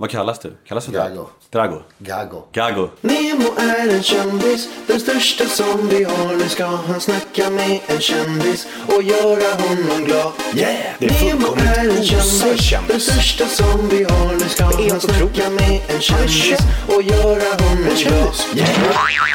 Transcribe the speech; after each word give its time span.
Vad 0.00 0.10
kallas 0.10 0.38
du? 0.38 0.52
Kallas 0.68 0.86
du 0.86 0.92
Gago. 0.92 1.26
Drago? 1.50 1.82
Gago. 1.98 2.42
Gago. 2.52 2.88
Nemo 3.00 3.48
är 3.58 3.94
en 3.94 4.02
kändis, 4.02 4.68
den 4.86 5.00
största 5.00 5.44
som 5.44 5.88
vi 5.88 6.04
har. 6.04 6.36
Nu 6.36 6.48
ska 6.48 6.66
han 6.66 7.00
snacka 7.00 7.50
med 7.50 7.80
en 7.86 8.00
kändis 8.00 8.66
och 8.96 9.02
göra 9.02 9.54
honom 9.62 10.04
glad. 10.04 10.32
Yeah! 10.54 10.76
Det 10.98 11.06
är 11.06 11.24
Nemo 11.24 11.40
fullkomligt 11.40 11.76
är 11.76 11.84
en 11.84 11.90
osar 11.90 12.06
kändis, 12.16 12.42
den 12.42 12.58
kändis. 12.58 13.02
största 13.04 13.46
som 13.46 13.88
vi 13.88 14.04
har. 14.04 14.32
Nu 14.32 14.40
ska 14.48 14.64
är 14.64 14.66
han 14.66 14.82
helt 14.82 15.02
snacka 15.02 15.24
otroligt. 15.24 15.60
med 15.60 15.80
en 15.94 16.00
kändis 16.00 16.58
och 16.88 17.02
göra 17.02 17.50
honom 17.62 17.84
glad. 17.84 17.96
kändis. 17.96 18.46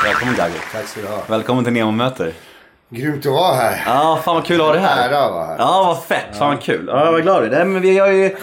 Välkommen 0.03 0.35
Gago. 0.35 0.53
Tack 0.71 0.87
ska 0.87 1.01
du 1.01 1.07
ha. 1.07 1.21
Välkommen 1.27 1.63
till 1.63 1.73
Nemo 1.73 1.91
möter. 1.91 2.33
Grymt 2.89 3.25
att 3.25 3.31
vara 3.31 3.55
här. 3.55 3.83
Ja, 3.85 4.19
fan 4.25 4.35
vad 4.35 4.45
kul 4.45 4.61
att 4.61 4.67
ha 4.67 4.73
dig 4.73 4.81
här. 4.81 5.09
Ära 5.09 5.25
att 5.25 5.31
vara 5.33 5.45
här. 5.45 5.55
Ja, 5.59 5.83
vad 5.87 6.03
fett. 6.03 6.37
Fan 6.37 6.47
vad 6.49 6.61
kul. 6.61 6.85
Ja, 6.87 7.11
vad 7.11 7.21
glad 7.21 7.43
jag 7.43 7.53
är. 7.53 7.57
Nej, 7.57 7.65
men 7.65 7.81
vi 7.81 7.97
har 7.99 8.07
ju... 8.07 8.35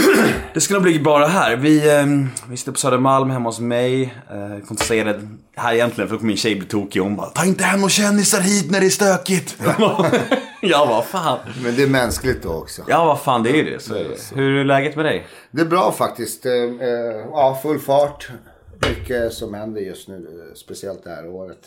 Det 0.54 0.60
nog 0.74 0.82
bli 0.82 1.00
bara 1.00 1.26
här. 1.26 1.56
Vi, 1.56 1.96
eh, 1.96 2.06
vi 2.50 2.56
sitter 2.56 2.72
på 2.72 2.78
Södermalm 2.78 3.30
hemma 3.30 3.48
hos 3.48 3.60
mig. 3.60 4.02
Eh, 4.30 4.36
Jag 4.38 4.48
får 4.66 4.70
inte 4.70 4.84
säga 4.84 5.04
det 5.04 5.20
här 5.56 5.74
egentligen 5.74 6.08
för 6.08 6.14
då 6.14 6.18
kommer 6.18 6.28
min 6.28 6.36
tjej 6.36 6.54
bli 6.56 6.66
tokig. 6.66 7.00
Hon 7.00 7.16
bara 7.16 7.26
Ta 7.26 7.44
inte 7.44 7.64
hem 7.64 7.80
några 7.80 7.90
kändisar 7.90 8.40
hit 8.40 8.70
när 8.70 8.80
det 8.80 8.86
är 8.86 8.90
stökigt. 8.90 9.56
jag 10.62 10.88
bara 10.88 11.02
fan. 11.02 11.38
Men 11.62 11.76
det 11.76 11.82
är 11.82 11.86
mänskligt 11.88 12.42
då 12.42 12.48
också. 12.52 12.82
Ja 12.88 13.04
vad 13.04 13.20
fan 13.20 13.42
det 13.42 13.50
är 13.50 13.54
ju 13.54 13.64
det. 13.70 13.80
Så 13.82 13.94
är 13.94 14.04
det. 14.04 14.36
Hur 14.36 14.56
är 14.60 14.64
läget 14.64 14.96
med 14.96 15.04
dig? 15.04 15.26
Det 15.50 15.60
är 15.60 15.66
bra 15.66 15.92
faktiskt. 15.92 16.46
Eh, 16.46 16.52
eh, 16.52 17.26
Ja, 17.30 17.58
full 17.62 17.78
fart. 17.78 18.28
Mycket 18.88 19.32
som 19.32 19.54
händer 19.54 19.80
just 19.80 20.08
nu. 20.08 20.14
eh, 20.48 20.54
Speciellt 20.54 21.04
det 21.04 21.10
här 21.10 21.28
året. 21.28 21.58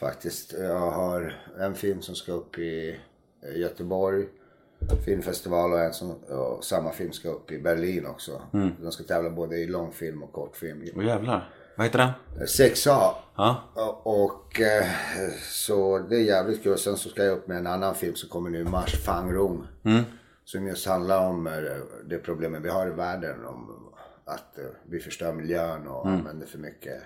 Faktiskt. 0.00 0.54
Jag 0.60 0.90
har 0.90 1.36
en 1.60 1.74
film 1.74 2.02
som 2.02 2.14
ska 2.14 2.32
upp 2.32 2.58
i 2.58 2.96
Göteborg. 3.56 4.24
Filmfestival 5.04 5.72
och 5.72 5.80
en 5.80 5.92
som, 5.92 6.10
och 6.12 6.64
samma 6.64 6.90
film 6.90 7.12
ska 7.12 7.28
upp 7.28 7.50
i 7.50 7.58
Berlin 7.58 8.06
också. 8.06 8.42
Den 8.80 8.92
ska 8.92 9.04
tävla 9.04 9.30
både 9.30 9.56
i 9.56 9.66
långfilm 9.66 10.22
och 10.22 10.32
kortfilm. 10.32 10.82
Åh 10.96 11.06
jävlar. 11.06 11.50
Vad 11.76 11.86
heter 11.86 11.98
den? 11.98 12.10
6A. 12.46 13.10
Ja. 13.36 13.62
Och 14.02 14.60
eh, 14.60 14.86
så 15.50 15.98
det 15.98 16.16
är 16.16 16.20
jävligt 16.20 16.62
kul. 16.62 16.78
Sen 16.78 16.96
så 16.96 17.08
ska 17.08 17.24
jag 17.24 17.32
upp 17.38 17.48
med 17.48 17.56
en 17.56 17.66
annan 17.66 17.94
film 17.94 18.14
som 18.14 18.28
kommer 18.28 18.50
nu 18.50 18.58
i 18.60 18.64
mars, 18.64 19.04
Fang 19.04 19.32
Rong. 19.32 19.66
Som 20.44 20.66
just 20.66 20.86
handlar 20.86 21.28
om 21.28 21.46
eh, 21.46 21.52
det 22.04 22.18
problemet 22.18 22.62
vi 22.62 22.68
har 22.68 22.86
i 22.86 22.90
världen. 22.90 23.44
Om 23.46 23.70
att 24.24 24.58
eh, 24.58 24.64
vi 24.88 25.00
förstör 25.00 25.32
miljön 25.32 25.86
och 25.88 26.08
använder 26.08 26.46
för 26.46 26.58
mycket 26.58 27.02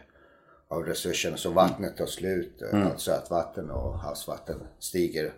av 0.68 0.84
resurserna. 0.84 1.36
Så 1.36 1.50
vattnet 1.50 1.96
tar 1.96 2.06
slut. 2.06 2.62
eh, 2.72 2.86
Allt 2.86 3.00
sötvatten 3.00 3.70
och 3.70 3.98
havsvatten 3.98 4.56
stiger 4.78 5.32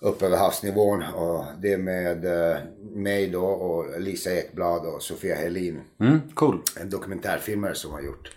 upp 0.00 0.22
över 0.22 0.36
havsnivån. 0.36 1.02
Och 1.02 1.44
det 1.58 1.72
är 1.72 1.78
med 1.78 2.24
eh, 2.24 2.58
mig 2.80 3.30
då 3.30 3.44
och 3.46 4.00
Lisa 4.00 4.30
Ekblad 4.34 4.86
och 4.86 5.02
Sofia 5.02 5.34
Helin 5.36 5.80
Mm, 6.00 6.20
cool. 6.34 6.62
en 6.80 6.90
dokumentärfilmare 6.90 7.74
som 7.74 7.92
har 7.92 8.00
gjort. 8.00 8.36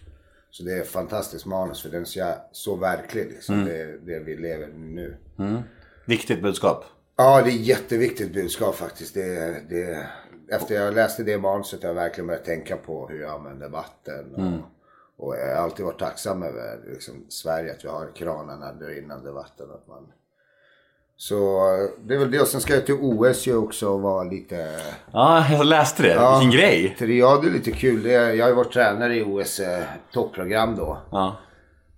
Så 0.52 0.64
det 0.64 0.74
är 0.74 0.82
ett 0.82 0.88
fantastiskt 0.88 1.46
manus 1.46 1.82
för 1.82 1.90
den 1.90 2.02
är 2.02 2.06
så, 2.06 2.34
så 2.52 2.76
verklig 2.76 3.26
liksom. 3.26 3.66
Det, 3.66 3.78
är 3.82 4.00
det 4.06 4.20
vi 4.20 4.36
lever 4.38 4.68
nu. 4.68 5.18
Viktigt 6.06 6.42
budskap. 6.42 6.86
Ja, 7.16 7.42
det 7.42 7.50
är 7.50 7.54
jätteviktigt 7.54 8.34
budskap 8.34 8.76
faktiskt. 8.76 9.14
Det, 9.14 9.56
det, 9.70 10.08
efter 10.52 10.76
jag 10.76 10.94
läste 10.94 11.24
det 11.24 11.38
manuset 11.38 11.82
har 11.82 11.90
jag 11.90 11.96
verkligen 11.96 12.28
börjat 12.28 12.46
tänka 12.46 12.78
på 12.78 13.08
hur 13.08 13.22
jag 13.22 13.32
använder 13.32 13.70
vatten. 13.70 14.36
Och, 14.36 15.26
och 15.28 15.36
jag 15.36 15.56
har 15.56 15.64
alltid 15.64 15.86
varit 15.86 16.00
tacksam 16.00 16.44
över 16.44 16.80
liksom, 16.94 17.26
Sverige, 17.30 17.72
att 17.72 17.84
vi 17.86 17.90
har 17.90 18.16
kranarna 18.16 18.74
där 18.74 18.88
rinnande 18.88 19.32
vatten. 19.32 19.72
Att 19.72 19.88
man... 19.88 20.08
Så 21.22 21.62
det 22.06 22.14
är 22.14 22.18
väl 22.18 22.32
det. 22.32 22.42
Och 22.42 22.48
sen 22.48 22.62
ska 22.62 22.74
jag 22.74 22.86
till 22.86 22.96
OS 22.96 23.48
ju 23.48 23.56
också 23.56 23.90
och 23.90 24.02
vara 24.02 24.24
lite... 24.24 24.80
Ja, 25.12 25.52
jag 25.52 25.66
läste 25.66 26.04
det. 26.04 26.14
Ja. 26.14 26.40
Vilken 26.40 26.60
grej. 26.60 26.96
För 27.00 27.08
ja, 27.08 27.40
det 27.44 27.48
är 27.48 27.52
lite 27.52 27.72
kul. 27.72 28.04
Det 28.04 28.14
är, 28.14 28.34
jag 28.34 28.46
har 28.46 28.50
ju 28.50 28.56
varit 28.56 28.74
tränare 28.74 29.16
i 29.16 29.24
OS 29.24 29.60
eh, 29.60 29.84
topprogram 30.14 30.76
då. 30.76 30.98
Ja. 31.12 31.38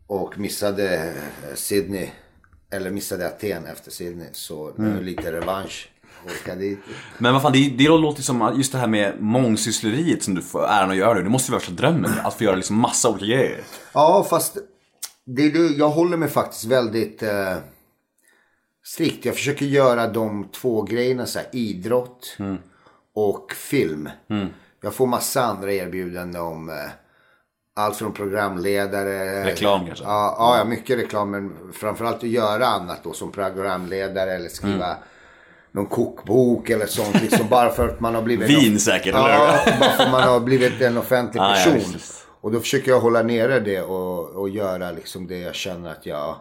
Och 0.08 0.40
missade 0.40 0.96
eh, 0.96 1.56
Sydney. 1.56 2.10
Eller 2.72 2.90
missade 2.90 3.28
Aten 3.28 3.66
efter 3.66 3.92
Sydney. 3.92 4.28
Så 4.32 4.72
nu 4.76 4.92
är 4.92 4.96
det 4.96 5.02
lite 5.02 5.32
revansch. 5.32 5.90
Men 7.18 7.34
vad 7.34 7.42
fan, 7.42 7.52
det, 7.52 7.70
det 7.78 7.88
låter 7.88 8.22
som 8.22 8.42
att 8.42 8.58
just 8.58 8.72
det 8.72 8.78
här 8.78 8.88
med 8.88 9.14
mångsyssleriet 9.20 10.24
som 10.24 10.36
du 10.36 10.42
får 10.42 10.66
äran 10.66 10.92
att 10.92 10.98
göra 10.98 11.14
nu. 11.14 11.24
Det 11.24 11.30
måste 11.30 11.50
ju 11.50 11.52
vara 11.52 11.60
värsta 11.60 11.74
drömmen. 11.74 12.12
Att 12.24 12.34
få 12.34 12.44
göra 12.44 12.56
liksom 12.56 12.76
massa 12.76 13.10
olika 13.10 13.26
grejer. 13.26 13.64
Ja, 13.94 14.28
fast 14.30 14.58
det, 15.26 15.50
det, 15.50 15.60
jag 15.60 15.90
håller 15.90 16.18
mig 16.18 16.30
faktiskt 16.30 16.66
väldigt 16.66 17.24
eh, 17.24 17.56
strikt. 18.84 19.26
Jag 19.26 19.36
försöker 19.36 19.66
göra 19.66 20.08
de 20.08 20.48
två 20.52 20.82
grejerna 20.82 21.26
så 21.26 21.40
här, 21.40 21.48
idrott 21.52 22.38
och 23.16 23.52
film. 23.52 24.10
Jag 24.84 24.94
får 24.94 25.08
massa 25.08 25.42
andra 25.44 25.72
erbjudanden 25.74 26.42
om 26.42 26.70
eh, 26.70 26.76
allt 27.76 27.98
från 27.98 28.14
programledare. 28.14 29.44
Reklam 29.46 29.86
kanske? 29.86 30.06
Ja, 30.06 30.36
ja, 30.40 30.58
ja, 30.58 30.64
mycket 30.66 31.00
reklam. 31.00 31.32
Men 31.32 31.74
framförallt 31.74 32.16
att 32.24 32.30
göra 32.30 32.66
annat 32.68 33.04
då 33.04 33.14
som 33.14 33.32
programledare 33.32 34.36
eller 34.36 34.50
skriva 34.50 34.96
någon 35.72 35.86
kokbok 35.86 36.70
eller 36.70 36.86
sånt. 36.86 37.22
Liksom, 37.22 37.48
bara 37.50 37.70
för 37.70 37.88
att 37.90 38.00
man 38.00 38.16
har 38.16 38.22
blivit... 38.22 38.50
Vin 38.64 38.80
säkert, 38.80 39.16
eller 39.16 39.30
Ja, 39.30 39.60
hur? 39.66 39.80
bara 39.80 39.90
för 39.92 40.04
att 40.04 40.12
man 40.12 40.24
har 40.24 40.40
blivit 40.40 40.82
en 40.82 40.98
offentlig 40.98 41.40
Ja, 41.42 41.50
ja, 41.58 41.72
person. 41.72 41.74
visst. 41.94 42.28
och 42.42 42.52
då 42.52 42.60
försöker 42.60 42.92
jag 42.92 43.00
hålla 43.00 43.22
nere 43.24 43.60
det 43.60 43.82
och, 43.82 44.30
och 44.30 44.50
göra 44.50 44.92
liksom 44.92 45.28
det 45.28 45.38
jag 45.40 45.56
känner 45.56 45.92
att 45.92 46.06
jag 46.06 46.36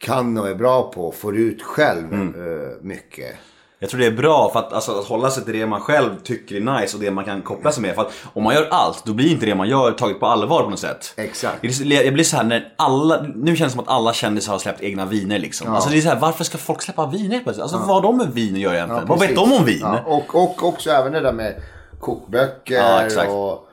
kan 0.00 0.38
och 0.38 0.48
är 0.48 0.54
bra 0.54 0.90
på. 0.90 1.12
Får 1.12 1.36
ut 1.36 1.62
själv 1.62 2.12
Mm. 2.12 2.34
eh, 2.62 2.68
mycket. 2.82 3.34
Jag 3.80 3.90
tror 3.90 4.00
det 4.00 4.06
är 4.06 4.10
bra 4.10 4.50
för 4.52 4.58
att, 4.58 4.72
alltså, 4.72 4.98
att 4.98 5.04
hålla 5.04 5.30
sig 5.30 5.44
till 5.44 5.52
det 5.58 5.66
man 5.66 5.80
själv 5.80 6.10
tycker 6.24 6.56
är 6.56 6.80
nice 6.80 6.96
och 6.96 7.02
det 7.02 7.10
man 7.10 7.24
kan 7.24 7.42
koppla 7.42 7.72
sig 7.72 7.82
med. 7.82 7.94
För 7.94 8.02
att 8.02 8.12
om 8.32 8.42
man 8.42 8.54
gör 8.54 8.68
allt, 8.70 9.04
då 9.04 9.12
blir 9.14 9.30
inte 9.30 9.46
det 9.46 9.54
man 9.54 9.68
gör 9.68 9.92
taget 9.92 10.20
på 10.20 10.26
allvar 10.26 10.62
på 10.62 10.70
något 10.70 10.78
sätt. 10.78 11.14
Exakt. 11.16 11.64
Jag 11.82 12.14
blir 12.14 12.24
så 12.24 12.36
här 12.36 12.44
när 12.44 12.72
alla, 12.76 13.26
nu 13.34 13.56
känns 13.56 13.72
det 13.72 13.76
som 13.76 13.80
att 13.80 13.88
alla 13.94 14.12
kändisar 14.12 14.52
har 14.52 14.58
släppt 14.58 14.82
egna 14.82 15.04
viner 15.06 15.38
liksom. 15.38 15.74
Alltså 15.74 15.90
det 15.90 15.96
är 15.96 16.00
så 16.00 16.08
här, 16.08 16.20
varför 16.20 16.44
ska 16.44 16.58
folk 16.58 16.82
släppa 16.82 17.06
viner 17.06 17.40
plötsligt? 17.40 17.62
Alltså 17.62 17.76
vad 17.78 17.86
har 17.86 18.02
de 18.02 18.16
med 18.16 18.28
vin 18.34 18.54
att 18.54 18.60
göra 18.60 18.74
egentligen? 18.74 19.06
vad 19.06 19.20
vet 19.20 19.34
de 19.36 19.52
om 19.52 19.64
vin? 19.64 19.78
Ja, 19.82 20.00
och, 20.06 20.34
och 20.34 20.64
också 20.64 20.90
även 20.90 21.12
det 21.12 21.20
där 21.20 21.32
med 21.32 21.54
kokböcker 22.00 22.74
Ja, 22.74 23.02
exakt. 23.02 23.30
och 23.30 23.68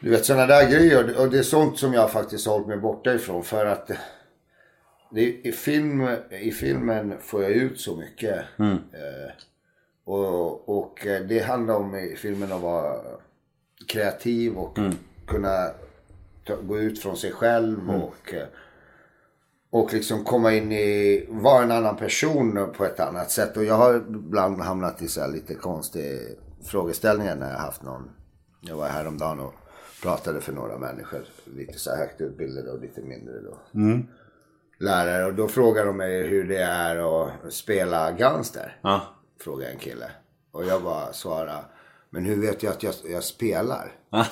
du 0.00 0.10
vet 0.10 0.26
sådana 0.26 0.46
där 0.46 0.70
grejer. 0.70 1.20
Och 1.20 1.28
det 1.30 1.38
är 1.38 1.42
sånt 1.42 1.78
som 1.78 1.94
jag 1.94 2.10
faktiskt 2.10 2.46
har 2.46 2.52
hållit 2.52 2.68
mig 2.68 2.78
borta 2.78 3.14
ifrån. 3.14 3.42
För 3.44 3.66
att 3.66 3.90
i, 5.16 5.52
film, 5.52 6.08
i 6.30 6.50
filmen 6.50 7.14
får 7.20 7.42
jag 7.42 7.52
ut 7.52 7.80
så 7.80 7.96
mycket. 7.96 8.44
Mm. 8.58 8.72
Eh, 8.72 9.32
och, 10.04 10.78
och 10.78 11.06
eh, 11.06 11.22
det 11.22 11.38
handlar 11.38 11.74
om 11.74 11.94
i 11.94 12.16
filmen 12.16 12.52
att 12.52 12.60
vara 12.62 12.96
kreativ 13.88 14.56
och 14.56 14.78
Mm. 14.78 14.94
kunna 15.26 15.70
ta, 16.46 16.56
gå 16.56 16.78
ut 16.78 17.02
från 17.02 17.16
sig 17.16 17.32
själv. 17.32 17.78
Mm. 17.80 17.94
och 18.02 18.34
eh, 18.34 18.46
och 19.70 19.92
liksom 19.92 20.24
komma 20.24 20.52
in 20.52 20.72
i, 20.72 21.26
vara 21.28 21.62
en 21.62 21.70
annan 21.70 21.96
person 21.96 22.72
på 22.76 22.84
ett 22.84 23.00
annat 23.00 23.30
sätt. 23.30 23.56
Och 23.56 23.64
jag 23.64 23.74
har 23.74 23.96
ibland 23.96 24.60
hamnat 24.60 25.02
i 25.02 25.08
så 25.08 25.26
lite 25.26 25.54
konstiga 25.54 26.18
frågeställningar 26.64 27.36
när 27.36 27.50
jag 27.50 27.58
haft 27.58 27.82
någon. 27.82 28.10
Jag 28.60 28.76
var 28.76 28.88
häromdagen 28.88 29.40
och 29.40 29.54
pratade 30.02 30.40
för 30.40 30.52
några 30.52 30.78
människor. 30.78 31.20
Lite 31.44 31.78
så 31.78 31.96
högt 31.96 32.20
utbildade 32.20 32.70
och 32.70 32.80
lite 32.80 33.00
mindre 33.00 33.34
då. 33.40 33.58
Lärare. 34.80 35.24
Och 35.24 35.34
då 35.34 35.48
frågar 35.48 35.86
de 35.86 35.96
mig 35.96 36.26
hur 36.26 36.48
det 36.48 36.62
är 36.62 36.96
att 37.26 37.52
spela 37.52 38.12
gangster. 38.12 38.76
Ja. 38.82 39.00
Frågar 39.40 39.68
en 39.70 39.78
kille. 39.78 40.10
Och 40.52 40.64
jag 40.64 40.82
bara 40.82 41.12
svarar. 41.12 41.64
Men 42.10 42.24
hur 42.24 42.40
vet 42.40 42.62
jag 42.62 42.70
att 42.70 42.82
jag, 42.82 42.94
jag 43.04 43.24
spelar? 43.24 43.92
Ja. 44.10 44.24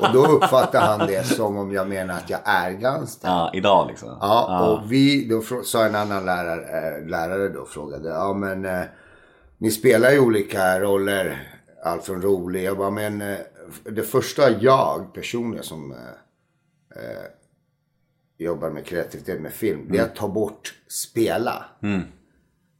Och 0.00 0.12
då 0.12 0.26
uppfattar 0.26 0.80
han 0.80 1.06
det 1.06 1.26
som 1.26 1.56
om 1.56 1.72
jag 1.72 1.88
menar 1.88 2.14
att 2.14 2.30
jag 2.30 2.40
är 2.44 2.70
gangster. 2.70 3.28
ja, 3.28 3.50
idag 3.54 3.88
liksom. 3.88 4.18
Ja, 4.20 4.68
och 4.68 4.92
vi, 4.92 5.28
då 5.28 5.62
sa 5.64 5.84
en 5.84 5.94
annan 5.94 6.24
lärare, 6.24 6.98
äh, 6.98 7.06
lärare 7.06 7.48
då 7.48 7.64
frågade, 7.64 8.08
ja 8.08 8.34
men 8.34 8.64
eh, 8.64 8.82
ni 9.58 9.70
spelar 9.70 10.10
ju 10.10 10.20
olika 10.20 10.80
roller, 10.80 11.48
allt 11.84 12.04
från 12.04 12.22
rolig, 12.22 12.64
jag 12.64 12.78
bara, 12.78 12.90
men 12.90 13.22
eh, 13.22 13.38
det 13.84 14.02
första 14.02 14.50
jag 14.50 15.14
personligen 15.14 15.64
som 15.64 15.92
eh, 15.92 15.98
eh, 17.02 17.24
jobbar 18.42 18.70
med 18.70 18.86
kreativitet 18.86 19.40
med 19.40 19.52
film, 19.52 19.86
det 19.90 19.98
är 19.98 20.02
att 20.02 20.16
ta 20.16 20.28
bort 20.28 20.74
spela. 20.88 21.64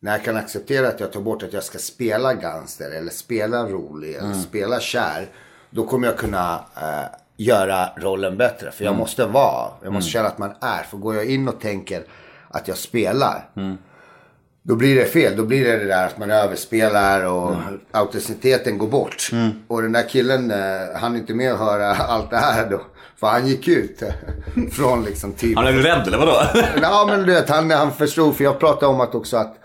När 0.01 0.13
jag 0.13 0.25
kan 0.25 0.37
acceptera 0.37 0.89
att 0.89 1.01
jag 1.01 1.13
tar 1.13 1.21
bort 1.21 1.43
att 1.43 1.53
jag 1.53 1.65
ska 1.65 1.79
spela 1.79 2.35
gangster 2.35 2.91
eller 2.91 3.11
spela 3.11 3.67
rolig 3.69 4.15
eller 4.15 4.29
spela 4.35 4.81
kär. 4.81 5.29
Då 5.71 5.87
kommer 5.87 6.07
jag 6.09 6.19
kunna 6.19 6.65
eh, 6.77 7.19
göra 7.37 7.89
rollen 7.97 8.37
bättre. 8.37 8.71
För 8.71 8.85
jag 8.85 8.97
måste 8.97 9.27
vara, 9.27 9.71
jag 9.83 9.93
måste 9.93 10.11
känna 10.11 10.29
att 10.29 10.39
man 10.39 10.53
är. 10.61 10.83
För 10.83 10.97
går 10.97 11.15
jag 11.15 11.25
in 11.27 11.49
och 11.49 11.61
tänker 11.61 12.05
att 12.49 12.69
jag 12.69 12.77
spelar. 12.77 13.49
Då 14.63 14.77
blir 14.77 14.97
det 14.97 15.05
fel. 15.05 15.37
Då 15.37 15.45
blir 15.45 15.65
det 15.65 15.77
det 15.77 15.85
där 15.85 16.07
att 16.07 16.19
man 16.19 16.31
överspelar 16.31 17.27
och 17.27 17.57
autenticiteten 17.91 18.79
går 18.79 18.89
bort. 18.89 19.31
Och 19.69 19.83
den 19.83 19.93
där 19.93 20.09
killen, 20.09 20.51
eh, 20.51 20.97
han 20.97 21.15
är 21.15 21.19
inte 21.19 21.35
med 21.35 21.53
att 21.53 21.59
höra 21.59 21.87
allt 21.95 22.31
det 22.31 22.37
här 22.37 22.71
då. 22.71 22.81
För 23.23 23.29
han 23.29 23.47
gick 23.47 23.69
ut 23.69 24.03
eh, 24.03 24.09
från 24.73 25.05
liksom 25.05 25.33
typ 25.33 25.57
Han 25.57 25.67
är 25.67 25.73
rädd 25.73 26.07
eller 26.07 26.19
vadå? 26.19 26.43
Ja 26.83 27.05
men 27.09 27.27
du 27.27 27.33
vet, 27.33 27.49
han, 27.49 27.71
han 27.71 27.93
förstod. 27.93 28.37
För 28.37 28.45
jag 28.45 28.59
pratade 28.61 28.87
om 28.87 29.01
att 29.01 29.15
också 29.15 29.37
att 29.37 29.57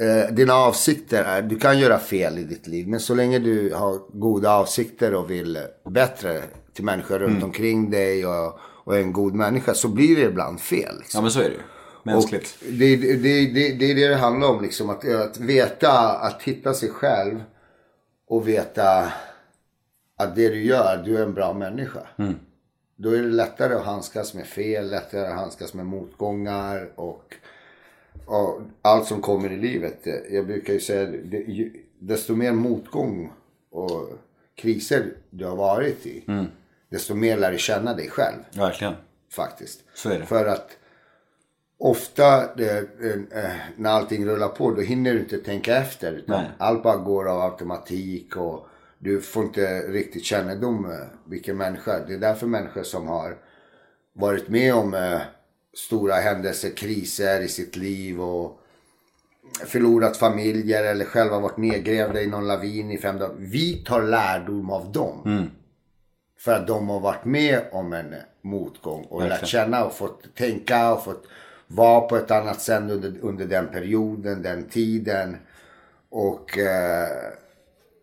eh, 0.00 0.34
dina 0.34 0.54
avsikter 0.54 1.24
är, 1.24 1.42
du 1.42 1.58
kan 1.58 1.78
göra 1.78 1.98
fel 1.98 2.38
i 2.38 2.44
ditt 2.44 2.66
liv. 2.66 2.88
Men 2.88 3.00
så 3.00 3.14
länge 3.14 3.38
du 3.38 3.74
har 3.74 3.98
goda 4.12 4.50
avsikter 4.50 5.14
och 5.14 5.30
vill 5.30 5.58
bättre 5.90 6.42
till 6.74 6.84
människor 6.84 7.18
runt 7.18 7.30
Mm. 7.30 7.44
omkring 7.44 7.90
dig 7.90 8.26
och, 8.26 8.58
och 8.84 8.96
är 8.96 9.00
en 9.00 9.12
god 9.12 9.34
människa. 9.34 9.74
Så 9.74 9.88
blir 9.88 10.16
det 10.16 10.22
ibland 10.22 10.60
fel. 10.60 10.98
Liksom. 10.98 11.18
Ja 11.18 11.22
men 11.22 11.30
så 11.30 11.40
är 11.40 11.44
det 11.44 11.50
ju. 11.54 11.60
Mänskligt. 12.04 12.56
Och 12.60 12.72
det, 12.72 12.96
det, 12.96 13.16
det, 13.16 13.46
det, 13.46 13.72
det 13.72 13.90
är 13.90 13.94
det 13.94 14.08
det 14.08 14.16
handlar 14.16 14.48
om. 14.48 14.62
Liksom, 14.62 14.90
att, 14.90 15.08
att 15.08 15.38
veta, 15.38 15.92
att 16.10 16.42
hitta 16.42 16.74
sig 16.74 16.90
själv 16.90 17.42
och 18.28 18.48
veta 18.48 19.12
att 20.22 20.36
det 20.36 20.48
du 20.48 20.62
gör, 20.64 21.02
du 21.04 21.16
är 21.18 21.22
en 21.22 21.34
bra 21.34 21.52
människa. 21.52 22.00
Då 22.96 23.10
är 23.10 23.22
det 23.22 23.28
lättare 23.28 23.74
att 23.74 23.84
handskas 23.84 24.34
med 24.34 24.46
fel, 24.46 24.90
lättare 24.90 25.26
att 25.26 25.34
handskas 25.34 25.74
med 25.74 25.86
motgångar 25.86 26.90
och, 26.94 27.34
och 28.26 28.60
allt 28.82 29.06
som 29.06 29.22
kommer 29.22 29.52
i 29.52 29.56
livet. 29.56 30.06
Jag 30.30 30.46
brukar 30.46 30.72
ju 30.72 30.80
säga, 30.80 31.06
det, 31.24 31.70
desto 31.98 32.34
mer 32.34 32.52
motgång 32.52 33.32
och 33.70 34.08
kriser 34.54 35.04
du 35.30 35.44
har 35.44 35.56
varit 35.56 36.06
i, 36.06 36.24
desto 36.88 37.14
mer 37.14 37.36
lär 37.36 37.52
du 37.52 37.58
känna 37.58 37.94
dig 37.94 38.08
själv 38.10 38.38
Verkligen. 38.56 38.94
faktiskt. 39.32 39.80
Så 39.94 40.10
är 40.10 40.18
det. 40.18 40.26
För 40.26 40.46
att 40.46 40.76
ofta 41.78 42.54
det, 42.54 42.78
eh, 42.78 43.52
när 43.76 43.90
allting 43.90 44.26
rullar 44.26 44.48
på 44.48 44.70
då 44.70 44.80
hinner 44.80 45.14
du 45.14 45.20
inte 45.20 45.38
tänka 45.38 45.76
efter. 45.76 46.12
Utan 46.12 46.42
Nej. 46.42 46.50
allt 46.58 46.82
bara 46.82 46.96
går 46.96 47.28
av 47.28 47.40
automatik 47.40 48.36
och 48.36 48.66
du 49.02 49.20
får 49.20 49.44
inte 49.44 49.80
riktigt 49.80 50.24
kännedom 50.24 50.90
eh, 50.90 51.06
vilken 51.24 51.56
människa. 51.56 51.98
Det 51.98 52.14
är 52.14 52.18
därför 52.18 52.46
människor 52.46 52.82
som 52.82 53.08
har 53.08 53.36
varit 54.12 54.48
med 54.48 54.74
om 54.74 54.94
eh, 54.94 55.20
stora 55.74 56.14
händelser, 56.14 56.70
kriser 56.70 57.40
i 57.40 57.48
sitt 57.48 57.76
liv 57.76 58.20
och 58.20 58.60
förlorat 59.66 60.16
familjer 60.16 60.84
eller 60.84 61.04
själva 61.04 61.40
varit 61.40 61.56
nedgrävda 61.56 62.22
i 62.22 62.26
någon 62.26 62.46
lavin 62.46 62.90
i 62.90 62.98
fem 62.98 63.18
dagar. 63.18 63.34
Vi 63.38 63.74
tar 63.74 64.02
lärdom 64.02 64.70
av 64.70 64.92
dem. 64.92 65.22
För 66.38 66.52
att 66.52 66.66
de 66.66 66.88
har 66.88 67.00
varit 67.00 67.24
med 67.24 67.60
om 67.72 67.92
en 67.92 68.14
motgång 68.42 69.04
och 69.04 69.28
lärt 69.28 69.46
känna 69.46 69.84
och 69.84 69.94
fått 69.94 70.34
tänka 70.34 70.92
och 70.92 71.04
fått 71.04 71.26
vara 71.66 72.00
på 72.00 72.16
ett 72.16 72.30
annat 72.30 72.60
sätt 72.60 72.90
under, 72.90 73.14
under 73.20 73.46
den 73.46 73.66
perioden, 73.66 74.42
den 74.42 74.64
tiden. 74.64 75.36
Och 76.08 76.58
eh, 76.58 77.32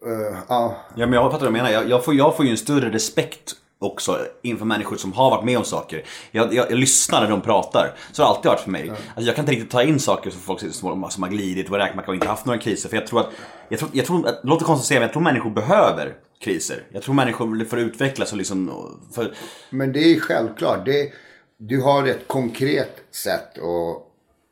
eh, 0.08 0.38
ja, 0.50 0.76
Ja 0.96 1.06
men 1.06 1.14
jag 1.14 1.32
fattar 1.32 1.46
vad 1.46 1.54
du 1.54 1.58
menar. 1.58 1.70
Jag, 1.70 1.90
jag, 1.90 2.06
får, 2.06 2.16
jag 2.16 2.36
får 2.36 2.46
ju 2.46 2.52
en 2.52 2.58
större 2.58 2.90
respekt 2.90 3.56
också 3.80 4.20
inför 4.42 4.66
människor 4.66 4.96
som 4.96 5.14
har 5.14 5.30
varit 5.30 5.46
med 5.46 5.58
om 5.58 5.64
saker. 5.64 6.04
Jag, 6.32 6.54
jag, 6.54 6.72
jag 6.72 6.80
lyssnar 6.80 7.22
när 7.22 7.30
de 7.30 7.42
pratar. 7.42 7.96
Så 8.12 8.24
har 8.24 8.30
det 8.30 8.36
alltid 8.36 8.50
varit 8.50 8.60
för 8.60 8.72
mig. 8.72 8.90
Alltså, 8.90 9.22
jag 9.22 9.36
kan 9.36 9.44
inte 9.44 9.52
riktigt 9.52 9.72
ta 9.72 9.84
in 9.84 10.00
saker 10.00 10.30
som 10.30 10.42
folk 10.42 10.60
som, 10.60 11.10
som 11.10 11.24
har 11.24 11.30
glidit 11.30 11.70
och 11.70 11.78
räkmacka 11.78 12.08
och 12.08 12.16
inte 12.16 12.28
haft 12.28 12.46
några 12.46 12.60
kriser. 12.60 12.90
För 12.90 12.98
jag 12.98 13.08
tror 13.08 13.20
att, 13.20 13.30
jag 13.70 13.80
tror, 13.80 13.92
jag 13.94 14.06
tror, 14.06 14.24
det 14.24 14.40
låter 14.44 14.66
konstigt 14.66 14.84
att 14.84 14.88
säga 14.88 15.00
men 15.00 15.08
jag 15.08 15.14
tror 15.14 15.24
människor 15.24 15.50
behöver 15.50 16.14
kriser. 16.44 16.84
Jag 16.92 17.04
tror 17.04 17.16
människor 17.16 17.66
får 17.66 17.80
utvecklas 17.80 18.32
och 18.32 18.38
liksom, 18.38 18.72
för, 19.16 19.34
Men 19.70 19.94
det 19.94 20.00
är 20.00 20.20
självklart. 20.20 20.86
Det, 20.86 21.12
du 21.58 21.82
har 21.82 22.08
ett 22.08 22.28
konkret 22.28 23.04
sätt 23.12 23.58
att 23.58 24.04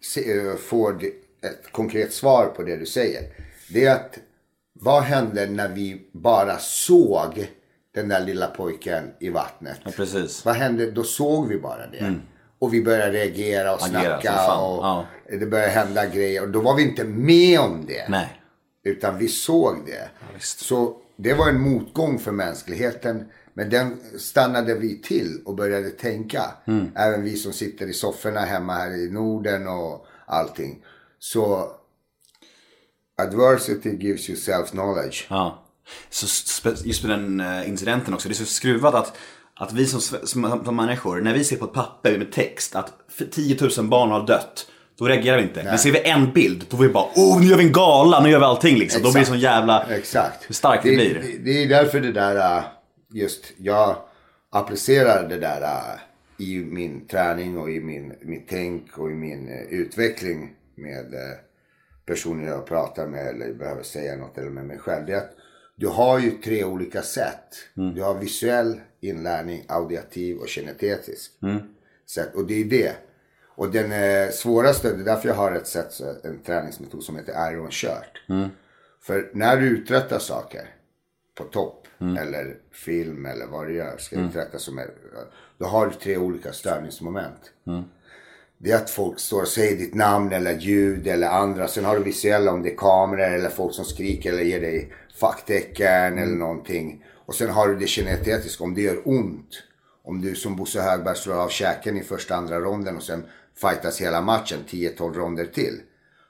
se, 0.01 0.37
eh, 0.37 0.55
få 0.55 0.89
ett 0.89 1.71
konkret 1.71 2.13
svar 2.13 2.45
på 2.45 2.63
det 2.63 2.77
du 2.77 2.85
säger. 2.85 3.21
Det 3.69 3.85
är 3.85 3.95
att 3.95 4.19
vad 4.79 5.03
hände 5.03 5.45
när 5.45 5.69
vi 5.69 6.09
bara 6.11 6.57
såg 6.57 7.47
den 7.93 8.09
där 8.09 8.19
lilla 8.19 8.47
pojken 8.47 9.11
i 9.19 9.29
vattnet? 9.29 9.79
ja, 9.83 9.91
precis. 9.95 10.45
Vad 10.45 10.55
hände? 10.55 10.91
Då 10.91 11.03
såg 11.03 11.47
vi 11.47 11.59
bara 11.59 11.87
det. 11.87 12.15
Och 12.59 12.73
vi 12.73 12.83
började 12.83 13.11
reagera 13.11 13.73
och 13.73 13.83
Agera 13.83 14.21
snacka 14.21 14.57
och 14.57 14.85
ja. 14.85 15.05
det 15.39 15.45
började 15.45 15.71
hända 15.71 16.05
grejer. 16.05 16.43
Och 16.43 16.49
då 16.49 16.61
var 16.61 16.75
vi 16.75 16.83
inte 16.83 17.03
med 17.03 17.59
om 17.59 17.85
det. 17.87 18.09
Nej. 18.09 18.41
Utan 18.83 19.17
vi 19.17 19.27
såg 19.27 19.85
det. 19.85 20.09
visst. 20.33 20.59
så 20.59 20.97
det 21.15 21.33
var 21.33 21.49
en 21.49 21.61
motgång 21.61 22.19
för 22.19 22.31
mänskligheten. 22.31 23.25
Men 23.53 23.69
den 23.69 23.97
stannade 24.19 24.73
vi 24.73 25.01
till 25.01 25.41
och 25.45 25.55
började 25.55 25.89
tänka. 25.89 26.43
Mm. 26.67 26.91
Även 26.95 27.23
vi 27.23 27.35
som 27.35 27.53
sitter 27.53 27.87
i 27.87 27.93
sofforna 27.93 28.39
hemma 28.39 28.73
här 28.73 28.91
i 28.91 29.09
Norden 29.11 29.67
och 29.67 30.05
allting. 30.25 30.83
Så 31.19 31.71
adversity 33.17 33.89
gives 33.89 34.29
you 34.29 34.37
self-knowledge. 34.37 35.25
Ja. 35.29 35.63
Så 36.09 36.25
just 36.83 37.03
med 37.03 37.19
den 37.19 37.39
eh, 37.39 37.69
incidenten 37.69 38.13
också, 38.13 38.29
det 38.29 38.33
är 38.33 38.35
så 38.35 38.45
skruvat 38.45 38.93
att, 38.95 39.17
att 39.55 39.73
vi 39.73 39.85
som, 39.85 40.01
som, 40.01 40.61
som 40.65 40.75
människor, 40.75 41.21
när 41.21 41.33
vi 41.33 41.43
ser 41.43 41.55
på 41.57 41.65
ett 41.65 41.73
papper 41.73 42.17
med 42.17 42.31
text 42.31 42.75
att 42.75 42.93
f- 43.19 43.27
10 43.31 43.57
000 43.77 43.87
barn 43.87 44.11
har 44.11 44.27
dött, 44.27 44.67
då 44.99 45.05
reagerar 45.05 45.37
vi 45.37 45.43
inte. 45.43 45.63
Men 45.63 45.79
ser 45.79 45.91
vi 45.91 45.99
en 46.09 46.31
bild, 46.33 46.65
då 46.69 46.77
får 46.77 46.83
vi 46.83 46.89
bara 46.89 47.05
oh 47.15 47.39
nu 47.41 47.45
gör 47.47 47.57
vi 47.57 47.63
en 47.63 47.71
gala, 47.71 48.23
nu 48.23 48.29
gör 48.29 48.39
vi 48.39 48.45
allting 48.45 48.77
liksom. 48.77 49.01
Då 49.03 49.11
blir 49.11 49.19
det 49.21 49.25
sån 49.27 49.39
jävla... 49.39 49.83
Exakt. 49.83 50.49
Hur 50.49 50.55
starkt 50.55 50.83
det 50.83 50.95
blir. 50.95 51.13
Det, 51.13 51.37
det 51.51 51.63
är 51.63 51.67
därför 51.69 51.99
det 51.99 52.11
där, 52.11 52.57
äh, 52.57 52.63
just 53.13 53.43
jag 53.57 53.95
applicerar 54.51 55.29
det 55.29 55.37
där 55.37 55.61
äh, 55.61 56.45
i 56.45 56.57
min 56.59 57.07
träning 57.07 57.57
och 57.57 57.69
i 57.71 57.79
min, 57.79 58.13
mitt 58.21 58.47
tänk 58.49 58.97
och 58.97 59.11
i 59.11 59.13
min 59.13 59.47
eh, 59.49 59.61
utveckling 59.79 60.49
med 60.77 61.13
eh, 61.13 61.37
personer 62.05 62.47
jag 62.47 62.65
pratar 62.65 63.07
med 63.07 63.27
eller 63.27 63.53
behöver 63.53 63.83
säga 63.83 64.15
något 64.17 64.37
eller 64.37 64.49
med 64.49 64.65
mig 64.65 64.77
själv. 64.77 65.05
Det 65.05 65.13
är 65.13 65.17
att 65.17 65.35
du 65.75 65.87
har 65.87 66.19
ju 66.19 66.31
tre 66.31 66.63
olika 66.63 67.01
sätt. 67.01 67.55
Du 67.95 68.01
har 68.01 68.13
visuell 68.19 68.79
inlärning, 68.99 69.65
auditiv 69.67 70.37
och 70.37 70.47
kinetetisk 70.47 71.31
sätt. 72.09 72.35
Och 72.35 72.47
det 72.47 72.61
är 72.61 72.65
det. 72.65 72.95
Och 73.57 73.71
den 73.71 73.91
eh, 73.91 74.29
svåraste, 74.31 74.93
det 74.93 75.01
är 75.01 75.05
därför 75.05 75.27
jag 75.27 75.35
har 75.35 75.51
ett 75.51 75.67
sätt, 75.67 75.99
en 76.23 76.39
träningsmetod 76.39 77.03
som 77.03 77.15
heter 77.15 77.51
Iron 77.51 77.71
Shirt. 77.71 78.23
För 79.01 79.29
när 79.33 79.57
du 79.57 79.67
uträttar 79.67 80.19
saker 80.19 80.69
på 81.37 81.43
topp 81.43 81.87
eller 82.19 82.57
film 82.71 83.25
eller 83.25 83.45
vad 83.45 83.67
du 83.67 83.73
gör 83.75 83.97
ska 83.97 84.15
uträtta 84.29 84.59
som 84.59 84.77
är, 84.77 84.89
då 85.57 85.65
har 85.65 85.87
du 85.87 85.93
tre 85.93 86.17
olika 86.17 86.53
störningsmoment. 86.53 87.51
Det 88.57 88.71
är 88.71 88.75
att 88.75 88.89
folk 88.89 89.19
står 89.19 89.41
och 89.41 89.47
säger 89.47 89.77
ditt 89.77 89.93
namn 89.93 90.33
eller 90.33 90.59
ljud 90.59 91.07
eller 91.07 91.27
andra. 91.27 91.67
Sen 91.67 91.85
har 91.85 91.97
du 91.97 92.03
visuella 92.03 92.51
om 92.51 92.63
det 92.63 92.71
är 92.71 92.77
kameror 92.77 93.33
eller 93.33 93.49
folk 93.49 93.73
som 93.73 93.85
skriker 93.85 94.33
eller 94.33 94.43
ger 94.43 94.61
dig 94.61 94.93
facktecken 95.19 96.17
eller 96.17 96.35
någonting. 96.35 97.03
Och 97.25 97.35
sen 97.35 97.49
har 97.49 97.67
du 97.67 97.75
det 97.75 97.87
kinetetiska 97.87 98.63
om 98.63 98.75
det 98.75 98.81
gör 98.81 99.01
ont. 99.05 99.63
Om 100.03 100.21
du 100.21 100.35
som 100.35 100.55
Bosse 100.55 100.81
Högberg 100.81 101.15
slår 101.15 101.35
av 101.35 101.49
käken 101.49 101.97
i 101.97 102.03
första 102.03 102.35
andra 102.35 102.59
ronden 102.59 102.97
och 102.97 103.03
sen 103.03 103.23
fightas 103.55 104.01
hela 104.01 104.21
matchen 104.21 104.59
10-12 104.69 105.13
ronder 105.13 105.45
till. 105.45 105.81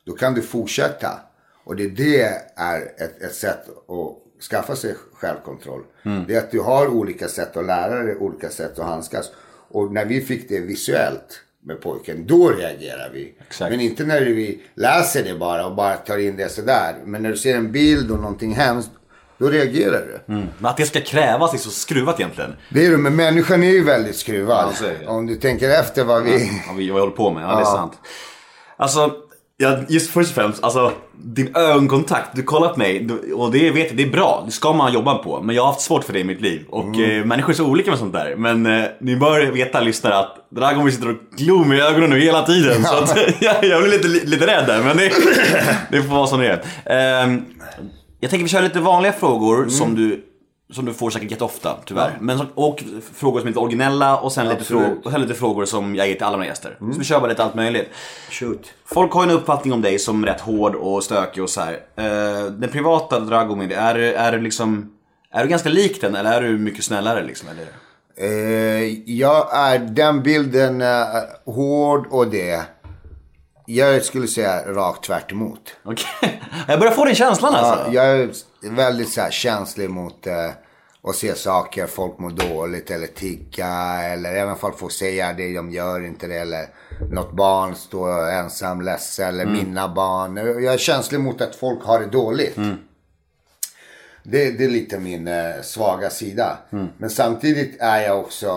Då 0.06 0.14
kan 0.14 0.34
du 0.34 0.42
fortsätta. 0.42 1.20
Och 1.64 1.76
det, 1.76 1.88
det 1.88 2.22
är 2.56 2.82
ett, 2.82 3.22
ett 3.22 3.36
sätt 3.36 3.70
att 3.70 4.44
skaffa 4.50 4.76
sig 4.76 4.96
självkontroll. 5.14 5.84
Det 6.28 6.36
är 6.36 6.40
att 6.40 6.52
du 6.52 6.60
har 6.60 6.88
olika 6.88 7.28
sätt 7.28 7.58
att 7.58 7.66
lära 7.66 8.04
dig, 8.04 8.16
olika 8.16 8.50
sätt 8.50 8.80
att 8.80 8.86
handskas. 8.86 9.32
Och 9.70 9.94
när 9.94 10.06
vi 10.06 10.22
fick 10.22 10.50
det 10.50 10.60
visuellt 10.60 11.42
med 11.66 11.82
pojken, 11.82 12.28
då 12.28 12.50
reagerar 12.50 13.10
vi. 13.14 13.34
Exakt. 13.48 13.72
Men 13.72 13.82
inte 13.82 14.04
när 14.04 14.22
vi 14.22 14.62
läser 14.76 15.24
det 15.24 15.34
bara 15.34 15.66
och 15.66 15.76
bara 15.76 15.96
tar 15.96 16.18
in 16.18 16.38
det 16.38 16.50
sådär. 16.52 16.96
Men 17.06 17.24
när 17.24 17.30
du 17.32 17.38
ser 17.38 17.56
en 17.56 17.72
bild 17.72 18.12
och 18.12 18.18
någonting 18.20 18.56
hemskt, 18.56 18.90
då 19.38 19.50
reagerar 19.50 20.02
du. 20.26 20.34
Men 20.34 20.50
att 20.62 20.78
det 20.78 20.86
ska 20.86 21.02
krävas 21.02 21.54
är 21.54 21.58
så 21.58 21.70
skruvat 21.70 22.20
egentligen. 22.20 22.56
Det 22.70 22.86
är 22.86 22.92
det, 22.92 22.98
men 22.98 23.16
människan 23.16 23.64
är 23.64 23.72
ju 23.72 23.84
väldigt 23.84 24.16
skruvad. 24.16 24.74
Ja. 25.04 25.10
Om 25.10 25.26
du 25.28 25.36
tänker 25.36 25.70
efter 25.70 26.04
vad 26.04 26.24
vi... 26.24 26.46
Ja, 26.46 26.52
vad 26.68 26.76
vi 26.78 26.90
håller 26.90 27.12
på 27.12 27.32
med, 27.32 27.44
ja, 27.44 27.48
det 27.48 27.54
är 27.54 27.60
Ja. 27.60 27.66
sant. 27.66 27.94
Alltså, 28.78 29.14
ja, 29.58 29.78
just 29.90 30.12
först 30.12 30.30
och 30.30 30.36
främst, 30.36 30.64
alltså 30.64 30.92
din 31.18 31.56
ögonkontakt, 31.56 32.30
du 32.36 32.44
kollar 32.44 32.70
på 32.70 32.80
mig 32.80 33.08
och 33.36 33.52
det 33.52 33.72
vet 33.72 33.88
jag, 33.88 33.98
det 33.98 34.04
är 34.04 34.10
bra, 34.10 34.44
det 34.46 34.52
ska 34.52 34.74
man 34.74 34.94
jobba 34.94 35.16
på. 35.18 35.42
Men 35.42 35.56
jag 35.56 35.64
har 35.64 35.68
haft 35.68 35.82
svårt 35.82 36.04
för 36.04 36.14
det 36.14 36.20
i 36.20 36.24
mitt 36.24 36.42
liv 36.42 36.66
och 36.70 36.84
Mm. 36.86 37.20
eh, 37.20 37.26
människor 37.26 37.50
är 37.50 37.56
så 37.56 37.66
olika 37.66 37.90
med 37.90 38.00
sånt 38.00 38.14
där. 38.14 38.36
Men 38.38 38.66
eh, 38.66 38.84
ni 39.02 39.16
bör 39.16 39.46
veta 39.46 39.82
lyssnare 39.82 40.18
att 40.20 40.48
Dragon 40.50 40.92
sitter 40.92 41.10
och 41.10 41.16
glor 41.38 41.66
mig 41.66 41.78
i 41.78 41.82
ögonen 41.82 42.10
nu 42.10 42.20
hela 42.20 42.46
tiden. 42.46 42.84
Så 42.84 42.96
att, 42.96 43.18
jag, 43.42 43.64
jag 43.66 43.82
blir 43.84 43.92
lite, 43.92 44.08
lite 44.26 44.48
rädd 44.48 44.68
där, 44.68 44.84
men 44.84 44.98
det, 44.98 45.12
det 45.92 46.04
får 46.04 46.16
vara 46.16 46.28
som 46.28 46.40
det 46.40 46.48
är. 46.86 47.22
Ehm, 47.24 47.42
jag 48.20 48.30
tänker 48.30 48.44
vi 48.44 48.50
kör 48.50 48.62
lite 48.62 48.80
vanliga 48.80 49.14
frågor 49.14 49.58
Mm. 49.58 49.70
som 49.70 49.96
du 49.96 50.24
som 50.74 50.86
du 50.86 50.94
får 50.94 51.10
säkert 51.10 51.32
jätteofta 51.32 51.78
tyvärr. 51.86 52.18
Men, 52.22 52.42
och 52.56 52.84
frågor 53.14 53.40
som 53.40 53.48
är 53.48 53.50
lite 53.52 53.60
originella 53.60 54.18
och 54.20 54.32
sen, 54.32 54.48
lite. 54.50 54.56
Mm. 54.56 54.66
frågor, 54.66 55.06
och 55.06 55.12
sen 55.12 55.22
lite 55.22 55.34
frågor 55.34 55.66
som 55.66 55.96
jag 55.96 56.08
ger 56.08 56.16
till 56.16 56.24
alla 56.24 56.38
mina 56.38 56.48
gäster. 56.48 56.78
Så 56.80 57.00
vi 57.00 57.06
kör 57.06 57.20
bara 57.20 57.28
lite 57.28 57.44
allt 57.44 57.56
möjligt. 57.56 57.90
Shoot. 58.30 58.68
Folk 58.86 59.12
har 59.14 59.26
ju 59.26 59.30
en 59.32 59.36
uppfattning 59.38 59.74
om 59.74 59.82
dig 59.82 60.00
som 60.00 60.26
rätt 60.26 60.42
hård 60.42 60.76
och 60.76 61.04
stökig 61.04 61.44
och 61.44 61.50
så 61.50 61.62
här. 61.62 61.74
Eh, 61.96 62.46
den 62.52 62.70
privata 62.72 63.20
Dragomir, 63.20 63.72
är, 63.72 63.94
du- 63.96 64.14
är 64.14 64.32
du 64.32 64.40
liksom... 64.42 64.92
Är 65.32 65.44
du 65.44 65.50
ganska 65.50 65.70
lik 65.70 66.02
den 66.02 66.16
eller 66.16 66.32
är 66.32 66.42
du 66.42 66.58
mycket 66.58 66.84
snällare 66.84 67.24
liksom? 67.24 67.50
Eller? 67.50 67.68
Eh, 68.18 68.84
jag 69.06 69.48
är 69.58 69.80
den 69.80 70.24
bilden 70.24 70.82
eh, 70.82 71.06
hård 71.46 72.08
och 72.12 72.28
det. 72.28 72.62
Jag 73.68 74.04
skulle 74.06 74.28
säga 74.28 74.74
rakt 74.74 75.04
tvärt 75.04 75.32
emot. 75.32 75.76
Okej. 75.84 76.42
Jag 76.68 76.80
börjar 76.80 76.94
få 76.94 77.06
den 77.06 77.16
känslan 77.16 77.56
alltså. 77.56 77.92
Ja, 77.92 78.04
jag 78.04 78.30
väldigt 78.70 79.10
så 79.10 79.22
här, 79.22 79.32
känslig 79.32 79.90
mot 79.90 80.28
eh, 80.28 80.50
och 81.02 81.16
se 81.16 81.36
saker, 81.36 81.88
folk 81.88 82.20
mår 82.20 82.30
dåligt 82.30 82.92
eller 82.92 83.08
tigga 83.08 84.02
eller 84.04 84.36
i 84.36 84.40
alla 84.40 84.56
fall 84.56 84.74
få 84.74 84.90
säga 84.90 85.34
det, 85.34 85.56
de 85.56 85.72
gör 85.72 86.06
inte 86.06 86.28
det 86.28 86.36
eller 86.40 86.68
något 87.12 87.32
barn 87.34 87.76
står 87.76 88.30
ensam, 88.30 88.82
ledsen 88.82 89.28
eller 89.28 89.46
mina 89.46 89.88
barn. 89.88 90.38
Jag 90.38 90.74
är 90.74 90.78
känslig 90.78 91.20
mot 91.20 91.42
att 91.42 91.56
folk 91.56 91.84
har 91.84 92.00
det 92.00 92.06
dåligt. 92.06 92.56
Det, 94.24 94.52
det 94.52 94.64
är 94.66 94.70
lite 94.70 95.00
min 95.00 95.28
eh, 95.28 95.62
svaga 95.64 96.10
sida. 96.10 96.58
Men 96.98 97.10
samtidigt 97.10 97.82
är 97.82 98.02
jag 98.02 98.20
också, 98.20 98.48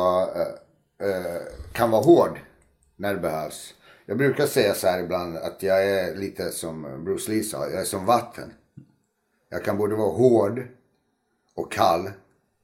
eh, 1.00 1.08
eh, 1.08 1.42
kan 1.72 1.90
vara 1.90 2.02
hård 2.02 2.38
när 2.96 3.14
det 3.14 3.20
behövs. 3.20 3.74
Jag 4.06 4.18
brukar 4.18 4.46
säga 4.46 4.74
så 4.74 4.86
här 4.86 5.00
ibland 5.00 5.36
att 5.36 5.62
jag 5.62 5.84
är 5.84 6.14
lite 6.16 6.50
som 6.50 7.04
Bruce 7.04 7.30
Lee 7.30 7.42
sa, 7.42 7.68
jag 7.68 7.80
är 7.80 7.84
som 7.84 8.06
vatten. 8.06 8.52
Jag 9.50 9.64
kan 9.64 9.78
både 9.78 9.94
vara 9.94 10.10
hård 10.12 10.62
och 11.54 11.72
kall. 11.72 12.10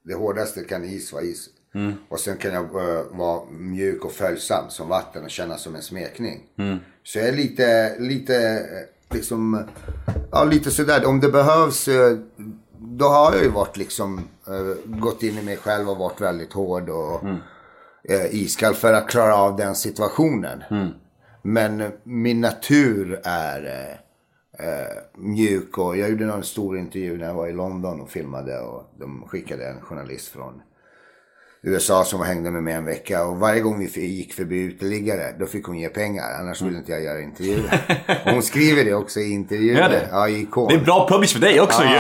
Det 0.03 0.15
hårdaste 0.15 0.65
kan 0.65 0.85
is 0.85 1.13
vara 1.13 1.23
is. 1.23 1.49
Och 2.09 2.21
sen 2.21 2.37
kan 2.37 2.53
jag 2.55 2.65
eh, 2.65 3.03
vara 3.11 3.45
mjuk 3.51 4.05
och 4.05 4.13
följsam 4.13 4.71
som 4.71 4.89
vatten 4.89 5.25
och 5.25 5.31
känna 5.31 5.57
som 5.57 5.75
en 5.75 5.83
smekning. 5.83 6.41
Så 7.03 7.19
jag 7.19 7.29
är 7.29 7.33
lite, 7.33 7.99
lite 7.99 8.37
eh, 8.47 9.15
liksom, 9.17 9.65
ja 10.33 10.45
lite 10.45 10.71
sådär. 10.71 11.07
Om 11.07 11.21
det 11.21 11.29
behövs, 11.29 11.89
eh, 11.89 12.19
då 12.79 13.05
har 13.05 13.35
jag 13.35 13.43
ju 13.43 13.51
varit 13.51 13.77
liksom, 13.77 14.19
eh, 14.47 14.91
gått 15.01 15.23
in 15.23 15.39
i 15.39 15.43
mig 15.43 15.57
själv 15.57 15.91
och 15.91 15.97
varit 15.97 16.21
väldigt 16.21 16.53
hård 16.53 16.89
och 16.89 17.25
eh, 18.09 18.35
iskall 18.35 18.75
för 18.75 18.93
att 18.93 19.09
klara 19.09 19.37
av 19.37 19.57
den 19.57 19.75
situationen. 19.75 20.63
Men 21.43 21.81
eh, 21.81 21.91
min 22.03 22.41
natur 22.41 23.21
är 23.25 24.01
eh, 24.59 24.99
mjuk 25.15 25.79
och 25.79 25.97
jag 25.97 26.11
gjorde 26.11 26.27
någon 26.27 26.45
stor 26.45 26.79
intervju 26.79 27.19
när 27.19 27.27
jag 27.27 27.35
var 27.35 27.49
i 27.49 27.53
London 27.53 28.01
och 28.01 28.11
filmade 28.11 28.61
och 28.61 28.91
de 28.99 29.23
skickade 29.27 29.69
en 29.69 29.81
journalist 29.81 30.29
från 30.29 30.63
USA 31.67 32.05
som 32.05 32.23
hängde 32.23 32.51
med 32.51 32.63
mig 32.63 32.75
en 32.75 32.85
vecka 32.85 33.27
och 33.27 33.37
varje 33.37 33.61
gång 33.61 33.89
vi 33.95 34.07
gick 34.07 34.35
förbi 34.35 34.63
uteliggare 34.63 35.35
då 35.39 35.47
fick 35.47 35.65
hon 35.65 35.79
ge 35.79 35.89
pengar 35.89 36.25
annars 36.41 36.63
ville 36.63 36.79
inte 36.79 36.93
jag 36.93 37.03
göra 37.03 37.21
intervjuer. 37.21 37.81
Och 38.25 38.31
hon 38.33 38.43
skriver 38.43 38.85
det 38.85 38.95
också 38.95 39.21
i 39.21 39.33
intervjuer. 39.33 39.79
Gör 39.79 39.89
det? 39.89 40.09
Ja, 40.11 40.29
i 40.29 40.43
ikon. 40.43 40.69
Det 40.69 40.75
är 40.75 40.85
bra 40.85 41.09
publish 41.09 41.33
för 41.33 41.41
dig 41.41 41.61
också 41.61 41.83
ju. 41.83 41.99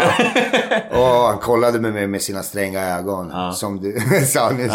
Och 0.98 1.06
han 1.06 1.38
kollade 1.38 1.80
med 1.80 1.92
mig 1.92 2.06
med 2.06 2.22
sina 2.22 2.42
stränga 2.42 2.98
ögon. 2.98 3.52
Som 3.52 3.80
du 3.80 4.00
sa 4.26 4.50
nyss. 4.50 4.72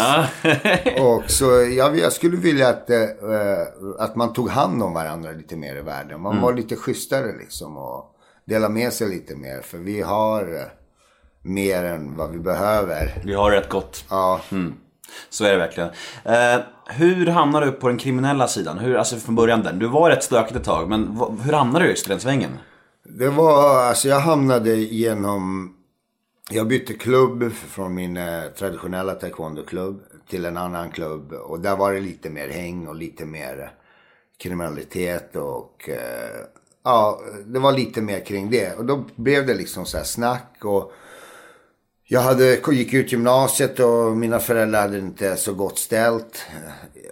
och 1.00 1.30
så 1.30 1.44
jag, 1.76 1.98
jag 1.98 2.12
skulle 2.12 2.36
vilja 2.36 2.68
att, 2.68 2.90
eh, 2.90 2.98
att 3.98 4.16
man 4.16 4.32
tog 4.32 4.48
hand 4.48 4.82
om 4.82 4.92
varandra 4.94 5.30
lite 5.30 5.56
mer 5.56 5.76
i 5.76 5.82
världen. 5.82 6.20
Man 6.20 6.40
var 6.40 6.52
lite 6.52 6.76
schysstare 6.76 7.32
liksom. 7.38 7.76
Och 7.76 8.04
delade 8.44 8.74
med 8.74 8.92
sig 8.92 9.08
lite 9.08 9.36
mer. 9.36 9.60
För 9.62 9.78
vi 9.78 10.00
har 10.00 10.42
eh, 10.42 10.62
mer 11.42 11.84
än 11.84 12.16
vad 12.16 12.30
vi 12.30 12.38
behöver. 12.38 13.22
Vi 13.24 13.34
har 13.34 13.50
rätt 13.50 13.68
gott. 13.68 14.04
Ja. 14.10 14.40
Så 15.30 15.44
är 15.44 15.52
det 15.52 15.58
verkligen. 15.58 15.90
Eh, 16.24 16.60
hur 16.86 17.26
hamnade 17.26 17.66
du 17.66 17.72
på 17.72 17.88
den 17.88 17.98
kriminella 17.98 18.48
sidan? 18.48 18.78
Hur, 18.78 18.96
alltså 18.96 19.16
från 19.16 19.34
början 19.34 19.62
där. 19.62 19.72
Du 19.72 19.86
var 19.86 20.10
rätt 20.10 20.24
stökigt 20.24 20.56
ett 20.56 20.64
tag, 20.64 20.88
men 20.88 21.20
hur 21.42 21.52
hamnade 21.52 21.84
du 21.84 21.90
just 21.90 22.06
i 22.06 22.10
den 22.10 22.20
svängen? 22.20 22.50
Det 23.04 23.28
var, 23.28 23.82
alltså 23.82 24.08
jag 24.08 24.20
hamnade 24.20 24.74
genom, 24.76 25.74
jag 26.50 26.68
bytte 26.68 26.94
klubb 26.94 27.52
från 27.52 27.94
min 27.94 28.16
eh, 28.16 28.42
traditionella 28.58 29.14
taekwondo-klubb 29.14 30.02
till 30.28 30.44
en 30.44 30.56
annan 30.56 30.90
klubb. 30.90 31.32
Och 31.32 31.60
där 31.60 31.76
var 31.76 31.92
det 31.92 32.00
lite 32.00 32.30
mer 32.30 32.48
häng 32.48 32.88
och 32.88 32.94
lite 32.94 33.24
mer 33.24 33.72
kriminalitet 34.42 35.36
och 35.36 35.88
eh, 35.88 36.46
ja, 36.84 37.20
det 37.46 37.58
var 37.58 37.72
lite 37.72 38.00
mer 38.00 38.24
kring 38.24 38.50
det. 38.50 38.78
Och 38.78 38.84
då 38.84 39.04
blev 39.16 39.46
det 39.46 39.54
liksom 39.54 39.86
så 39.86 39.96
här 39.96 40.04
snack 40.04 40.56
och 40.62 40.92
jag 42.12 42.20
hade, 42.20 42.60
gick 42.72 42.94
ut 42.94 43.12
gymnasiet 43.12 43.80
och 43.80 44.16
mina 44.16 44.38
föräldrar 44.38 44.80
hade 44.80 44.98
inte 44.98 45.36
så 45.36 45.54
gott 45.54 45.78
ställt. 45.78 46.46
eh, 46.50 46.70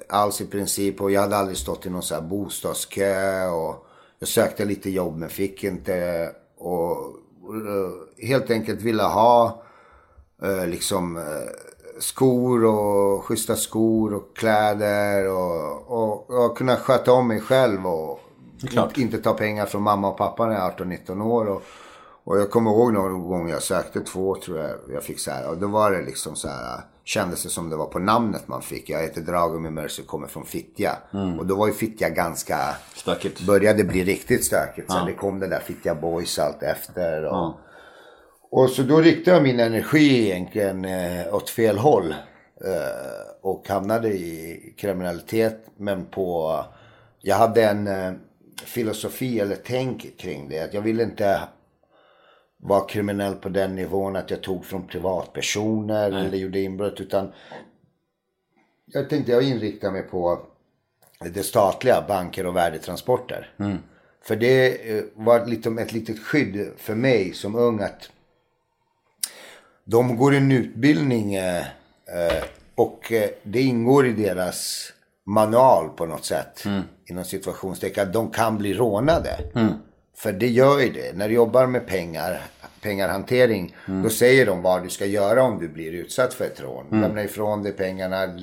Alls 0.08 0.40
i 0.40 0.46
princip. 0.46 1.00
Och 1.00 1.10
jag 1.10 1.20
hade 1.20 1.36
aldrig 1.36 1.56
stått 1.56 1.86
i 1.86 1.90
någon 1.90 2.02
så 2.02 2.14
här 2.14 2.22
bostadskö. 2.22 3.46
Och 3.46 3.86
jag 4.18 4.28
sökte 4.28 4.64
lite 4.64 4.90
jobb 4.90 5.16
men 5.16 5.28
fick 5.28 5.64
inte. 5.64 6.30
Och, 6.58 6.90
och 6.90 7.54
eh, 7.54 8.26
helt 8.28 8.50
enkelt 8.50 8.82
ville 8.82 9.02
ha 9.02 9.62
eh, 10.42 10.66
liksom 10.66 11.24
skor 12.00 12.64
och 12.64 13.24
schyssta 13.24 13.56
skor 13.56 14.14
och 14.14 14.36
kläder. 14.36 15.28
Och, 15.28 15.90
och, 15.90 16.30
och 16.30 16.58
kunna 16.58 16.76
sköta 16.76 17.12
om 17.12 17.28
mig 17.28 17.40
själv. 17.40 17.86
Och 17.86 18.20
inte 18.98 19.18
ta 19.18 19.32
pengar 19.34 19.66
från 19.66 19.82
mamma 19.82 20.08
och 20.10 20.18
pappa 20.18 20.46
när 20.46 20.54
jag 20.54 20.80
är 20.80 20.84
18-19 20.84 21.22
år. 21.22 21.46
Och, 21.48 21.62
och 22.28 22.38
jag 22.38 22.50
kommer 22.50 22.70
ihåg 22.70 22.92
någon 22.92 23.28
gång 23.28 23.48
jag 23.50 23.62
sökte 23.62 24.00
två 24.00 24.34
tror 24.34 24.58
jag 24.58 24.70
jag 24.92 25.02
fick 25.02 25.18
så 25.20 25.30
här. 25.30 25.48
Och 25.50 25.56
då 25.58 25.66
var 25.66 25.90
det 25.90 26.02
liksom 26.02 26.36
så 26.36 26.48
här. 26.48 26.80
Kändes 27.04 27.42
det 27.42 27.48
som 27.48 27.70
det 27.70 27.76
var 27.76 27.86
på 27.86 27.98
namnet 27.98 28.48
man 28.48 28.62
fick. 28.62 28.90
Jag 28.90 29.02
heter 29.02 29.20
Dragomir 29.20 29.70
Mercer 29.70 30.02
kommer 30.02 30.26
från 30.26 30.44
Fittja. 30.44 30.96
Och 31.38 31.46
då 31.46 31.54
var 31.56 31.66
ju 31.66 31.72
Fittja 31.72 32.08
ganska, 32.08 32.58
Stökigt. 32.94 33.40
började 33.46 33.84
bli 33.84 34.04
riktigt 34.04 34.44
stökigt. 34.44 34.92
Sen 34.92 35.06
det 35.06 35.12
kom 35.14 35.38
det 35.40 35.46
där 35.48 35.60
Fittja 35.60 35.94
Boys 35.94 36.38
allt 36.38 36.62
efter. 36.62 37.24
Och, 37.24 37.32
Ja. 37.32 37.58
och 38.50 38.70
så 38.70 38.82
då 38.82 39.00
riktade 39.00 39.36
jag 39.36 39.42
min 39.42 39.60
energi 39.60 40.30
egentligen 40.30 40.84
eh, 40.84 41.34
åt 41.34 41.50
fel 41.50 41.78
håll. 41.78 42.14
Eh, 42.64 43.32
och 43.42 43.68
hamnade 43.68 44.08
i 44.08 44.74
kriminalitet. 44.78 45.66
Men 45.76 46.06
på, 46.06 46.56
jag 47.20 47.36
hade 47.36 47.64
en 47.64 47.86
eh, 47.86 48.12
filosofi 48.64 49.40
eller 49.40 49.56
tänk 49.64 50.18
kring 50.18 50.48
det. 50.48 50.60
Att 50.60 50.74
jag 50.74 50.82
ville 50.82 51.02
inte 51.02 51.40
vara 52.62 52.80
kriminell 52.86 53.34
på 53.34 53.48
den 53.48 53.74
nivån 53.74 54.16
att 54.16 54.30
jag 54.30 54.42
tog 54.42 54.64
från 54.64 54.86
privatpersoner 54.86 56.10
eller 56.12 56.38
gjorde 56.38 56.60
inbrott. 56.60 57.00
Utan 57.00 57.32
jag 58.86 59.10
tänkte 59.10 59.32
jag 59.32 59.42
inriktar 59.42 59.92
mig 59.92 60.02
på 60.02 60.40
det 61.20 61.42
statliga, 61.42 62.04
banker 62.08 62.46
och 62.46 62.56
värdetransporter. 62.56 63.50
För 64.22 64.36
det 64.36 64.90
eh, 64.96 65.04
var 65.14 65.46
lite, 65.46 65.70
ett 65.70 65.92
litet 65.92 66.18
skydd 66.18 66.70
för 66.76 66.94
mig 66.94 67.32
som 67.32 67.54
ung 67.54 67.80
att 67.80 68.10
de 69.84 70.16
går 70.16 70.34
en 70.34 70.52
utbildning 70.52 71.34
eh, 71.34 71.58
eh, 72.06 72.44
och 72.74 73.12
det 73.42 73.60
ingår 73.60 74.06
i 74.06 74.12
deras 74.12 74.92
manual 75.24 75.88
på 75.88 76.06
något 76.06 76.24
sätt. 76.24 76.64
Inom 77.06 77.24
situationstecken. 77.24 78.06
Att 78.06 78.12
de 78.12 78.30
kan 78.30 78.58
bli 78.58 78.74
rånade. 78.74 79.38
För 80.18 80.32
det 80.32 80.48
gör 80.48 80.78
ju 80.80 80.92
det. 80.92 81.16
När 81.16 81.28
du 81.28 81.34
jobbar 81.34 81.66
med 81.66 81.86
pengar, 81.86 82.42
pengarhantering. 82.80 83.76
Då 84.02 84.10
säger 84.10 84.46
de 84.46 84.62
vad 84.62 84.82
du 84.82 84.88
ska 84.90 85.06
göra 85.06 85.42
om 85.42 85.58
du 85.58 85.68
blir 85.68 85.92
utsatt 85.92 86.34
för 86.34 86.44
ett 86.44 86.60
rån. 86.60 86.86
Lämna 87.00 87.22
ifrån 87.24 87.62
dig 87.62 87.72
pengarna. 87.72 88.38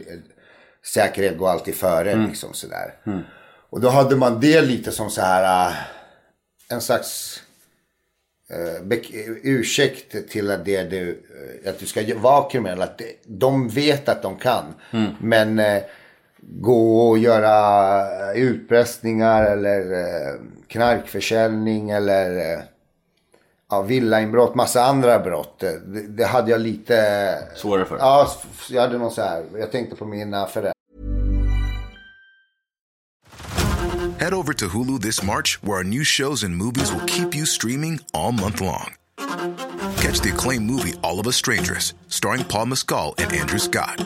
Säkerhet 0.94 1.38
går 1.38 1.50
alltid 1.50 1.76
före 1.76 2.16
liksom 2.28 2.54
sådär. 2.54 2.94
Och 3.70 3.82
då 3.82 3.90
hade 3.90 4.16
man 4.16 4.40
det 4.40 4.62
lite 4.62 4.92
som 4.92 5.10
så 5.10 5.22
här. 5.22 5.68
eh, 5.70 5.76
En 6.70 6.82
slags 6.82 7.42
bek- 8.82 9.40
ursäkt 9.44 10.30
till 10.30 10.52
att, 10.52 10.66
det 10.66 10.84
du, 10.84 11.10
eh, 11.64 11.70
att 11.70 11.80
du 11.80 11.86
ska 11.86 12.02
vara 12.18 12.50
kriminell. 12.50 12.82
Att 12.82 13.02
de 13.26 13.70
vet 13.70 14.10
att 14.10 14.22
de 14.22 14.36
kan. 14.38 14.66
Men 15.20 15.60
eh, 15.60 15.84
gå 16.48 17.10
och 17.10 17.18
göra 17.18 18.00
eh, 18.32 18.42
utpressningar 18.42 19.44
eller 19.44 19.80
eh, 19.94 20.34
knarkförsäljning 20.68 21.90
eller 21.90 22.54
eh, 22.54 22.64
ja, 23.70 23.82
villainbrott, 23.82 24.56
massa 24.56 24.84
andra 24.84 25.20
brott. 25.20 25.60
Det, 25.60 26.08
det 26.08 26.26
hade 26.26 26.52
jag 26.52 26.62
lite... 26.62 27.38
Svårare 27.56 27.86
för. 27.86 27.98
Ja, 27.98 28.32
jag 28.70 28.82
hade 28.82 28.98
någon 28.98 29.12
så 29.12 29.22
här. 29.22 29.46
Jag 29.54 29.72
tänkte 29.72 29.96
på 29.96 30.06
mina 30.06 30.48
föräldrar. 30.48 30.76
Head 34.20 34.34
over 34.34 34.54
to 34.54 34.66
Hulu 34.66 35.00
this 35.00 35.24
March, 35.24 35.60
where 35.62 35.78
our 35.78 35.84
new 35.84 36.04
shows 36.04 36.44
and 36.44 36.56
movies 36.56 36.92
will 36.92 37.06
keep 37.06 37.36
you 37.36 37.46
streaming 37.46 38.00
all 38.14 38.32
month 38.32 38.62
long. 38.62 38.96
Catch 39.98 40.22
the 40.22 40.30
acclaimed 40.30 40.66
movie 40.66 40.94
All 41.04 41.20
of 41.20 41.28
Us 41.28 41.36
Strangers, 41.36 41.94
starring 42.08 42.44
Paul 42.46 42.68
Mescal 42.68 43.14
and 43.18 43.34
Andrew 43.34 43.60
Scott. 43.60 44.06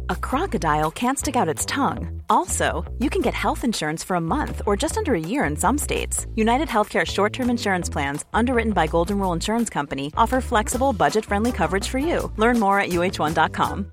a 0.11 0.15
crocodile 0.15 0.91
can't 0.91 1.17
stick 1.17 1.35
out 1.35 1.53
its 1.53 1.65
tongue. 1.65 2.21
Also, 2.29 2.83
you 2.99 3.09
can 3.09 3.21
get 3.21 3.33
health 3.33 3.63
insurance 3.63 4.03
for 4.07 4.15
a 4.15 4.21
month 4.21 4.61
or 4.65 4.81
just 4.81 4.97
under 4.97 5.13
a 5.13 5.19
year 5.19 5.45
in 5.45 5.55
some 5.55 5.77
states. 5.77 6.27
United 6.35 6.67
Healthcare 6.67 7.05
short 7.05 7.33
term 7.33 7.49
insurance 7.49 7.89
plans, 7.91 8.25
underwritten 8.33 8.73
by 8.73 8.87
Golden 8.87 9.17
Rule 9.17 9.33
Insurance 9.33 9.69
Company, 9.73 10.11
offer 10.17 10.41
flexible, 10.41 10.93
budget 10.93 11.25
friendly 11.25 11.51
coverage 11.51 11.87
for 11.87 11.99
you. 11.99 12.31
Learn 12.37 12.59
more 12.59 12.79
at 12.79 12.89
uh1.com. 12.89 13.91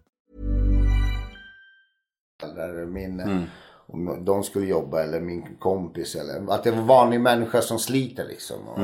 Eller 2.42 2.86
min, 2.86 3.48
om 3.86 4.24
de 4.24 4.42
skulle 4.42 4.66
jobba 4.66 5.02
eller 5.02 5.20
min 5.20 5.56
kompis 5.58 6.14
eller 6.14 6.52
att 6.52 6.64
det 6.64 6.70
var 6.70 6.82
vanlig 6.82 7.20
människa 7.20 7.62
som 7.62 7.78
sliter 7.78 8.24
liksom. 8.24 8.68
Och, 8.68 8.78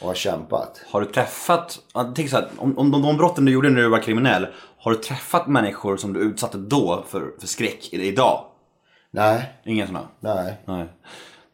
och 0.00 0.08
har 0.08 0.14
kämpat. 0.14 0.84
Har 0.90 1.00
du 1.00 1.06
träffat, 1.06 1.78
jag 1.94 2.14
tänker 2.14 2.30
så 2.30 2.36
här, 2.36 2.48
om, 2.56 2.78
om 2.78 2.90
de, 2.90 3.02
de 3.02 3.16
brotten 3.16 3.44
du 3.44 3.52
gjorde 3.52 3.70
när 3.70 3.82
du 3.82 3.88
var 3.88 3.98
kriminell, 4.02 4.46
har 4.84 4.90
du 4.92 4.98
träffat 4.98 5.46
människor 5.46 5.96
som 5.96 6.12
du 6.12 6.20
utsatte 6.20 6.58
då 6.58 7.04
för, 7.08 7.32
för 7.40 7.46
skräck 7.46 7.88
idag? 7.92 8.44
Nej, 9.10 9.52
Inga 9.64 9.86
sådana? 9.86 10.08
nej. 10.20 10.54
Nej. 10.64 10.86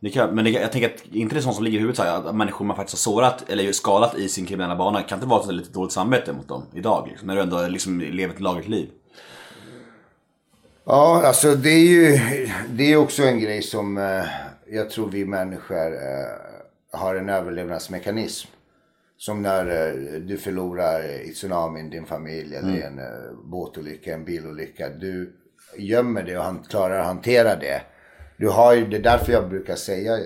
Det 0.00 0.10
kan, 0.10 0.34
men 0.34 0.44
det, 0.44 0.50
jag 0.50 0.72
tänker 0.72 0.88
att 0.88 1.06
inte 1.12 1.34
det 1.34 1.38
är 1.38 1.42
sånt 1.42 1.54
som 1.54 1.64
ligger 1.64 1.78
i 1.78 1.80
huvudet 1.80 1.96
så 1.96 2.02
här, 2.02 2.28
att 2.28 2.34
människor 2.34 2.64
man 2.64 2.76
faktiskt 2.76 3.06
har 3.06 3.12
sårat 3.12 3.50
eller 3.50 3.72
skadat 3.72 4.14
i 4.18 4.28
sin 4.28 4.46
kriminella 4.46 4.76
bana 4.76 5.02
kan 5.02 5.18
inte 5.18 5.28
vara 5.28 5.40
ett 5.42 5.54
lite 5.54 5.72
dåligt 5.72 5.92
samvete 5.92 6.32
mot 6.32 6.48
dem 6.48 6.62
idag 6.74 7.06
liksom, 7.08 7.26
när 7.26 7.36
du 7.36 7.42
ändå 7.42 7.68
liksom 7.68 8.00
lever 8.00 8.34
ett 8.34 8.40
lagligt 8.40 8.68
liv. 8.68 8.90
Ja, 10.84 11.22
alltså 11.26 11.54
det 11.54 11.70
är 11.70 11.88
ju 11.88 12.18
det 12.70 12.92
är 12.92 12.96
också 12.96 13.22
en 13.22 13.40
grej 13.40 13.62
som 13.62 13.98
eh, 13.98 14.24
jag 14.66 14.90
tror 14.90 15.08
vi 15.08 15.24
människor 15.24 15.92
eh, 15.94 16.98
har 16.98 17.14
en 17.14 17.28
överlevnadsmekanism. 17.28 18.48
Som 19.20 19.42
när 19.42 19.66
eh, 19.66 20.20
du 20.20 20.38
förlorar 20.38 21.02
i 21.02 21.32
tsunamin 21.32 21.90
din 21.90 22.06
familj 22.06 22.56
eller 22.56 22.76
i 22.76 22.82
en 22.82 22.98
eh, 22.98 23.32
båtolycka, 23.44 24.14
en 24.14 24.24
bilolycka. 24.24 24.88
Du 24.88 25.36
gömmer 25.76 26.22
det 26.22 26.38
och 26.38 26.44
han 26.44 26.62
klarar 26.62 26.98
att 26.98 27.06
hantera 27.06 27.56
det. 27.56 27.82
Du 28.36 28.48
har 28.48 28.74
ju, 28.74 28.86
det 28.86 28.96
är 28.96 29.02
därför 29.02 29.32
jag 29.32 29.48
brukar 29.48 29.76
säga 29.76 30.18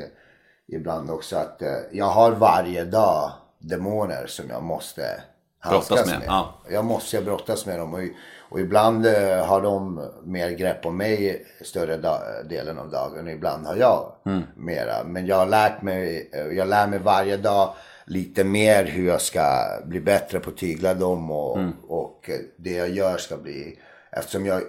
ibland 0.69 1.11
också 1.11 1.37
att 1.37 1.63
eh, 1.63 1.69
jag 1.93 2.05
har 2.05 2.33
varje 2.33 2.85
dag 2.85 3.33
demoner 3.59 4.27
som 4.27 4.51
jag 4.51 4.63
måste 4.63 5.23
Brottas 5.69 6.07
med. 6.07 6.19
med, 6.19 6.29
ja. 6.29 6.55
Jag 6.71 6.85
måste 6.85 7.23
brottas 7.23 7.67
med 7.67 7.79
dem 7.79 7.95
och, 7.95 8.01
och 8.49 8.61
ibland 8.61 9.07
har 9.47 9.61
de 9.61 10.09
mer 10.25 10.51
grepp 10.51 10.87
om 10.87 10.97
mig 10.97 11.47
större 11.61 11.97
delen 12.49 12.79
av 12.79 12.91
dagen 12.91 13.27
och 13.27 13.33
ibland 13.33 13.67
har 13.67 13.77
jag 13.77 14.13
mera. 14.57 15.05
Men 15.05 15.27
jag 15.27 15.37
har 15.37 15.47
lärt 15.47 15.83
mig, 15.83 16.31
jag 16.53 16.69
lär 16.69 16.87
mig 16.87 16.99
varje 16.99 17.37
dag 17.37 17.75
lite 18.07 18.45
mer 18.45 18.85
hur 18.85 19.07
jag 19.07 19.21
ska 19.21 19.65
bli 19.85 20.01
bättre 20.01 20.41
på 20.41 20.51
att 20.51 20.57
tygla 20.57 20.95
dem 20.95 21.31
och, 21.31 21.59
och 21.89 22.31
eh, 22.31 22.37
det 22.59 22.71
jag 22.71 22.91
gör 22.91 23.17
ska 23.17 23.37
bli, 23.37 23.79
eftersom 24.13 24.47
jag 24.47 24.63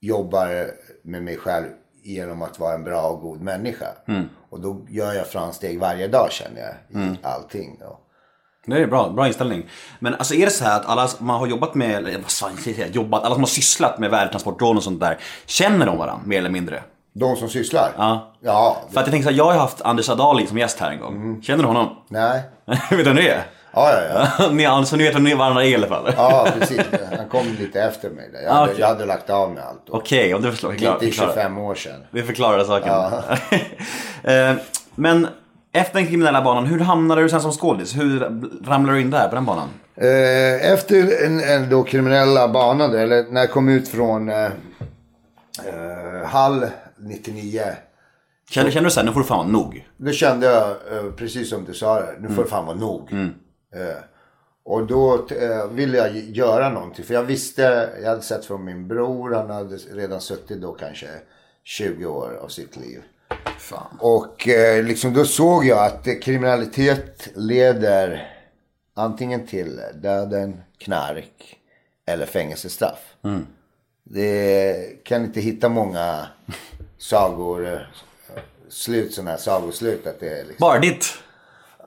jobbar 0.00 0.70
med 1.02 1.22
mig 1.22 1.36
själv 1.36 1.66
genom 2.02 2.42
att 2.42 2.58
vara 2.58 2.74
en 2.74 2.84
bra 2.84 3.02
och 3.08 3.20
god 3.20 3.40
människa. 3.40 3.86
Och 4.50 4.60
då 4.60 4.86
gör 4.88 5.12
jag 5.12 5.26
framsteg 5.26 5.78
varje 5.78 6.08
dag 6.08 6.32
känner 6.32 6.60
jag 6.60 7.02
i 7.02 7.18
allting. 7.22 7.82
Och, 7.82 8.00
Det 8.66 8.82
är 8.82 8.86
bra, 8.86 9.08
bra 9.10 9.26
inställning. 9.26 9.68
Men 9.98 10.14
alltså 10.14 10.34
är 10.34 10.44
det 10.44 10.50
så 10.50 10.64
här 10.64 10.80
att 10.80 10.86
alla 10.86 11.08
som 11.08 11.26
man 11.26 11.40
har 11.40 11.46
jobbat 11.46 11.74
med, 11.74 11.96
eller 11.96 12.18
vad 12.18 12.30
fan 12.30 12.56
jobbat, 12.92 13.24
alla 13.24 13.34
som 13.34 13.42
har 13.42 13.48
sysslat 13.48 13.98
med 13.98 14.10
värdetransportrån 14.10 14.76
och 14.76 14.82
sånt 14.82 15.00
där, 15.00 15.18
känner 15.46 15.86
de 15.86 15.98
varandra 15.98 16.26
mer 16.26 16.38
eller 16.38 16.50
mindre? 16.50 16.82
De 17.14 17.36
som 17.36 17.48
sysslar? 17.48 17.90
Ja. 17.96 18.32
Ja, 18.40 18.76
För 18.92 19.00
att 19.00 19.06
jag 19.06 19.10
tänker 19.12 19.24
så 19.24 19.30
här, 19.30 19.36
jag 19.38 19.44
har 19.44 19.52
haft 19.54 19.82
Anders 19.82 20.08
Adali 20.08 20.46
som 20.46 20.58
gäst 20.58 20.80
här 20.80 20.90
en 20.90 21.00
gång. 21.00 21.42
Känner 21.42 21.62
du 21.62 21.66
honom? 21.68 21.88
nej. 22.08 22.42
vet 22.66 22.78
du 22.90 23.02
vem 23.04 23.16
det 23.16 23.28
är? 23.30 23.42
Ja, 23.76 23.90
ja, 23.92 24.28
ja. 24.38 24.48
ni, 24.52 24.66
alltså, 24.66 24.96
ni 24.96 25.04
vet 25.04 25.14
vem 25.14 25.24
ni 25.24 25.34
varandra 25.34 25.64
är 25.64 25.68
i 25.68 25.74
alla 25.74 25.86
fall? 25.86 26.12
Ja, 26.16 26.48
precis. 26.58 26.80
Han 27.16 27.28
kom 27.28 27.46
lite 27.58 27.82
efter 27.82 28.10
mig. 28.10 28.30
Jag 28.44 28.52
hade, 28.52 28.64
okej. 28.70 28.80
jag 28.80 28.88
hade 28.88 29.06
lagt 29.06 29.30
av 29.30 29.50
med 29.50 29.62
allt. 29.64 29.82
Okej, 29.90 30.34
om 30.34 30.42
du 30.42 30.50
förstår. 30.50 30.70
Förklara, 30.70 30.94
Lite 30.94 31.06
i 31.06 31.10
förklara. 31.10 31.32
25 31.34 31.58
år 31.58 31.74
sedan. 31.74 32.00
Det 32.10 32.22
förklarar 32.22 32.64
saken. 32.64 32.92
Eh, 34.24 34.54
Men 34.94 35.28
efter 35.72 35.94
den 35.98 36.06
kriminella 36.06 36.42
banan, 36.42 36.66
hur 36.66 36.80
hamnade 36.80 37.22
du 37.22 37.28
sen 37.28 37.40
som 37.40 37.52
skådis? 37.52 37.96
Hur 37.96 38.20
ramlade 38.66 38.98
du 38.98 39.00
in 39.00 39.10
där 39.10 39.28
på 39.28 39.34
den 39.34 39.44
banan? 39.44 39.68
Eh, 39.96 40.72
Efter 40.72 41.24
en, 41.26 41.40
en 41.40 41.70
då 41.70 41.82
kriminella 41.82 42.48
bana, 42.48 42.88
där, 42.88 42.98
eller 42.98 43.24
när 43.30 43.40
jag 43.40 43.50
kom 43.50 43.68
ut 43.68 43.88
från 43.88 44.28
eh, 44.28 44.44
eh, 44.44 46.26
Hall 46.26 46.66
99. 47.04 47.62
Kände, 48.50 48.70
kände 48.70 48.86
du 48.86 48.90
såhär, 48.90 49.06
nu 49.06 49.12
får 49.12 49.20
du 49.20 49.26
fan 49.26 49.38
vara 49.38 49.48
nog? 49.48 49.88
Då 49.96 50.12
kände 50.12 50.46
jag, 50.46 50.68
eh, 50.70 51.12
precis 51.16 51.50
som 51.50 51.64
du 51.64 51.74
sa 51.74 52.00
det, 52.00 52.16
nu 52.20 52.28
får 52.28 52.42
det 52.42 52.48
fan 52.48 52.66
vara 52.66 52.76
nog. 52.76 53.12
Eh, 53.12 54.02
och 54.64 54.86
då 54.86 55.26
eh, 55.30 55.68
ville 55.68 55.98
jag 55.98 56.16
göra 56.16 56.68
någonting. 56.68 57.04
För 57.04 57.14
jag 57.14 57.22
visste, 57.22 57.90
jag 58.02 58.08
hade 58.08 58.22
sett 58.22 58.44
från 58.44 58.64
min 58.64 58.88
bror, 58.88 59.34
han 59.34 59.50
hade 59.50 59.76
redan 59.76 60.20
suttit 60.20 60.60
då 60.60 60.72
kanske 60.72 61.06
20 61.64 62.06
år 62.06 62.38
av 62.42 62.48
sitt 62.48 62.76
liv. 62.76 63.02
Fan. 63.58 63.98
Och 64.00 64.48
liksom 64.82 65.14
då 65.14 65.24
såg 65.24 65.64
jag 65.64 65.86
att 65.86 66.22
kriminalitet 66.22 67.28
leder 67.34 68.30
antingen 68.94 69.46
till 69.46 69.80
döden, 69.94 70.60
knark 70.78 71.56
eller 72.06 72.26
fängelsestraff. 72.26 73.14
Det 74.04 75.04
kan 75.04 75.24
inte 75.24 75.40
hitta 75.40 75.68
många 75.68 76.26
sagor, 76.98 77.66
eh, 77.72 77.78
slut, 78.68 79.14
sådana 79.14 79.30
här 79.30 79.38
sagoslut. 79.38 80.06
Att 80.06 80.20
det 80.20 80.28
är 80.28 80.44
liksom, 80.44 80.56
Bara 80.60 80.78
ditt? 80.78 81.06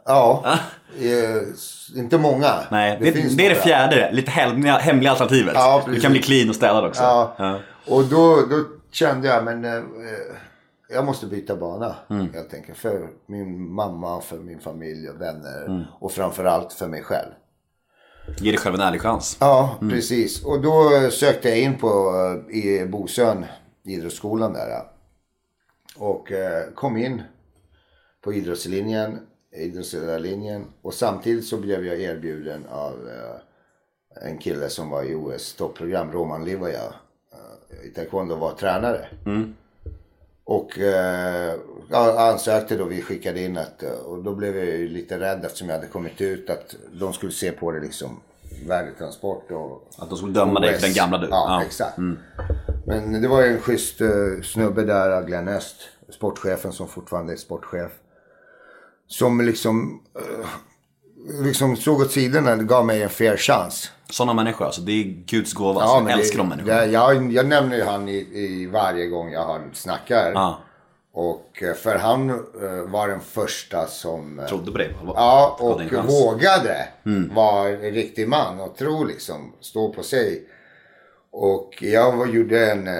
ja, 0.05 0.43
eh, 0.99 1.99
inte 1.99 2.17
många. 2.17 2.53
Nej, 2.71 2.97
det, 2.99 3.05
det, 3.05 3.11
finns 3.11 3.39
är 3.39 3.49
det 3.49 3.55
fjärde, 3.55 4.11
lite 4.11 4.31
hemliga, 4.31 4.77
hemliga 4.77 5.11
alternativet. 5.11 5.53
Ja, 5.55 5.83
du 5.85 5.99
kan 5.99 6.11
bli 6.11 6.21
clean 6.21 6.49
och 6.49 6.55
städad 6.55 6.85
också. 6.85 7.03
Ja. 7.03 7.35
Ja. 7.37 7.59
Och 7.87 8.03
då, 8.03 8.35
då 8.35 8.63
kände 8.91 9.27
jag, 9.27 9.43
men 9.43 9.65
eh, 9.65 9.83
jag 10.89 11.05
måste 11.05 11.25
byta 11.25 11.55
bana 11.55 11.95
Mm. 12.09 12.33
helt 12.33 12.53
enkelt. 12.53 12.77
För 12.77 13.07
min 13.27 13.71
mamma, 13.73 14.21
för 14.21 14.37
min 14.37 14.59
familj 14.59 15.09
och 15.09 15.21
vänner. 15.21 15.65
Mm. 15.65 15.83
Och 15.99 16.11
framförallt 16.11 16.73
för 16.73 16.87
mig 16.87 17.03
själv. 17.03 17.29
Ge 18.37 18.51
dig 18.51 18.59
själv 18.59 18.75
en 18.75 18.81
ärlig 18.81 19.01
chans. 19.01 19.37
Ja, 19.39 19.75
precis. 19.89 20.43
Och 20.45 20.61
då 20.61 20.89
sökte 21.11 21.49
jag 21.49 21.59
in 21.59 21.77
på 21.77 21.87
eh, 22.49 22.57
i 22.57 22.85
Bosön, 22.85 23.45
idrottsskolan 23.85 24.53
där. 24.53 24.81
Och 25.97 26.31
eh, 26.31 26.63
kom 26.75 26.97
in 26.97 27.21
på 28.21 28.33
idrottslinjen, 28.33 29.19
idrottsledarlinjen. 29.51 30.65
Och 30.81 30.93
samtidigt 30.93 31.45
så 31.47 31.57
blev 31.57 31.85
jag 31.85 31.99
erbjuden 32.01 32.65
av 32.71 32.93
eh, 33.09 34.27
en 34.29 34.37
kille 34.37 34.69
som 34.69 34.89
var 34.89 35.03
i 35.03 35.15
OS 35.15 35.53
toppprogram, 35.53 36.11
Roman 36.11 36.45
Livaja. 36.45 36.93
eh, 37.31 37.85
I 37.87 37.89
taekwondo 37.89 38.35
var 38.35 38.51
tränare. 38.53 39.07
Och 40.43 40.79
eh, 40.79 41.53
ansökte 42.17 42.77
då, 42.77 42.85
vi 42.85 43.01
skickade 43.01 43.41
in 43.41 43.57
att, 43.57 43.83
och 43.83 44.23
då 44.23 44.35
blev 44.35 44.57
jag 44.57 44.65
ju 44.65 44.87
lite 44.87 45.19
rädd 45.19 45.45
eftersom 45.45 45.69
jag 45.69 45.75
hade 45.75 45.87
kommit 45.87 46.21
ut 46.21 46.49
att 46.49 46.75
de 46.93 47.13
skulle 47.13 47.31
se 47.31 47.51
på 47.51 47.71
det 47.71 47.79
liksom 47.79 48.19
värdetransport 48.67 49.51
och 49.51 49.87
Att 49.97 50.09
de 50.09 50.17
skulle 50.17 50.33
döma 50.33 50.59
dig 50.59 50.73
för 50.73 50.81
den 50.81 50.93
gamla 50.93 51.17
du. 51.17 51.27
Ja, 51.29 51.45
Ja. 51.59 51.63
exakt. 51.65 51.97
Men 52.87 53.21
det 53.21 53.27
var 53.27 53.41
ju 53.41 53.47
en 53.53 53.61
schysst 53.61 54.01
uh, 54.01 54.41
snubbe 54.41 54.83
där, 54.83 55.23
Glenn 55.23 55.47
Öst, 55.47 55.75
sportchefen 56.09 56.71
som 56.71 56.87
fortfarande 56.87 57.33
är 57.33 57.37
sportchef. 57.37 57.91
Som 59.07 59.41
liksom, 59.41 60.01
eh, 60.15 60.47
liksom 61.43 61.75
såg 61.75 62.01
åt 62.01 62.11
sidorna 62.11 62.53
och 62.53 62.67
gav 62.67 62.85
mig 62.85 63.03
en 63.03 63.09
fair 63.09 63.37
chans. 63.37 63.91
Sådana 64.09 64.33
människor 64.33 64.65
alltså, 64.65 64.81
det 64.81 64.91
är 64.91 65.03
Guds 65.03 65.53
gåva. 65.53 65.81
alltså. 65.81 66.09
jag 66.09 66.19
älskar 66.19 66.37
de 66.37 66.49
människorna. 66.49 66.77
det, 66.77 66.85
jag, 66.85 67.31
jag 67.31 67.47
nämner 67.47 67.77
ju 67.77 67.83
han 67.83 68.09
i, 68.09 68.17
i 68.33 68.65
varje 68.65 69.07
gång 69.07 69.31
jag 69.31 69.43
har 69.45 69.61
snackar. 69.73 70.31
Ja. 70.31 70.59
Och 71.13 71.63
eh, 71.63 71.73
för 71.73 71.95
han 71.95 72.29
eh, 72.29 72.35
var 72.87 73.07
den 73.07 73.19
första 73.19 73.87
som... 73.87 74.39
eh, 74.39 74.45
Trodde 74.45 74.71
på 74.71 74.77
dig. 74.77 74.95
Ja, 75.05 75.57
Gav 75.59 76.05
och 76.05 76.11
vågade 76.11 76.87
vara 77.35 77.69
en 77.69 77.79
riktig 77.79 78.27
man 78.27 78.59
och 78.59 78.77
tro 78.77 79.03
liksom, 79.03 79.53
stå 79.61 79.93
på 79.93 80.03
sig. 80.03 80.47
Och 81.39 81.77
jag 81.83 82.17
var, 82.17 82.25
gjorde 82.25 82.71
en, 82.71 82.87
eh, 82.87 82.93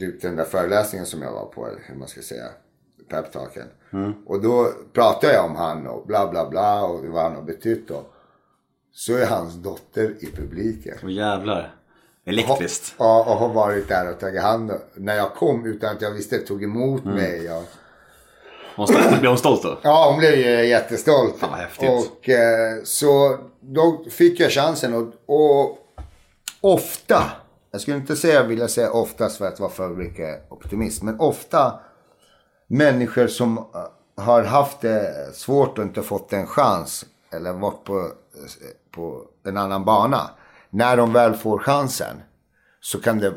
typ 0.00 0.22
den 0.22 0.36
där 0.36 0.44
föreläsningen 0.44 1.06
som 1.06 1.22
jag 1.22 1.32
var 1.32 1.44
på, 1.46 1.68
hur 1.86 1.94
man 1.94 2.08
ska 2.08 2.22
säga, 2.22 2.44
peptalken. 3.10 3.66
Och 4.26 4.42
då 4.42 4.70
pratade 4.92 5.32
jag 5.32 5.44
om 5.44 5.56
han 5.56 5.86
och 5.86 6.06
bla 6.06 6.28
bla 6.30 6.48
bla 6.50 6.84
och 6.84 7.04
vad 7.04 7.22
han 7.22 7.34
har 7.34 7.42
betytt 7.42 7.88
då. 7.88 8.02
Så 8.92 9.16
är 9.16 9.26
hans 9.26 9.54
dotter 9.54 10.14
i 10.20 10.26
publiken. 10.36 10.98
Åh 11.02 11.12
jävlar. 11.12 11.74
Elektriskt. 12.26 12.94
Ja, 12.98 13.24
och 13.24 13.36
har 13.36 13.48
varit 13.48 13.88
där 13.88 14.10
och 14.10 14.20
tagit 14.20 14.42
hand 14.42 14.70
om- 14.70 14.78
När 14.94 15.16
jag 15.16 15.34
kom 15.34 15.66
utan 15.66 15.96
att 15.96 16.02
jag 16.02 16.10
visste, 16.10 16.38
tog 16.38 16.64
emot 16.64 17.04
mig. 17.04 17.52
Och, 17.52 17.64
Hon 18.76 18.86
stolt, 18.86 19.20
blev 19.20 19.28
hon 19.30 19.38
stolt 19.38 19.62
då? 19.62 19.78
Ja, 19.82 20.08
hon 20.10 20.18
blev 20.18 20.34
ju 20.34 20.66
jättestolt. 20.66 21.36
Fan, 21.38 21.50
vad 21.50 21.58
häftigt. 21.60 21.88
Och 21.90 22.28
eh, 22.28 22.82
så 22.84 23.38
då 23.60 24.04
fick 24.10 24.40
jag 24.40 24.50
chansen 24.50 24.94
och, 24.94 25.12
och 25.26 25.78
ofta, 26.60 27.22
jag 27.74 27.80
skulle 27.80 27.96
inte 27.96 28.16
säga, 28.16 28.42
vilja 28.42 28.68
säga 28.68 28.90
oftast 28.90 29.36
för 29.36 29.48
att 29.48 29.60
vara 29.60 29.70
för 29.70 29.88
mycket 29.88 30.52
optimist, 30.52 31.02
men 31.02 31.20
ofta 31.20 31.80
människor 32.66 33.26
som 33.26 33.58
eh, 33.58 33.64
har 34.24 34.42
haft 34.42 34.80
det 34.80 35.30
svårt 35.34 35.78
och 35.78 35.84
inte 35.84 36.02
fått 36.02 36.32
en 36.32 36.46
chans 36.46 37.04
eller 37.32 37.52
varit 37.52 37.84
på, 37.84 38.10
på 38.90 39.22
en 39.46 39.56
annan 39.56 39.84
bana. 39.84 40.30
När 40.70 40.96
de 40.96 41.12
väl 41.12 41.34
får 41.34 41.58
chansen 41.58 42.16
så 42.80 43.00
kan 43.00 43.18
det 43.18 43.26
är 43.26 43.34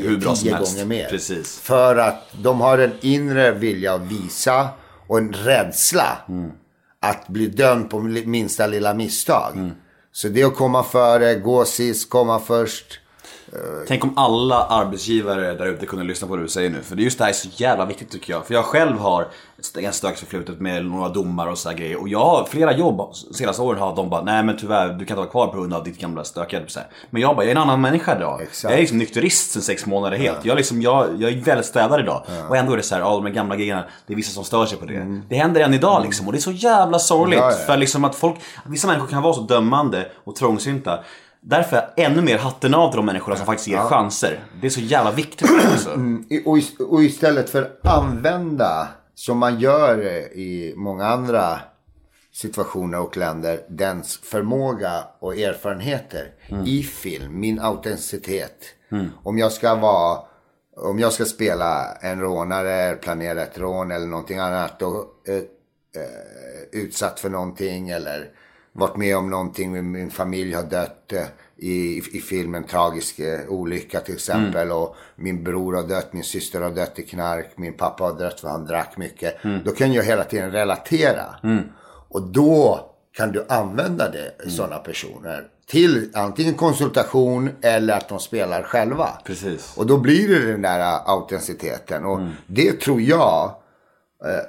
hur 0.00 0.18
bra 0.18 0.34
tio 0.34 0.52
gånger 0.52 0.84
mer. 0.84 1.08
Precis. 1.08 1.60
För 1.60 1.96
att 1.96 2.22
de 2.42 2.60
har 2.60 2.78
en 2.78 2.92
inre 3.00 3.52
vilja 3.52 3.94
att 3.94 4.02
visa 4.02 4.68
och 5.08 5.18
en 5.18 5.32
rädsla 5.32 6.18
att 7.00 7.28
bli 7.28 7.46
dömd 7.46 7.90
på 7.90 8.00
minsta 8.00 8.66
lilla 8.66 8.94
misstag. 8.94 9.70
Så 10.12 10.28
det 10.28 10.44
att 10.44 10.56
komma 10.56 10.82
före, 10.82 11.34
gå 11.34 11.64
sist, 11.64 12.10
komma 12.10 12.40
först. 12.40 13.00
Tänk 13.88 14.04
om 14.04 14.18
alla 14.18 14.64
arbetsgivare 14.64 15.54
där 15.54 15.66
ute 15.66 15.86
kunde 15.86 16.04
lyssna 16.04 16.28
på 16.28 16.36
det 16.36 16.42
du 16.42 16.48
säger 16.48 16.70
nu. 16.70 16.82
För 16.82 16.96
det 16.96 17.02
just 17.02 17.18
det 17.18 17.24
här 17.24 17.30
är 17.30 17.34
så 17.34 17.48
jävla 17.52 17.84
viktigt 17.84 18.10
tycker 18.10 18.32
jag. 18.32 18.46
För 18.46 18.54
jag 18.54 18.64
själv 18.64 18.98
har 18.98 19.28
ganska 19.74 19.92
stökigt 19.92 20.20
förflutet 20.20 20.60
med 20.60 20.84
några 20.84 21.08
domar 21.08 21.46
och 21.46 21.58
sådär 21.58 21.76
grejer. 21.76 22.00
Och 22.00 22.08
jag 22.08 22.24
har 22.24 22.44
flera 22.44 22.76
jobb 22.76 23.14
senaste 23.14 23.62
åren 23.62 23.80
har 23.80 23.96
de 23.96 24.10
bara, 24.10 24.22
nej 24.22 24.42
men 24.42 24.56
tyvärr 24.56 24.88
du 24.88 24.92
kan 24.92 25.00
inte 25.00 25.14
vara 25.14 25.26
kvar 25.26 25.46
på 25.46 25.58
grund 25.58 25.74
av 25.74 25.84
ditt 25.84 25.98
gamla 25.98 26.24
stökiga. 26.24 26.60
Men 27.10 27.22
jag 27.22 27.36
bara, 27.36 27.42
jag 27.42 27.50
är 27.50 27.56
en 27.56 27.62
annan 27.62 27.80
människa 27.80 28.16
idag. 28.16 28.42
Exakt. 28.42 28.64
Jag 28.64 28.72
är 28.72 28.80
liksom 28.80 28.98
nykterist 28.98 29.50
sen 29.50 29.62
sex 29.62 29.86
månader 29.86 30.16
helt. 30.16 30.44
Jag, 30.44 30.52
är 30.52 30.56
liksom, 30.56 30.82
jag, 30.82 31.08
jag 31.18 31.32
är 31.32 31.36
väldigt 31.36 31.66
städad 31.66 32.00
idag. 32.00 32.22
Och 32.48 32.56
ändå 32.56 32.72
är 32.72 32.76
det 32.76 32.82
så 32.82 32.94
här, 32.94 33.02
alla 33.02 33.14
de 33.14 33.26
här 33.26 33.32
gamla 33.32 33.56
grejerna, 33.56 33.84
det 34.06 34.12
är 34.12 34.16
vissa 34.16 34.32
som 34.32 34.44
stör 34.44 34.66
sig 34.66 34.78
på 34.78 34.84
det. 34.84 35.22
Det 35.28 35.36
händer 35.36 35.60
än 35.60 35.74
idag 35.74 36.02
liksom. 36.04 36.26
Och 36.26 36.32
det 36.32 36.38
är 36.38 36.40
så 36.40 36.52
jävla 36.52 36.98
sorgligt. 36.98 37.38
Mm. 37.38 37.50
Ja, 37.50 37.58
ja. 37.60 37.66
För 37.66 37.76
liksom 37.76 38.04
att 38.04 38.14
folk, 38.14 38.34
vissa 38.66 38.86
människor 38.86 39.06
kan 39.06 39.22
vara 39.22 39.34
så 39.34 39.40
dömande 39.40 40.08
och 40.24 40.36
trångsynta. 40.36 40.98
Därför 41.40 41.76
är 41.76 41.90
ännu 41.96 42.22
mer 42.22 42.38
hatten 42.38 42.74
av 42.74 42.90
till 42.90 42.96
de 42.96 43.06
människorna 43.06 43.36
som 43.36 43.46
faktiskt 43.46 43.68
ger 43.68 43.78
chanser. 43.78 44.44
Det 44.60 44.66
är 44.66 44.70
så 44.70 44.80
jävla 44.80 45.10
viktigt 45.12 45.50
alltså. 45.50 45.90
I- 46.30 46.42
Och, 46.46 46.58
is- 46.58 46.80
och 46.80 47.02
istället 47.02 47.50
för 47.50 47.70
använda, 47.84 48.88
som 49.14 49.38
man 49.38 49.60
gör 49.60 50.00
i 50.38 50.74
många 50.76 51.06
andra 51.06 51.60
situationer 52.32 53.00
och 53.00 53.16
länder, 53.16 53.60
dens 53.68 54.16
förmåga 54.22 55.04
och 55.20 55.36
erfarenheter 55.36 56.32
i 56.66 56.82
film, 56.82 57.40
min 57.40 57.60
autenticitet. 57.60 58.56
Om 59.22 59.38
jag 59.38 59.52
ska 59.52 59.74
vara, 59.74 60.18
om 60.76 60.98
jag 60.98 61.12
ska 61.12 61.24
spela 61.24 61.92
en 62.00 62.20
rånare, 62.20 62.94
planera 62.94 63.42
ett 63.42 63.58
rån 63.58 63.90
eller 63.90 64.06
någonting 64.06 64.38
annat, 64.38 64.78
då, 64.80 65.04
eh, 65.28 65.34
eh, 65.34 65.42
utsatt 66.72 67.20
för 67.20 67.28
någonting 67.30 67.88
eller 67.90 68.28
varit 68.78 68.96
med 68.96 69.16
om 69.16 69.30
någonting, 69.30 69.92
min, 69.92 70.10
familj 70.10 70.52
har 70.52 70.62
dött 70.62 71.12
eh, 71.12 71.24
i, 71.56 72.02
i 72.12 72.20
filmen 72.20 72.64
Tragisk 72.64 73.18
eh, 73.18 73.48
olycka 73.48 74.00
till 74.00 74.14
exempel 74.14 74.70
och 74.70 74.96
min 75.16 75.44
bror 75.44 75.74
har 75.74 75.82
dött, 75.82 76.12
min 76.12 76.24
syster 76.24 76.60
har 76.60 76.70
dött 76.70 76.98
i 76.98 77.02
knark, 77.02 77.52
min 77.56 77.76
pappa 77.76 78.04
har 78.04 78.18
dött 78.18 78.40
för 78.40 78.48
han 78.48 78.64
drack 78.64 78.96
mycket. 78.96 79.34
Då 79.64 79.70
kan 79.70 79.92
jag 79.92 80.02
hela 80.02 80.24
tiden 80.24 80.52
relatera. 80.52 81.24
Och 82.08 82.22
då 82.22 82.80
kan 83.16 83.32
du 83.32 83.46
använda 83.48 84.10
det, 84.10 84.50
sådana 84.50 84.78
personer 84.78 85.48
till 85.70 86.10
antingen 86.14 86.54
konsultation 86.54 87.50
eller 87.62 87.96
att 87.96 88.08
de 88.08 88.18
spelar 88.18 88.62
själva. 88.62 89.08
Precis. 89.24 89.76
Och 89.76 89.86
då 89.86 89.96
blir 89.96 90.28
det 90.28 90.52
den 90.52 90.62
där 90.62 90.98
autenticiteten. 91.06 92.04
Och 92.04 92.20
det 92.46 92.80
tror 92.80 93.00
jag 93.00 93.54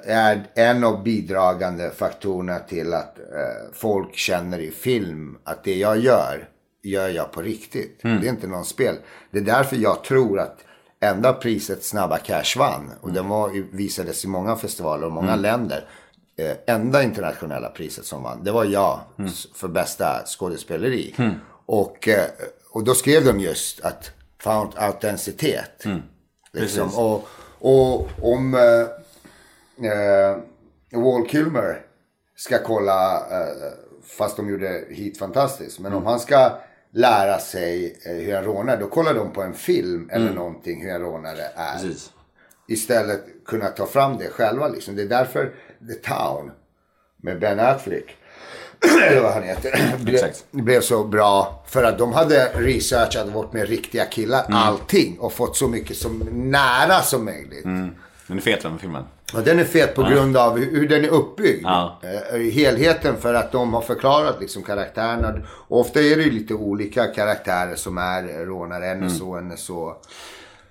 är 0.04 0.46
en 0.54 0.84
av 0.84 1.02
bidragande 1.02 1.90
faktorerna 1.90 2.58
till 2.58 2.94
att 2.94 3.18
eh, 3.18 3.24
folk 3.72 4.16
känner 4.16 4.58
i 4.58 4.70
film 4.70 5.38
att 5.44 5.64
det 5.64 5.74
jag 5.76 5.98
gör, 5.98 6.48
gör 6.82 7.08
jag 7.08 7.32
på 7.32 7.42
riktigt. 7.42 8.00
Det 8.02 8.08
är 8.08 8.28
inte 8.30 8.46
någon 8.46 8.64
spel. 8.64 8.94
Det 9.30 9.38
är 9.38 9.42
därför 9.42 9.76
jag 9.76 10.04
tror 10.04 10.40
att 10.40 10.56
enda 11.00 11.32
priset 11.32 11.84
Snabba 11.84 12.18
Cash 12.18 12.58
vann, 12.58 12.90
och 13.00 13.12
den 13.12 13.28
var, 13.28 13.50
visades 13.76 14.24
i 14.24 14.28
många 14.28 14.56
festivaler 14.56 15.06
och 15.06 15.12
många 15.12 15.36
länder. 15.36 15.88
Eh, 16.36 16.74
enda 16.74 17.02
internationella 17.02 17.68
priset 17.68 18.04
som 18.04 18.22
vann, 18.22 18.44
det 18.44 18.52
var 18.52 18.64
jag 18.64 19.00
s- 19.18 19.46
för 19.54 19.68
bästa 19.68 20.22
skådespeleri. 20.26 21.14
Och, 21.66 22.08
eh, 22.08 22.24
och 22.70 22.84
då 22.84 22.94
skrev 22.94 23.24
de 23.24 23.40
just 23.40 23.80
att 23.80 24.10
found 24.42 24.72
autenticitet. 24.76 25.70
Liksom. 26.52 26.82
Precis. 26.88 26.98
Och, 26.98 27.28
och 27.58 28.08
om 28.22 28.54
eh, 29.84 30.36
Wall 31.00 31.28
Kilmer 31.28 31.82
ska 32.36 32.58
kolla, 32.58 33.16
eh, 33.16 33.72
fast 34.18 34.36
de 34.36 34.48
gjorde 34.48 34.84
hit 34.88 35.18
fantastiskt, 35.18 35.78
men 35.80 35.92
om 35.94 36.06
han 36.06 36.20
ska 36.20 36.58
lära 36.92 37.38
sig 37.38 37.98
eh, 38.06 38.12
hur 38.12 38.34
en 38.34 38.44
rånare, 38.44 38.76
då 38.76 38.86
kollar 38.86 39.14
de 39.14 39.32
på 39.32 39.42
en 39.42 39.54
film 39.54 40.10
eller 40.12 40.32
någonting 40.32 40.82
hur 40.82 40.90
en 40.90 41.00
rånare 41.00 41.42
är 41.54 41.72
Precis. 41.72 42.10
istället 42.68 43.24
kunna 43.46 43.68
ta 43.68 43.86
fram 43.86 44.18
det 44.18 44.28
själva. 44.28 44.68
Liksom. 44.68 44.96
Det 44.96 45.02
är 45.02 45.06
därför 45.08 45.54
The 45.88 45.94
Town 46.10 46.50
med 47.22 47.40
Ben 47.40 47.60
Affleck, 47.60 48.16
eller 49.08 49.20
vad 49.22 49.32
han 49.32 49.42
heter, 49.42 49.96
blev, 50.04 50.20
blev 50.50 50.80
så 50.80 51.04
bra. 51.04 51.64
För 51.66 51.84
att 51.84 51.98
de 51.98 52.12
hade 52.12 52.44
researchat 52.54 53.26
och 53.26 53.32
varit 53.32 53.52
med 53.52 53.68
riktiga 53.68 54.04
killar, 54.04 54.44
Mm. 54.44 54.56
allting. 54.58 55.18
Och 55.18 55.32
fått 55.32 55.56
så 55.56 55.68
mycket 55.68 55.96
som 55.96 56.18
nära 56.32 57.02
som 57.02 57.24
möjligt. 57.24 57.64
Den 58.26 58.36
är 58.38 58.40
fet 58.40 58.62
den 58.62 58.78
filmen. 58.78 59.04
Och 59.34 59.42
den 59.42 59.58
är 59.58 59.64
fet 59.64 59.94
på 59.94 60.02
grund 60.02 60.36
av 60.36 60.58
hur, 60.58 60.88
den 60.88 61.04
är 61.04 61.08
uppbyggd. 61.08 61.62
Ja. 61.64 62.00
Eh, 62.02 62.38
helheten 62.40 63.16
för 63.16 63.34
att 63.34 63.52
de 63.52 63.74
har 63.74 63.80
förklarat 63.82 64.40
liksom 64.40 64.62
karaktärerna. 64.62 65.34
Och 65.68 65.80
ofta 65.80 66.00
är 66.00 66.16
det 66.16 66.22
ju 66.22 66.30
lite 66.30 66.54
olika 66.54 67.06
karaktärer 67.06 67.74
som 67.76 67.98
är 67.98 68.44
rånare. 68.46 68.86
En 68.86 68.90
är 68.90 68.96
Mm. 68.96 69.10
så, 69.10 69.34
en 69.34 69.56
så. 69.56 69.96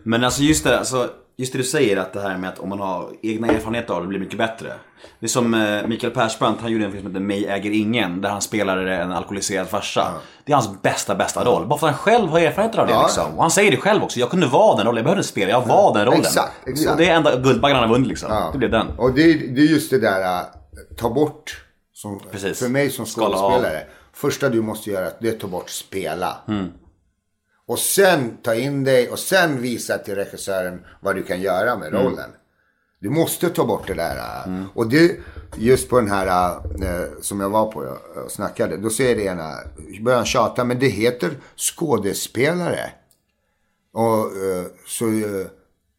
Men 0.03 0.23
alltså 0.23 0.41
just 0.41 0.63
det, 0.63 0.79
alltså, 0.79 1.09
just 1.39 1.51
det 1.51 1.57
du 1.57 1.63
säger 1.63 1.97
att 1.97 2.13
det 2.13 2.21
här 2.21 2.37
med 2.37 2.49
att 2.49 2.59
om 2.59 2.69
man 2.69 2.79
har 2.79 3.09
egna 3.23 3.47
erfarenheter 3.47 3.93
av 3.93 4.01
det 4.01 4.07
blir 4.07 4.19
mycket 4.19 4.37
bättre. 4.37 4.73
Det 5.19 5.25
är 5.25 5.27
som 5.27 5.53
eh, 5.53 5.87
Mikael 5.87 6.13
Persbrandt, 6.13 6.61
han 6.61 6.71
gjorde 6.71 6.85
en 6.85 6.91
film 6.91 7.03
som 7.03 7.11
heter 7.11 7.25
Mig 7.25 7.45
äger 7.47 7.71
ingen. 7.71 8.21
Där 8.21 8.29
han 8.29 8.41
spelar 8.41 8.77
en 8.77 9.11
alkoholiserad 9.11 9.67
farsa. 9.67 10.07
Det 10.45 10.51
är 10.51 10.55
hans 10.55 10.81
bästa, 10.81 11.15
bästa 11.15 11.43
roll. 11.43 11.67
Bara 11.67 11.79
för 11.79 11.87
att 11.87 11.93
han 11.95 11.99
själv 12.03 12.29
har 12.29 12.39
erfarenheter 12.39 12.79
av 12.79 12.87
det 12.87 12.93
Ja. 12.93 13.01
liksom. 13.03 13.35
Och 13.35 13.41
han 13.41 13.51
säger 13.51 13.71
det 13.71 13.77
själv 13.77 14.03
också. 14.03 14.19
Jag 14.19 14.29
kunde 14.29 14.47
vara 14.47 14.77
den 14.77 14.85
rollen, 14.85 14.97
jag 14.97 15.03
behövde 15.05 15.19
inte 15.19 15.29
spela, 15.29 15.51
jag 15.51 15.65
var 15.67 15.93
den 15.93 16.05
rollen. 16.05 16.19
Exakt, 16.19 16.53
exakt. 16.67 16.91
Och 16.91 16.97
det 16.97 17.09
är 17.09 17.15
enda 17.15 17.35
Guldbaggen 17.35 17.77
han 17.77 17.89
har 17.89 17.95
vunnit 17.95 18.07
liksom. 18.09 18.29
Ja. 18.31 18.49
Det 18.51 18.57
blev 18.57 18.71
den. 18.71 18.87
Och 18.97 19.13
det, 19.13 19.21
är- 19.21 19.55
det 19.55 19.61
är 19.61 19.65
just 19.65 19.89
det 19.89 19.99
där, 19.99 20.21
äh, 20.39 20.41
ta 20.97 21.09
bort. 21.09 21.63
Som, 21.93 22.19
Precis. 22.31 22.59
För 22.59 22.67
mig 22.69 22.89
som 22.89 23.05
skådespelare. 23.05 23.81
Första 24.13 24.49
du 24.49 24.61
måste 24.61 24.89
göra 24.89 25.09
det 25.21 25.27
är 25.27 25.31
att 25.33 25.39
ta 25.39 25.47
bort 25.47 25.69
spela. 25.69 26.37
Och 27.69 27.79
sen 27.79 28.37
ta 28.43 28.55
in 28.55 28.83
dig 28.83 29.09
och 29.09 29.19
sen 29.19 29.61
visa 29.61 29.97
till 29.97 30.15
regissören 30.15 30.85
vad 30.99 31.15
du 31.15 31.23
kan 31.23 31.41
göra 31.41 31.77
med 31.77 31.93
rollen. 31.93 32.29
Du 32.99 33.09
måste 33.09 33.49
ta 33.49 33.65
bort 33.65 33.87
det 33.87 33.93
där. 33.93 34.17
äh. 34.17 34.65
Och 34.73 34.89
det, 34.89 35.17
just 35.57 35.89
på 35.89 35.99
den 35.99 36.09
här 36.09 36.27
äh, 36.81 37.21
som 37.21 37.39
jag 37.39 37.49
var 37.49 37.71
på 37.71 37.79
och 38.25 38.31
snackade. 38.31 38.77
Då 38.77 38.89
säger 38.89 39.15
det 39.15 39.23
ena, 39.23 39.53
börjar 40.01 40.17
han 40.17 40.25
tjata, 40.25 40.63
men 40.63 40.79
det 40.79 40.87
heter 40.87 41.31
skådespelare. 41.55 42.91
Och 43.93 44.19
eh, 44.19 44.65
så 44.87 45.05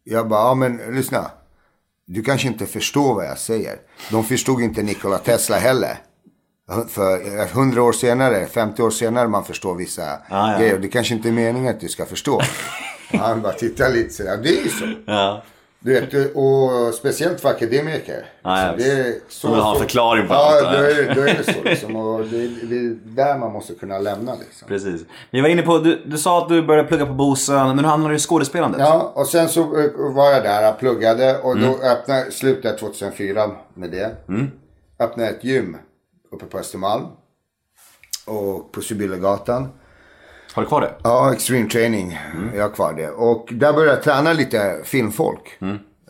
jag 0.05 0.29
bara, 0.29 0.41
ja 0.41 0.55
men 0.55 0.77
lyssna. 0.77 1.31
Du 2.05 2.23
kanske 2.23 2.49
inte 2.49 2.67
förstår 2.67 3.15
vad 3.15 3.27
jag 3.27 3.39
säger. 3.39 3.81
De 4.11 4.25
förstod 4.25 4.61
inte 4.61 4.83
Nikola 4.83 5.19
Tesla 5.19 5.57
heller. 5.57 5.99
För 6.89 7.39
eh, 7.41 7.47
hundra 7.55 7.83
år 7.83 7.93
senare, 7.93 8.47
50 8.47 8.83
år 8.83 8.91
senare 8.91 9.29
man 9.29 9.45
förstår 9.45 9.75
vissa 9.75 10.03
ja. 10.31 10.57
grejer. 10.59 10.79
Det 10.79 10.89
kanske 10.89 11.15
inte 11.15 11.29
är 11.29 11.33
meningen 11.33 11.75
att 11.75 11.81
du 11.81 11.89
ska 11.89 12.07
förstå. 12.07 12.41
Han 13.13 13.43
bara 13.43 13.53
tittar 13.53 13.91
lite 13.91 14.15
sådär. 14.15 14.37
Det 14.43 14.49
är 14.49 14.63
ju 14.63 14.69
så. 14.69 14.85
Ja. 15.07 15.43
Du 15.83 16.01
vet, 16.01 16.37
och 16.37 16.95
speciellt 16.95 17.41
för 17.41 17.49
akademiker. 17.49 18.25
Ja, 18.43 18.67
ja, 18.67 18.75
det 18.77 18.85
är 18.91 19.15
så 19.29 19.47
De 19.47 19.55
vill 19.55 19.63
ha 19.65 19.75
en 19.75 19.81
förklaring 19.81 20.27
på 20.27 20.35
allt, 20.35 20.63
Ja, 20.65 20.71
då 20.73 20.77
är, 20.85 21.15
då 21.15 21.21
är 21.21 21.35
det 21.45 21.53
så 21.53 21.63
liksom. 21.65 21.97
Och 21.97 22.25
det, 22.25 22.49
det 22.63 22.77
är 22.77 22.97
där 23.05 23.39
man 23.39 23.53
måste 23.53 23.75
kunna 23.75 23.99
lämna 23.99 24.35
liksom. 24.35 24.69
Precis. 24.69 25.01
Vi 25.31 25.41
var 25.41 25.49
inne 25.49 25.63
på, 25.63 25.79
du, 25.79 26.03
du 26.07 26.19
sa 26.19 26.43
att 26.43 26.49
du 26.49 26.63
började 26.63 26.89
plugga 26.89 27.07
på 27.07 27.13
Bosön, 27.13 27.67
men 27.67 27.77
nu 27.77 27.83
handlar 27.89 28.11
det 28.11 28.17
i 28.17 28.19
skådespelandet. 28.19 28.81
Ja, 28.81 29.13
och 29.15 29.27
sen 29.27 29.49
så 29.49 29.61
eh, 29.61 29.91
var 29.97 30.31
jag 30.31 30.43
där 30.43 30.73
och 30.73 30.79
pluggade 30.79 31.39
och 31.39 31.57
då 31.59 31.67
Mm. 31.67 31.81
öppnade, 31.81 32.31
slutade 32.31 32.69
jag 32.69 32.79
2004 32.79 33.51
med 33.75 33.91
det. 33.91 34.11
Öppnade 34.99 35.31
ett 35.31 35.45
gym 35.45 35.77
uppe 36.31 36.47
på 36.47 36.59
Östermalm. 36.59 37.07
Och 38.27 38.73
på 38.73 38.81
Sibyllegatan. 38.81 39.69
Har 40.55 40.63
du 40.63 40.69
kvar 40.69 40.81
det? 40.81 40.95
Ja, 41.03 41.33
Extreme 41.33 41.69
Training. 41.69 42.19
Jag 42.55 42.63
har 42.63 42.71
kvar 42.71 42.93
det. 42.93 43.11
Och 43.11 43.49
där 43.53 43.73
började 43.73 43.95
jag 43.95 44.03
träna 44.03 44.33
lite 44.33 44.81
filmfolk. 44.85 45.59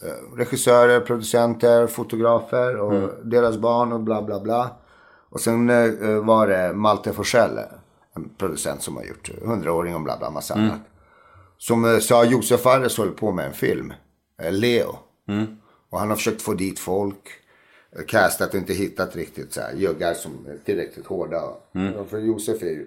Eh, 0.02 0.36
Regissörer, 0.36 1.00
producenter, 1.00 1.86
fotografer 1.86 2.76
och 2.76 3.10
deras 3.24 3.56
barn 3.56 3.92
och 3.92 4.00
bla 4.00 4.22
bla 4.22 4.40
bla. 4.40 4.70
Och 5.30 5.40
sen 5.40 5.70
eh, 5.70 6.24
var 6.24 6.46
det 6.46 6.72
Malte 6.72 7.12
Forsell, 7.12 7.58
en 8.16 8.28
producent 8.38 8.82
som 8.82 8.96
har 8.96 9.04
gjort 9.04 9.30
100-åring 9.44 9.94
och 9.94 10.00
bla 10.00 10.18
bla 10.18 10.30
massa 10.30 10.54
annat. 10.54 10.80
Som 11.58 11.84
eh, 11.84 11.98
sa 11.98 12.24
Josef 12.24 12.60
Fares 12.60 12.98
håller 12.98 13.12
på 13.12 13.32
med 13.32 13.46
en 13.46 13.52
film, 13.52 13.92
eh, 14.42 14.52
Leo. 14.52 14.98
Och 15.90 15.98
han 15.98 16.08
har 16.08 16.16
försökt 16.16 16.42
få 16.42 16.54
dit 16.54 16.78
folk. 16.78 17.28
Castat 18.06 18.48
och 18.48 18.54
inte 18.54 18.72
hittat 18.72 19.16
riktigt 19.16 19.52
så 19.52 19.60
här 19.60 19.72
juggar 19.74 20.14
som 20.14 20.46
är 20.48 20.58
tillräckligt 20.64 21.06
hårda. 21.06 21.42
Och 21.98 22.08
För 22.08 22.18
Josef 22.18 22.62
är 22.62 22.66
ju 22.66 22.86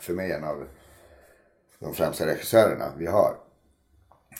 för 0.00 0.12
mig 0.12 0.32
en 0.32 0.44
av 0.44 0.64
de 1.78 1.94
främsta 1.94 2.26
regissörerna 2.26 2.92
vi 2.98 3.06
har. 3.06 3.36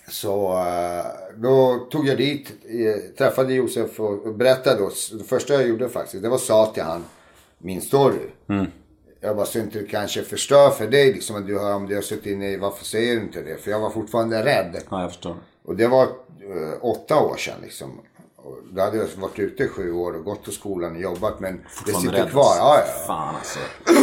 Så 0.09 0.59
eh, 0.59 1.05
då 1.37 1.87
tog 1.91 2.07
jag 2.07 2.17
dit, 2.17 2.53
eh, 2.65 3.17
träffade 3.19 3.55
Josef 3.55 4.01
och 4.01 4.35
berättade 4.35 4.79
då. 4.81 4.91
Det 5.19 5.25
första 5.25 5.55
jag 5.55 5.69
gjorde 5.69 5.89
faktiskt, 5.89 6.23
det 6.23 6.29
var 6.29 6.39
sa 6.39 6.67
till 6.75 6.83
han 6.83 7.05
min 7.59 7.81
story. 7.83 8.19
Jag 9.21 9.37
bara, 9.37 9.47
så 9.47 9.59
inte 9.59 9.83
kanske 9.83 10.23
förstör 10.23 10.71
för 10.71 10.87
dig 10.89 11.13
liksom. 11.13 11.37
Att 11.37 11.47
du 11.47 11.59
har, 11.59 11.75
om 11.75 11.87
du 11.87 11.95
har 11.95 12.03
suttit 12.03 12.27
inne 12.27 12.51
i, 12.51 12.57
varför 12.57 12.85
säger 12.85 13.17
du 13.17 13.23
inte 13.23 13.43
det? 13.43 13.57
För 13.57 13.71
jag 13.71 13.81
var 13.81 13.91
fortfarande 13.91 14.45
rädd. 14.45 14.83
Ja, 14.91 15.01
jag 15.01 15.11
förstår. 15.11 15.37
Och 15.65 15.77
det 15.77 15.87
var 15.87 16.03
eh, 16.03 16.73
åtta 16.81 17.21
år 17.21 17.37
sedan 17.37 17.59
liksom. 17.63 18.01
Då 18.71 18.83
hade 18.83 18.97
jag 18.97 19.07
varit 19.17 19.39
ute 19.39 19.63
i 19.63 19.69
sju 19.69 19.93
år 19.93 20.13
och 20.17 20.25
gått 20.25 20.45
till 20.45 20.53
skolan 20.53 20.95
och 20.95 21.01
jobbat 21.01 21.41
men 21.41 21.61
det 21.87 21.93
sitter 21.93 22.13
rädd, 22.17 22.31
kvar. 22.31 22.55
Ja, 22.59 22.79
ja. 22.79 22.93
Fan 23.07 23.35
alltså. 23.35 23.59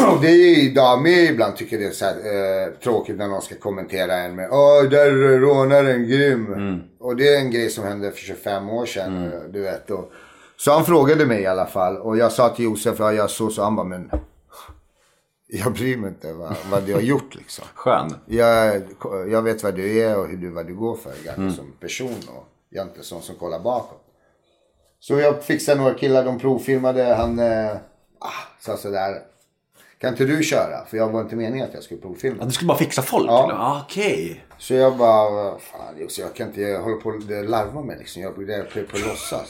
Och 0.16 0.22
det 0.22 0.28
är 0.28 0.36
ju 0.36 0.62
idag 0.72 1.02
med 1.02 1.24
ibland 1.24 1.56
tycker 1.56 1.80
det 1.80 1.86
är 1.86 1.92
så 1.92 2.06
här, 2.06 2.16
eh, 2.16 2.74
tråkigt 2.84 3.18
när 3.18 3.28
någon 3.28 3.42
ska 3.42 3.56
kommentera 3.56 4.14
en 4.16 4.36
med 4.36 4.50
Åh, 4.52 4.84
där 4.84 5.06
är 5.06 5.40
rånaren 5.40 6.08
grym. 6.08 6.54
Mm. 6.54 6.80
Och 7.00 7.16
det 7.16 7.36
är 7.36 7.40
en 7.40 7.52
grej 7.52 7.70
som 7.70 7.84
hände 7.84 8.12
för 8.12 8.18
25 8.20 8.70
år 8.70 8.86
sedan. 8.86 9.32
eh, 9.34 9.40
Du 9.50 9.62
vet. 9.62 9.92
Och, 9.92 10.12
så 10.58 10.72
han 10.72 10.86
frågade 10.86 11.26
mig 11.26 11.42
i 11.42 11.46
alla 11.48 11.66
fall. 11.66 11.98
Och 11.98 12.18
jag 12.18 12.32
sa 12.32 12.50
till 12.50 12.66
Josef, 12.66 12.96
ja 13.00 13.14
jag 13.14 13.30
så, 13.30 13.50
så 13.50 13.64
han 13.64 13.76
bara, 13.76 13.86
men 13.88 14.10
jag 15.48 15.74
bryr 15.74 15.98
mig 15.98 16.10
inte 16.10 16.34
vad, 16.34 16.56
vad 16.72 16.84
du 16.84 16.94
har 16.94 17.02
gjort 17.02 17.36
liksom. 17.36 17.66
Skön. 17.76 18.14
Jag, 18.26 18.82
jag 19.30 19.42
vet 19.42 19.64
vad 19.64 19.76
du 19.76 20.00
är 20.00 20.18
och 20.18 20.28
hur 20.28 20.38
du, 20.38 20.50
vad 20.50 20.68
du 20.68 20.76
går 20.76 20.96
för 20.96 21.12
Mm. 21.38 21.54
som 21.54 21.72
person. 21.80 22.16
Och 22.36 22.48
jag 22.70 22.86
är 22.86 22.90
inte 22.90 23.04
sån 23.04 23.22
som 23.22 23.36
kollar 23.36 23.60
bakåt. 23.60 24.00
Så 25.04 25.20
jag 25.20 25.44
fixade 25.44 25.82
några 25.82 25.94
killar, 25.94 26.26
de 26.26 26.40
provfilmade. 26.40 27.04
Han 27.04 27.40
eh, 27.40 27.72
ah, 28.20 28.30
sa 28.60 28.78
sådär. 28.78 29.22
Kan 29.98 30.10
inte 30.10 30.26
du 30.26 30.44
köra? 30.44 30.86
För 30.86 30.98
jag 30.98 31.10
var 31.10 31.22
inte 31.22 31.36
meningen 31.36 31.68
att 31.68 31.74
jag 31.74 31.84
skulle 31.84 32.02
provfilma. 32.02 32.38
Ja, 32.40 32.46
du 32.46 32.52
skulle 32.52 32.68
bara 32.68 32.78
fixa 32.78 33.02
folk? 33.02 33.28
Ja. 33.30 33.52
Ah, 33.54 33.82
Okej. 33.86 34.46
Så 34.58 34.74
jag 34.74 34.98
bara, 34.98 35.60
fan 35.60 35.98
Jose, 36.00 36.22
jag 36.22 36.34
kan 36.34 36.48
inte, 36.48 36.62
jag 36.62 36.82
håller 36.82 36.96
på 36.98 37.10
att 37.10 37.50
larva 37.50 37.82
mig 37.82 37.98
liksom. 38.00 38.22
Jag 38.22 38.50
är 38.50 38.64
på, 38.64 38.98
att 38.98 39.06
låtsas. 39.06 39.50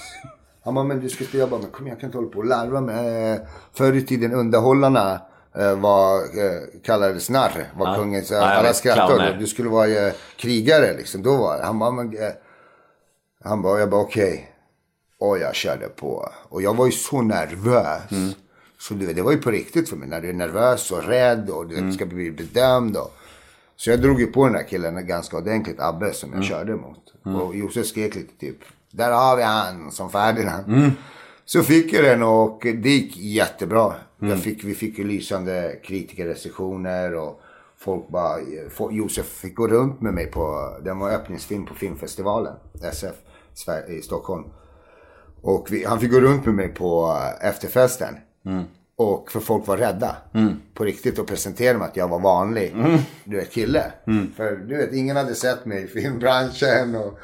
Han 0.64 0.74
bara, 0.74 0.86
men 0.86 1.00
du 1.00 1.10
ska 1.10 1.24
spela. 1.24 1.42
Jag 1.42 1.50
bara, 1.50 1.62
men 1.62 1.70
kom 1.70 1.86
igen, 1.88 1.96
jag 1.96 2.00
kan 2.00 2.08
inte 2.08 2.18
hålla 2.18 2.30
på 2.30 2.38
och 2.40 2.46
larva 2.46 2.82
mig. 2.82 3.32
Eh, 3.32 3.40
Förr 3.74 3.94
i 3.96 4.02
tiden 4.06 4.34
underhållarna 4.34 5.22
eh, 5.58 5.80
var, 5.80 6.16
eh, 6.18 6.82
kallades 6.84 7.30
narr. 7.30 7.72
Var 7.78 7.88
Ja. 7.88 7.96
kungens, 7.96 8.32
Ja, 8.32 8.42
alla 8.42 8.74
skrattade. 8.74 9.36
Du 9.40 9.48
skulle 9.48 9.70
vara 9.70 10.12
krigare 10.38 10.94
liksom. 10.98 11.24
Då 11.24 11.38
var 11.38 11.58
det. 11.58 11.66
Han 11.66 11.80
bara, 11.80 11.92
men, 11.92 12.18
han 13.44 13.62
bara, 13.62 13.80
jag 13.80 13.90
bara 13.90 14.02
okej. 14.02 14.53
Och 15.20 15.38
jag 15.40 15.56
körde 15.56 15.88
på. 15.88 16.30
Och 16.50 16.62
jag 16.62 16.74
var 16.78 16.86
ju 16.86 16.92
så 16.92 17.22
nervös. 17.22 18.12
Mm. 18.12 18.34
Så 18.80 18.94
du 18.94 19.06
vet, 19.06 19.16
det 19.16 19.22
var 19.22 19.32
ju 19.32 19.38
på 19.38 19.52
riktigt 19.52 19.90
för 19.90 19.96
mig. 19.98 20.08
När 20.10 20.22
du 20.22 20.30
är 20.30 20.34
nervös 20.34 20.92
och 20.92 21.04
rädd 21.04 21.50
och 21.50 21.64
Mm. 21.64 21.86
du 21.88 21.94
ska 21.94 22.06
bli 22.06 22.32
bedömd. 22.32 22.98
Och, 22.98 23.14
så 23.76 23.90
jag 23.90 24.02
drog 24.02 24.20
ju 24.20 24.28
på 24.28 24.44
den 24.46 24.54
där 24.54 24.64
killen 24.64 25.08
ganska 25.08 25.38
ordentligt, 25.38 25.80
Abbe, 25.80 26.14
som 26.14 26.30
jag 26.30 26.36
Mm. 26.38 26.48
körde 26.50 26.76
mot. 26.76 27.14
Och 27.48 27.56
Josef 27.56 27.86
skrek 27.88 28.16
lite 28.16 28.38
typ, 28.40 28.58
där 28.92 29.12
har 29.12 29.38
vi 29.38 29.44
han 29.44 29.92
som 29.92 30.10
Ferdinand. 30.10 30.68
Mm. 30.68 30.92
Så 31.46 31.64
fick 31.64 31.94
jag 31.94 32.04
den 32.04 32.24
och 32.24 32.60
det 32.64 32.90
gick 32.90 33.18
jättebra. 33.18 33.94
Mm. 34.22 34.38
Fick, 34.38 34.64
vi 34.64 34.74
fick 34.76 34.98
ju 34.98 35.04
lysande 35.04 35.76
kritikerrecensioner 35.84 37.16
och 37.16 37.40
folk 37.78 38.08
bara, 38.08 38.38
Josef 38.92 39.26
fick 39.26 39.56
gå 39.56 39.68
runt 39.68 40.02
med 40.02 40.14
mig 40.14 40.26
på, 40.26 40.78
den 40.84 41.00
var 41.00 41.10
öppningsfilm 41.12 41.66
på 41.66 41.74
filmfestivalen, 41.74 42.54
SF, 42.84 43.16
i 43.90 44.02
Stockholm. 44.02 44.44
Och 45.44 45.68
vi, 45.72 45.86
han 45.86 46.00
fick 46.00 46.12
gå 46.12 46.20
runt 46.20 46.46
med 46.46 46.56
mig 46.56 46.68
på 46.68 47.18
eh, 47.42 47.50
efterfesten. 47.50 48.16
Och 48.96 49.32
för 49.32 49.40
folk 49.40 49.68
var 49.68 49.78
rädda. 49.78 50.16
På 50.74 50.84
riktigt 50.84 51.20
och 51.20 51.28
presentera 51.28 51.78
mig 51.78 51.88
att 51.88 51.98
jag 51.98 52.08
var 52.08 52.20
vanlig. 52.20 52.76
Du 53.24 53.36
vet 53.36 53.52
kille. 53.52 53.92
För 54.36 54.56
du 54.56 54.78
vet 54.78 54.94
ingen 54.94 55.16
hade 55.16 55.36
sett 55.36 55.66
mig 55.66 55.84
i 55.84 55.88
filmbranschen. 55.88 56.96
Och 56.96 57.20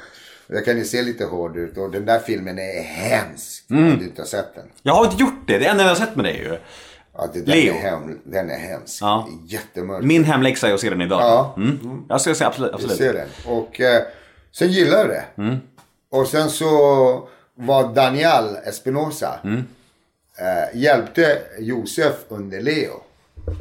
jag 0.47 0.65
kan 0.65 0.77
ju 0.77 0.85
se 0.85 1.01
lite 1.01 1.25
hård 1.25 1.57
ut. 1.57 1.77
Och 1.77 1.91
den 1.91 2.05
där 2.05 2.19
filmen 2.19 2.59
är 2.59 2.81
hemsk. 2.81 3.65
Om 3.69 3.97
du 3.99 4.05
inte 4.05 4.21
har 4.21 4.27
sett 4.27 4.55
den. 4.55 4.65
Jag 4.81 4.93
har 4.93 5.05
inte 5.05 5.23
gjort 5.23 5.47
det. 5.47 5.57
Det 5.57 5.65
enda 5.65 5.83
jag 5.83 5.89
har 5.89 5.95
sett 5.95 6.15
med 6.15 6.25
det 6.25 6.31
är 6.31 6.51
ju. 6.51 6.57
Ja, 7.13 7.29
det, 7.33 7.39
den, 7.39 7.49
Leo. 7.49 7.73
Är 7.73 7.79
hem, 7.79 8.19
den 8.23 8.49
är 8.49 8.57
hemsk. 8.57 9.01
Ja. 9.01 9.27
Jättemörk. 9.45 10.03
Min 10.03 10.23
hemläxa 10.23 10.69
är 10.69 10.73
att 10.73 10.79
se 10.79 10.89
den 10.89 11.01
idag. 11.01 11.21
Ja. 11.21 11.53
Mm. 11.57 12.05
Jag 12.09 12.21
ska 12.21 12.35
säga 12.35 12.47
absolut. 12.47 12.71
Jag 12.71 12.75
absolut. 12.75 12.97
ser 12.97 13.13
den. 13.13 13.27
Och 13.45 13.81
eh, 13.81 14.03
sen 14.51 14.67
gillar 14.67 14.97
jag 14.97 15.09
det. 15.09 15.59
Och 16.11 16.27
sen 16.27 16.49
så 16.49 17.29
var 17.59 17.93
Daniel 17.93 18.55
Espinosa. 18.63 19.39
Eh, 20.39 20.79
hjälpte 20.79 21.41
Josef 21.59 22.25
under 22.27 22.61
Leo. 22.61 23.01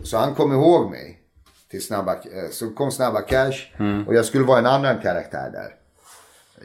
Så 0.05 0.17
han 0.17 0.35
kom 0.35 0.53
ihåg 0.53 0.91
mig. 0.91 1.15
Till 1.71 1.87
snabba, 1.87 2.13
eh, 2.13 2.51
så 2.51 2.71
kom 2.71 2.91
Snabba 2.91 3.21
Cash. 3.21 3.67
Och 4.07 4.15
jag 4.15 4.25
skulle 4.25 4.45
vara 4.45 4.59
en 4.59 4.67
annan 4.67 5.01
karaktär 5.03 5.51
där. 5.51 5.75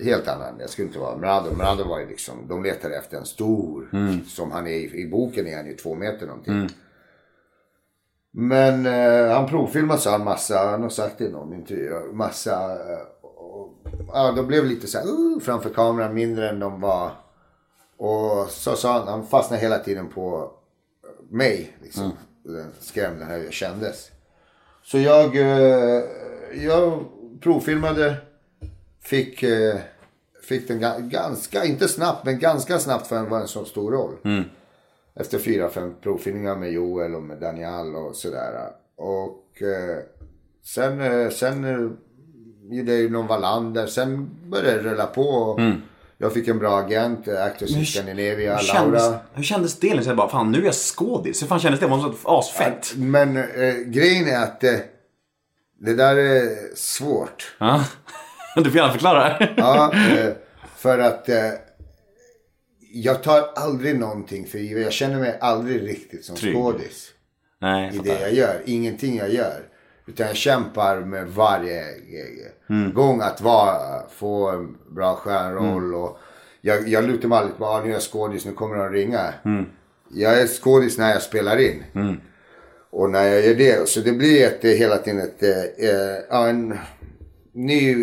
Helt 0.06 0.28
annan. 0.28 0.60
Jag 0.60 0.70
skulle 0.70 0.88
inte 0.88 1.00
vara 1.00 1.18
Mrado. 1.18 1.56
Mrado 1.56 1.88
var 1.88 2.00
ju 2.00 2.08
liksom, 2.08 2.48
de 2.48 2.64
letade 2.64 2.98
efter 2.98 3.18
en 3.18 3.26
stor. 3.26 3.90
Som 4.28 4.52
han 4.52 4.68
är 4.68 4.72
i, 4.72 5.02
i 5.02 5.08
boken 5.08 5.48
är 5.48 5.56
han 5.56 5.68
ju 5.68 5.76
två 5.76 5.96
meter 5.96 6.26
någonting. 6.28 6.70
Men 8.34 8.86
eh, 8.86 9.36
han 9.36 9.48
provfilmade 9.48 10.00
så 10.00 10.10
han 10.10 10.24
massa, 10.24 10.58
han 10.58 10.82
har 10.82 10.90
sagt 10.90 11.18
det 11.18 11.26
i 11.26 11.32
någon 11.32 11.54
intervju, 11.54 12.14
massa. 12.14 12.72
Eh, 12.72 13.02
och, 13.22 13.74
ja, 14.08 14.32
de 14.32 14.48
blev 14.48 14.66
lite 14.66 14.88
så 14.88 14.98
här, 14.98 15.06
uh, 15.08 15.40
framför 15.40 15.70
kameran 15.70 16.14
mindre 16.14 16.50
än 16.50 16.60
de 16.60 16.82
var. 16.82 17.12
Och 18.04 18.48
så 18.50 18.76
sa 18.76 18.94
han, 19.00 19.08
han 19.08 19.28
fastnade 19.28 19.62
hela 19.62 19.80
tiden 19.80 20.08
på 20.10 20.52
mig. 21.30 21.78
Liksom. 21.84 22.12
Den 22.44 22.72
skrämde 22.80 23.26
hur 23.26 23.44
jag 23.44 23.54
kändes. 23.54 24.12
Så 24.84 24.98
jag, 25.00 25.36
eh, 25.36 26.04
jag 26.64 27.04
provfilmade. 27.42 28.16
Fick, 29.02 29.44
eh, 29.44 29.76
fick 30.44 30.68
den 30.68 30.80
ga- 30.84 31.10
ganska, 31.10 31.66
inte 31.66 31.88
snabbt, 31.88 32.26
men 32.26 32.40
ganska 32.40 32.80
snabbt 32.80 33.08
för 33.08 33.24
det 33.24 33.30
var 33.30 33.40
en 33.40 33.48
så 33.48 33.66
stor 33.66 33.92
roll. 33.92 34.16
Efter 35.16 35.40
fyra, 35.40 35.70
fem 35.70 35.94
provfilmningar 36.02 36.56
med 36.56 36.72
Joel 36.72 37.16
och 37.16 37.24
med 37.24 37.38
Daniel 37.40 37.96
och 37.96 38.16
sådär. 38.16 38.70
Och 38.96 39.62
eh, 39.62 39.98
sen, 40.64 41.32
sen 41.32 41.64
gjorde 42.70 42.92
jag 42.92 43.02
ju 43.02 43.10
någon 43.10 43.28
Wallander. 43.28 43.88
Sen 43.88 44.30
började 44.50 44.82
det 44.82 44.90
rulla 44.90 45.06
på. 45.06 45.22
Och 45.22 45.60
Jag 46.18 46.34
fick 46.34 46.48
en 46.48 46.60
bra 46.60 46.80
agent, 46.80 47.28
Actors 47.28 47.70
in 47.72 47.86
Scandinavia, 47.86 48.56
Hur 48.58 48.64
kändes, 48.64 49.02
Laura. 49.04 49.20
hur 49.34 49.44
kändes 49.44 49.80
det? 49.80 49.88
Liksom, 49.94 50.08
jag 50.10 50.18
bara, 50.18 50.30
fan 50.30 50.52
nu 50.52 50.62
är 50.62 50.66
jag 50.66 50.76
skådis. 50.76 51.42
Hur 51.42 51.48
fan 51.48 51.60
kändes 51.60 51.80
det? 51.80 51.86
Det 51.86 51.90
var 51.90 52.00
så 52.24 52.38
asfett. 52.40 52.94
Men 52.96 53.38
eh, 53.38 53.74
grejen 53.86 54.28
är 54.28 54.44
att 54.44 54.64
eh, 54.64 54.74
det 55.80 55.94
där 55.94 56.16
är 56.16 56.76
svårt. 56.76 57.56
Ja. 57.60 57.86
Du 58.56 58.64
får 58.64 58.76
gärna 58.76 58.92
förklara. 58.92 59.48
Ja, 59.58 59.94
eh, 59.94 60.34
för 60.78 61.00
att 61.00 61.30
eh, 61.30 61.36
jag 62.94 63.24
tar 63.24 63.50
aldrig 63.56 64.00
någonting 64.00 64.48
för 64.48 64.58
givet. 64.60 64.84
Jag 64.84 64.94
känner 64.94 65.20
mig 65.20 65.38
aldrig 65.42 65.84
riktigt 65.90 66.26
som 66.26 66.36
Trygg. 66.36 66.56
skådis 66.56 67.10
Nej, 67.62 67.96
i 67.96 67.98
det 67.98 68.20
jag 68.22 68.34
gör. 68.34 68.62
Ingenting 68.66 69.18
jag 69.18 69.34
gör. 69.34 69.62
Utan 70.06 70.28
jag 70.28 70.36
kämpar 70.36 71.00
med 71.00 71.28
varje 71.28 71.82
eh, 71.82 72.92
gång 72.94 73.22
att 73.22 73.42
vara, 73.42 74.08
få 74.10 74.50
en 74.50 74.78
bra 74.90 75.16
stjärnroll. 75.16 75.96
Och 75.96 76.20
jag, 76.62 76.88
jag 76.88 77.04
lutar 77.04 77.28
mig 77.28 77.38
aldrig 77.38 77.58
på 77.58 77.66
att 77.66 77.72
ah, 77.72 77.84
nu 77.84 77.90
är 77.90 77.94
jag 77.94 78.02
skådis, 78.02 78.46
nu 78.46 78.52
kommer 78.54 78.76
de 78.76 78.90
ringa. 78.90 79.34
Jag 80.14 80.42
är 80.42 80.48
skådis 80.48 80.98
när 80.98 81.12
jag 81.14 81.22
spelar 81.22 81.58
in. 81.58 81.84
Och 82.90 83.10
när 83.10 83.24
jag 83.24 83.46
gör 83.46 83.56
det, 83.56 83.90
så 83.90 84.00
det 84.00 84.12
blir 84.12 84.48
ett, 84.48 84.66
eh, 84.66 84.72
hela 84.72 84.98
tiden 84.98 85.20
ett, 85.22 85.44
ja, 86.30 86.48
en 86.48 86.78
ny 87.52 87.96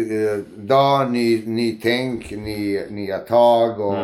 dag, 0.57 1.11
ny, 1.11 1.47
ny 1.47 1.81
tänk, 1.83 2.31
ny, 2.31 2.81
nya 2.89 3.19
tag. 3.19 3.81
Och, 3.81 3.95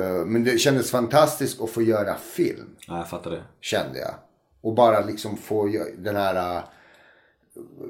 eh, 0.00 0.24
men 0.26 0.44
det 0.44 0.58
kändes 0.58 0.90
fantastiskt 0.90 1.60
att 1.60 1.70
få 1.70 1.82
göra 1.82 2.14
film, 2.14 2.66
Ja, 2.88 2.96
jag 2.98 3.08
fattar 3.08 3.30
det. 3.30 3.42
kände 3.60 3.98
jag. 3.98 4.14
Och 4.60 4.74
bara 4.74 5.00
liksom 5.00 5.36
få 5.36 5.84
den 5.98 6.16
här 6.16 6.62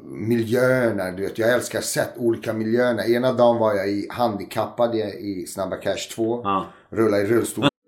miljöerna, 0.05 1.11
du 1.11 1.23
vet. 1.23 1.39
Jag 1.39 1.53
älskar 1.53 1.81
sett 1.81 2.17
olika 2.17 2.53
miljöerna. 2.53 3.07
Ena 3.07 3.33
dagen 3.33 3.59
var 3.59 3.75
jag 3.75 3.89
i 3.89 4.07
handikappad 4.11 4.95
i, 4.95 4.99
i 5.01 5.47
Snabba 5.47 5.77
Cash 5.77 6.15
2. 6.15 6.41
Ja. 6.45 6.67
Rulla 6.91 7.19
i 7.21 7.25
rullstol. 7.25 7.69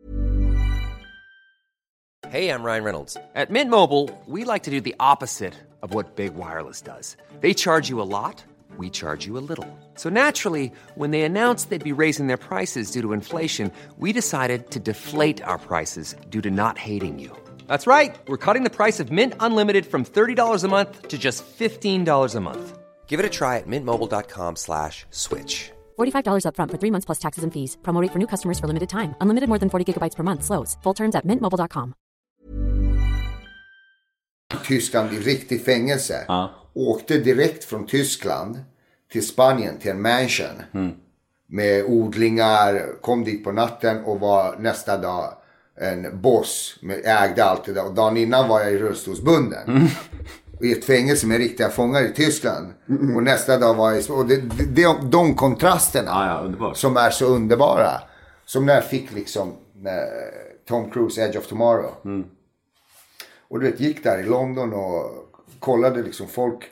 Hey, 2.31 2.49
I'm 2.49 2.62
Ryan 2.62 2.85
Reynolds. 2.85 3.16
At 3.35 3.51
Mint 3.51 3.71
Mobile, 3.71 4.09
we 4.27 4.45
like 4.45 4.62
to 4.62 4.71
do 4.71 4.81
the 4.81 4.95
opposite 5.01 5.55
of 5.83 5.93
what 5.95 6.14
Big 6.14 6.37
Wireless 6.37 6.81
does. 6.81 7.16
They 7.40 7.53
charge 7.55 7.88
you 7.88 8.01
a 8.01 8.07
lot, 8.07 8.45
we 8.79 8.88
charge 8.88 9.27
you 9.27 9.37
a 9.37 9.43
little. 9.49 9.66
So 9.97 10.11
naturally, 10.11 10.71
when 10.95 11.11
they 11.11 11.23
announced 11.23 11.71
they'd 11.71 11.83
be 11.83 12.01
raising 12.05 12.29
their 12.29 12.37
prices 12.37 12.93
due 12.93 13.03
to 13.03 13.12
inflation, 13.12 13.73
we 13.99 14.12
decided 14.12 14.71
to 14.71 14.79
deflate 14.79 15.43
our 15.43 15.59
prices 15.59 16.14
due 16.31 16.40
to 16.43 16.51
not 16.53 16.79
hating 16.79 17.19
you. 17.19 17.37
That's 17.70 17.87
right. 17.87 18.18
We're 18.26 18.44
cutting 18.46 18.64
the 18.64 18.76
price 18.80 18.98
of 18.98 19.12
Mint 19.12 19.35
Unlimited 19.38 19.87
from 19.87 20.04
$30 20.04 20.64
a 20.64 20.68
month 20.68 21.06
to 21.06 21.16
just 21.16 21.44
$15 21.59 22.35
a 22.35 22.40
month. 22.40 22.78
Give 23.06 23.20
it 23.20 23.26
a 23.26 23.30
try 23.38 23.59
at 23.59 23.66
mintmobile.com 23.68 24.56
slash 24.56 25.06
switch. 25.11 25.70
$45 25.98 26.44
upfront 26.46 26.70
for 26.72 26.78
three 26.78 26.90
months 26.90 27.06
plus 27.06 27.18
taxes 27.18 27.44
and 27.44 27.52
fees. 27.52 27.78
Promo 27.83 28.02
rate 28.02 28.12
for 28.12 28.18
new 28.18 28.26
customers 28.26 28.59
for 28.59 28.66
limited 28.66 28.88
time. 28.88 29.14
Unlimited 29.20 29.48
more 29.48 29.59
than 29.59 29.70
40 29.70 29.85
gigabytes 29.87 30.16
per 30.16 30.24
month. 30.24 30.42
Slows. 30.42 30.78
Full 30.83 30.94
terms 30.94 31.14
at 31.14 31.24
mintmobile.com. 31.24 31.94
Tyskland 34.64 35.12
i 35.12 35.18
riktig 35.18 35.64
fängelse. 35.64 36.26
Åkte 36.74 37.18
direkt 37.18 37.64
från 37.64 37.87
Tyskland 37.87 38.64
till 39.12 39.26
Spanien 39.26 39.78
till 39.78 39.90
en 39.90 40.02
mansion. 40.02 40.62
Mm. 40.74 40.92
Med 41.46 41.85
odlingar, 41.85 43.00
kom 43.00 43.24
dit 43.24 43.44
på 43.44 43.52
natten 43.52 44.04
och 44.04 44.20
var 44.20 44.56
nästa 44.59 44.96
dag 44.96 45.39
en 45.81 46.21
boss. 46.21 46.79
Med, 46.83 47.01
ägde 47.05 47.45
allt 47.45 47.64
det 47.64 47.73
där. 47.73 47.87
Och 47.87 47.95
dagen 47.95 48.16
innan 48.16 48.49
var 48.49 48.61
jag 48.61 48.73
i 48.73 48.79
rullstolsbunden. 48.79 49.88
I 50.62 50.73
ett 50.73 50.85
fängelse 50.85 51.27
med 51.27 51.38
riktiga 51.38 51.69
fångar 51.69 52.03
i 52.03 52.12
Tyskland. 52.12 52.73
Och 53.16 53.23
nästa 53.23 53.59
dag 53.59 53.75
var 53.75 53.90
jag 53.90 54.01
i... 54.01 54.11
Och 54.11 54.27
det, 54.27 54.37
det, 54.37 54.83
de, 54.83 55.11
de 55.11 55.35
kontrasterna. 55.35 56.11
Ja, 56.11 56.55
ja. 56.61 56.75
Som 56.75 56.97
är 56.97 57.11
så 57.11 57.25
underbara. 57.27 57.90
Som 58.45 58.66
när 58.66 58.75
jag 58.75 58.85
fick 58.85 59.12
liksom 59.12 59.53
Tom 60.69 60.90
Cruise 60.90 61.21
Edge 61.23 61.37
of 61.38 61.47
Tomorrow. 61.47 61.90
Och 63.49 63.61
du 63.61 63.71
vet, 63.71 63.81
gick 63.81 64.05
där 64.05 64.19
i 64.19 64.23
London 64.23 64.73
och 64.73 65.11
kollade 65.61 66.03
liksom 66.03 66.29
folk. 66.29 66.64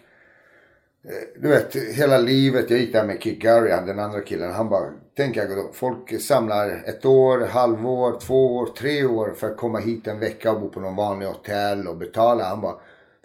eh, 1.05 1.40
Du 1.42 1.49
vet, 1.49 1.77
hela 1.77 2.18
livet. 2.18 2.71
Jag 2.71 2.79
gick 2.79 2.92
där 2.92 3.05
med 3.05 3.23
Kick 3.23 3.44
han, 3.44 3.87
den 3.87 3.99
andra 3.99 4.21
killen. 4.21 4.53
Han 4.53 4.68
bara, 4.68 4.90
tänk 5.18 5.37
jag, 5.37 5.48
folk 5.74 6.20
samlar 6.20 6.83
ett 6.87 7.04
år, 7.04 7.46
halvår, 7.50 8.20
två 8.20 8.57
år, 8.57 8.66
tre 8.78 9.04
år 9.04 9.35
för 9.37 9.46
att 9.46 9.57
komma 9.57 9.78
hit 9.78 10.07
en 10.07 10.18
vecka 10.18 10.52
och 10.52 10.61
bo 10.61 10.68
på 10.68 10.81
någon 10.81 10.96
vanlig 10.96 11.26
hotell 11.26 11.87
och 11.88 11.96
betala. 11.96 12.44
Han 12.44 12.61
bara, 12.61 12.74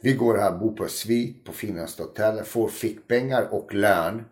vi 0.01 0.13
går 0.13 0.38
här, 0.38 0.51
bor 0.51 0.71
på 0.71 0.88
svit 0.88 1.45
på 1.45 1.51
finaste 1.51 2.03
hotellet, 2.03 2.47
får 2.47 2.67
fickpengar 2.67 3.47
och 3.51 3.73
lön. 3.73 4.25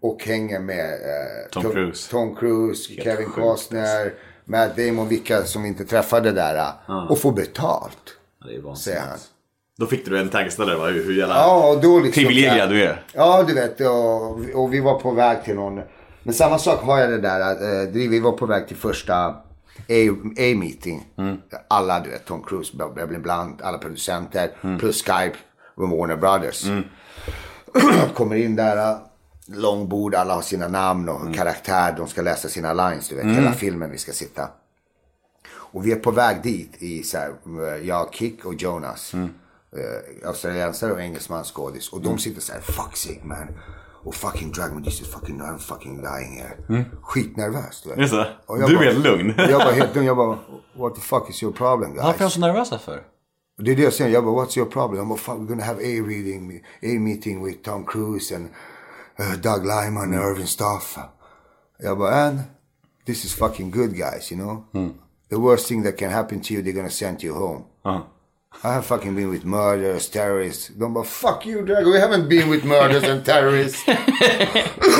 Och 0.00 0.24
hänger 0.24 0.60
med 0.60 0.92
eh, 0.92 1.48
Tom 1.50 1.72
Cruise. 1.72 2.10
Tom 2.10 2.34
Cruise, 2.36 2.94
Kevin 3.02 3.28
Costner, 3.30 4.12
Matt 4.44 4.76
Damon, 4.76 5.08
vilka 5.08 5.42
som 5.42 5.64
inte 5.66 5.84
träffade 5.84 6.32
där. 6.32 6.56
eh, 6.88 7.10
Och 7.10 7.18
får 7.18 7.32
betalt, 7.32 7.98
Det 8.46 8.54
är 8.54 8.60
vansinnigt. 8.60 8.78
säger 8.80 9.00
han. 9.00 9.18
Då 9.78 9.86
fick 9.86 10.06
du 10.06 10.18
en 10.18 10.28
tankeställare 10.28 10.76
va? 10.76 10.86
Hur, 10.86 11.04
hur 11.04 11.12
jävla 11.18 11.34
Ja, 11.34 11.70
och 11.72 11.80
då 11.82 11.98
liksom... 12.00 12.22
privilegierad 12.24 12.70
du 12.70 12.82
är. 12.82 13.02
Ja, 13.14 13.44
du 13.48 13.54
vet. 13.54 13.80
Och, 13.80 14.62
och 14.62 14.74
vi 14.74 14.80
var 14.80 15.00
på 15.00 15.10
väg 15.10 15.44
till 15.44 15.54
någon... 15.54 15.80
Men 16.28 16.34
samma 16.34 16.58
sak 16.58 16.80
har 16.80 16.98
jag 16.98 17.10
det 17.10 17.18
där 17.18 17.40
att 17.40 17.60
eh, 17.60 17.90
vi 17.92 18.20
var 18.20 18.32
på 18.32 18.46
väg 18.46 18.68
till 18.68 18.76
första 18.76 19.14
A-meeting. 20.38 21.06
Alla, 21.68 22.00
du 22.00 22.10
vet, 22.10 22.24
Tom 22.24 22.42
Cruise, 22.42 22.76
Beverly 22.76 23.18
Blunt, 23.18 23.62
alla 23.62 23.78
producenter. 23.78 24.78
Plus 24.78 25.02
Skype 25.02 25.36
och 25.74 25.88
Warner 25.88 26.16
Brothers. 26.16 26.66
Kommer 28.14 28.36
in 28.36 28.56
där, 28.56 28.76
eh, 28.76 28.98
långbord, 29.46 30.14
alla 30.14 30.34
har 30.34 30.42
sina 30.42 30.68
namn 30.68 31.08
och 31.08 31.34
karaktär. 31.34 31.94
De 31.96 32.08
ska 32.08 32.22
läsa 32.22 32.48
sina 32.48 32.72
lines, 32.72 33.08
du 33.08 33.16
vet. 33.16 33.26
Hela 33.26 33.52
filmen 33.52 33.90
vi 33.90 33.98
ska 33.98 34.12
sitta. 34.12 34.48
Och 35.50 35.86
vi 35.86 35.92
är 35.92 35.96
på 35.96 36.10
väg 36.10 36.42
dit 36.42 36.82
i 36.82 37.02
så 37.02 37.18
här, 37.18 37.28
eh, 37.28 37.86
jag, 37.86 38.14
Kick 38.14 38.44
och 38.44 38.54
Jonas. 38.54 39.14
Eh, 39.14 40.28
australiensare 40.28 40.92
och 40.92 41.00
engelsman 41.00 41.44
skådis. 41.44 41.88
Och 41.88 42.00
de 42.00 42.18
sitter 42.18 42.40
så 42.40 42.52
här, 42.52 42.60
fuck 42.60 42.96
sake 42.96 43.24
man. 43.24 43.48
Och 44.04 44.14
fucking 44.14 44.52
drag 44.52 44.72
me, 44.76 44.82
this 44.82 45.00
is 45.00 45.08
fucking, 45.08 45.40
I'm 45.40 45.58
fucking 45.58 45.96
dying 46.02 46.40
here. 46.40 46.84
Skitnervös 47.02 47.82
du 47.82 47.88
vet. 47.88 48.12
Är 48.12 48.16
det? 48.16 48.36
Och 48.46 48.58
jag 48.58 48.68
Du 48.70 48.74
är 48.74 48.78
bara- 48.78 48.84
helt 48.92 49.04
lugn. 49.04 49.34
Jag 49.50 49.58
var 49.58 49.72
helt 49.72 49.94
lugn, 49.94 50.06
jag 50.06 50.16
bara, 50.16 50.38
what 50.74 50.94
the 50.94 51.00
fuck 51.00 51.30
is 51.30 51.42
your 51.42 51.52
problem 51.52 51.92
guys? 51.92 52.04
Varför 52.04 52.18
är 52.24 52.28
de 52.28 52.30
så 52.30 52.40
nervösa 52.40 52.78
för? 52.78 53.02
Och 53.58 53.64
Det 53.64 53.72
är 53.72 53.76
det 53.76 53.82
jag 53.82 53.92
säger. 53.92 54.10
Jag 54.14 54.24
bara, 54.24 54.44
what's 54.44 54.58
your 54.58 54.70
problem? 54.70 55.04
I'm 55.04 55.08
bara, 55.08 55.18
fuck, 55.18 55.34
we're 55.34 55.46
gonna 55.46 55.64
have 55.64 55.78
a 55.80 56.02
reading, 56.06 56.60
a 56.82 56.86
meeting 57.00 57.44
with 57.44 57.62
Tom 57.62 57.84
Cruise 57.86 58.36
and 58.36 58.48
uh, 59.20 59.34
Doug 59.34 59.64
Lyman 59.66 60.02
and 60.02 60.14
Irving 60.14 60.46
Staff. 60.46 60.98
Jag 61.78 61.98
bara, 61.98 62.14
and 62.14 62.38
this 63.06 63.24
is 63.24 63.34
fucking 63.34 63.70
good 63.70 63.90
guys, 63.96 64.32
you 64.32 64.40
know? 64.40 64.64
The 65.30 65.36
worst 65.36 65.68
thing 65.68 65.82
that 65.84 65.98
can 65.98 66.10
happen 66.10 66.40
to 66.40 66.54
you, 66.54 66.62
they're 66.62 66.76
gonna 66.76 66.90
send 66.90 67.22
you 67.24 67.34
home. 67.34 67.62
I 68.64 68.68
have 68.68 68.82
fucking 68.82 69.14
been 69.14 69.30
with 69.30 69.46
murderers, 69.46 70.08
terrorists. 70.08 70.68
De 70.68 70.94
bara, 70.94 71.04
fuck 71.04 71.46
you 71.46 71.62
Drago, 71.62 71.92
we 71.92 72.00
haven't 72.00 72.28
been 72.28 72.50
with 72.50 72.64
murderers 72.64 73.04
and 73.04 73.24
terrorists. 73.24 73.84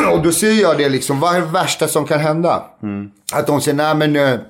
och 0.13 0.23
då 0.23 0.33
ser 0.33 0.53
jag 0.53 0.79
det 0.79 0.89
liksom, 0.89 1.21
vad 1.21 1.37
är 1.37 1.41
det 1.41 1.47
värsta 1.47 1.89
som 1.89 2.05
kan 2.07 2.21
hända? 2.21 2.65
Att 3.33 3.47
de 3.47 3.61
säger, 3.61 3.77
nej 3.77 3.95
men 3.95 4.17
eh, 4.17 4.41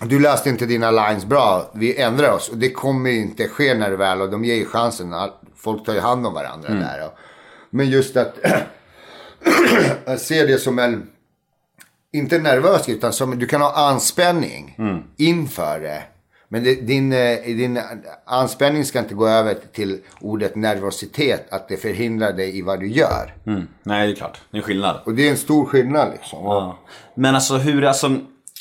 du 0.00 0.20
läste 0.20 0.48
inte 0.48 0.66
dina 0.66 0.90
lines 0.90 1.24
bra, 1.24 1.70
vi 1.74 1.96
ändrar 2.00 2.32
oss. 2.32 2.48
Och 2.48 2.56
det 2.56 2.70
kommer 2.70 3.10
ju 3.10 3.20
inte 3.20 3.48
ske 3.48 3.74
när 3.74 3.90
det 3.90 3.96
väl, 3.96 4.20
och 4.22 4.30
de 4.30 4.44
ger 4.44 4.54
ju 4.54 4.66
chansen. 4.66 5.14
Folk 5.56 5.86
tar 5.86 5.94
ju 5.94 6.00
hand 6.00 6.26
om 6.26 6.34
varandra 6.34 6.68
där. 6.68 7.06
Och, 7.06 7.12
men 7.70 7.90
just 7.90 8.16
att 8.16 8.34
ser 10.20 10.46
det 10.46 10.58
som 10.58 10.78
en, 10.78 11.06
inte 12.12 12.38
nervös 12.38 12.88
utan 12.88 13.12
som, 13.12 13.38
du 13.38 13.46
kan 13.46 13.60
ha 13.60 13.90
anspänning 13.90 14.76
inför 15.16 15.80
det. 15.80 16.02
Men 16.48 16.64
det, 16.64 16.74
din, 16.74 17.12
eh, 17.12 17.38
din 17.44 17.80
anspänning 18.26 18.84
ska 18.84 18.98
inte 18.98 19.14
gå 19.14 19.28
över 19.28 19.56
till 19.72 20.00
ordet 20.20 20.56
nervositet, 20.56 21.52
att 21.52 21.68
det 21.68 21.76
förhindrar 21.76 22.32
dig 22.32 22.58
i 22.58 22.62
vad 22.62 22.80
du 22.80 22.88
gör. 22.88 23.34
Mm. 23.46 23.68
Nej, 23.82 24.06
det 24.06 24.12
är 24.12 24.16
klart. 24.16 24.40
Det 24.50 24.56
är 24.56 24.58
en 24.58 24.64
skillnad. 24.66 25.00
Och 25.04 25.14
det 25.14 25.26
är 25.26 25.30
en 25.30 25.36
stor 25.36 25.64
skillnad 25.64 26.12
liksom. 26.12 26.44
Ja. 26.44 26.78
Men 27.14 27.34
alltså 27.34 27.56
hur, 27.56 27.84
alltså, 27.84 28.08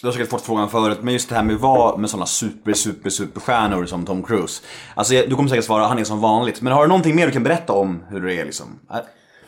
du 0.02 0.08
har 0.08 0.12
säkert 0.12 0.30
fått 0.30 0.42
frågan 0.42 0.70
förut, 0.70 0.98
men 1.02 1.14
just 1.14 1.30
det 1.30 1.36
här 1.36 1.44
med 1.44 1.56
att 1.56 1.62
vara 1.62 1.98
med 1.98 2.10
sådana 2.10 2.26
super, 2.26 2.74
super, 2.74 3.10
superstjärnor 3.10 3.86
som 3.86 4.06
Tom 4.06 4.24
Cruise. 4.24 4.64
Alltså 4.96 5.14
du 5.14 5.36
kommer 5.36 5.50
säkert 5.50 5.66
svara, 5.66 5.88
han 5.88 6.00
är 6.00 6.04
som 6.04 6.20
vanligt. 6.20 6.62
Men 6.62 6.74
har 6.74 6.82
du 6.82 6.88
någonting 6.88 7.16
mer 7.16 7.26
du 7.26 7.32
kan 7.32 7.44
berätta 7.44 7.74
om 7.74 8.04
hur 8.10 8.22
det 8.22 8.34
är 8.34 8.46
liksom? 8.46 8.80
Äh, 8.92 8.96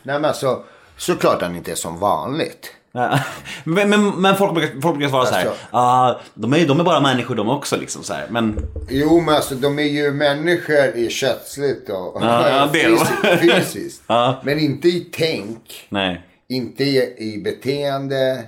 Nej 0.02 0.14
men 0.20 0.24
alltså, 0.24 0.64
såklart 0.98 1.42
han 1.42 1.56
inte 1.56 1.70
är 1.70 1.74
som 1.74 1.98
vanligt. 1.98 2.74
men, 3.64 3.90
men, 3.90 4.20
men 4.20 4.36
folk, 4.36 4.54
brukar, 4.54 4.80
folk 4.80 4.96
brukar 4.96 5.10
svara 5.10 5.26
så 5.26 5.34
här, 5.34 5.46
Alltså. 5.46 5.66
ah, 5.70 6.20
de, 6.34 6.52
är, 6.52 6.66
de 6.66 6.80
är 6.80 6.84
bara 6.84 7.00
människor 7.00 7.34
de 7.34 7.48
också 7.48 7.76
liksom 7.76 8.02
så 8.02 8.12
här. 8.12 8.26
Men 8.30 8.60
Jo 8.90 9.20
men 9.20 9.34
alltså 9.34 9.54
de 9.54 9.78
är 9.78 9.82
ju 9.82 10.12
människor 10.12 10.96
i 10.96 11.08
kötsligt 11.10 11.90
och 11.90 12.22
fysiskt. 13.40 14.02
Men 14.42 14.58
inte 14.58 14.88
i 14.88 15.10
tänk, 15.12 15.86
nej. 15.88 16.22
inte 16.48 16.84
i, 16.84 17.14
i 17.18 17.38
beteende, 17.38 18.44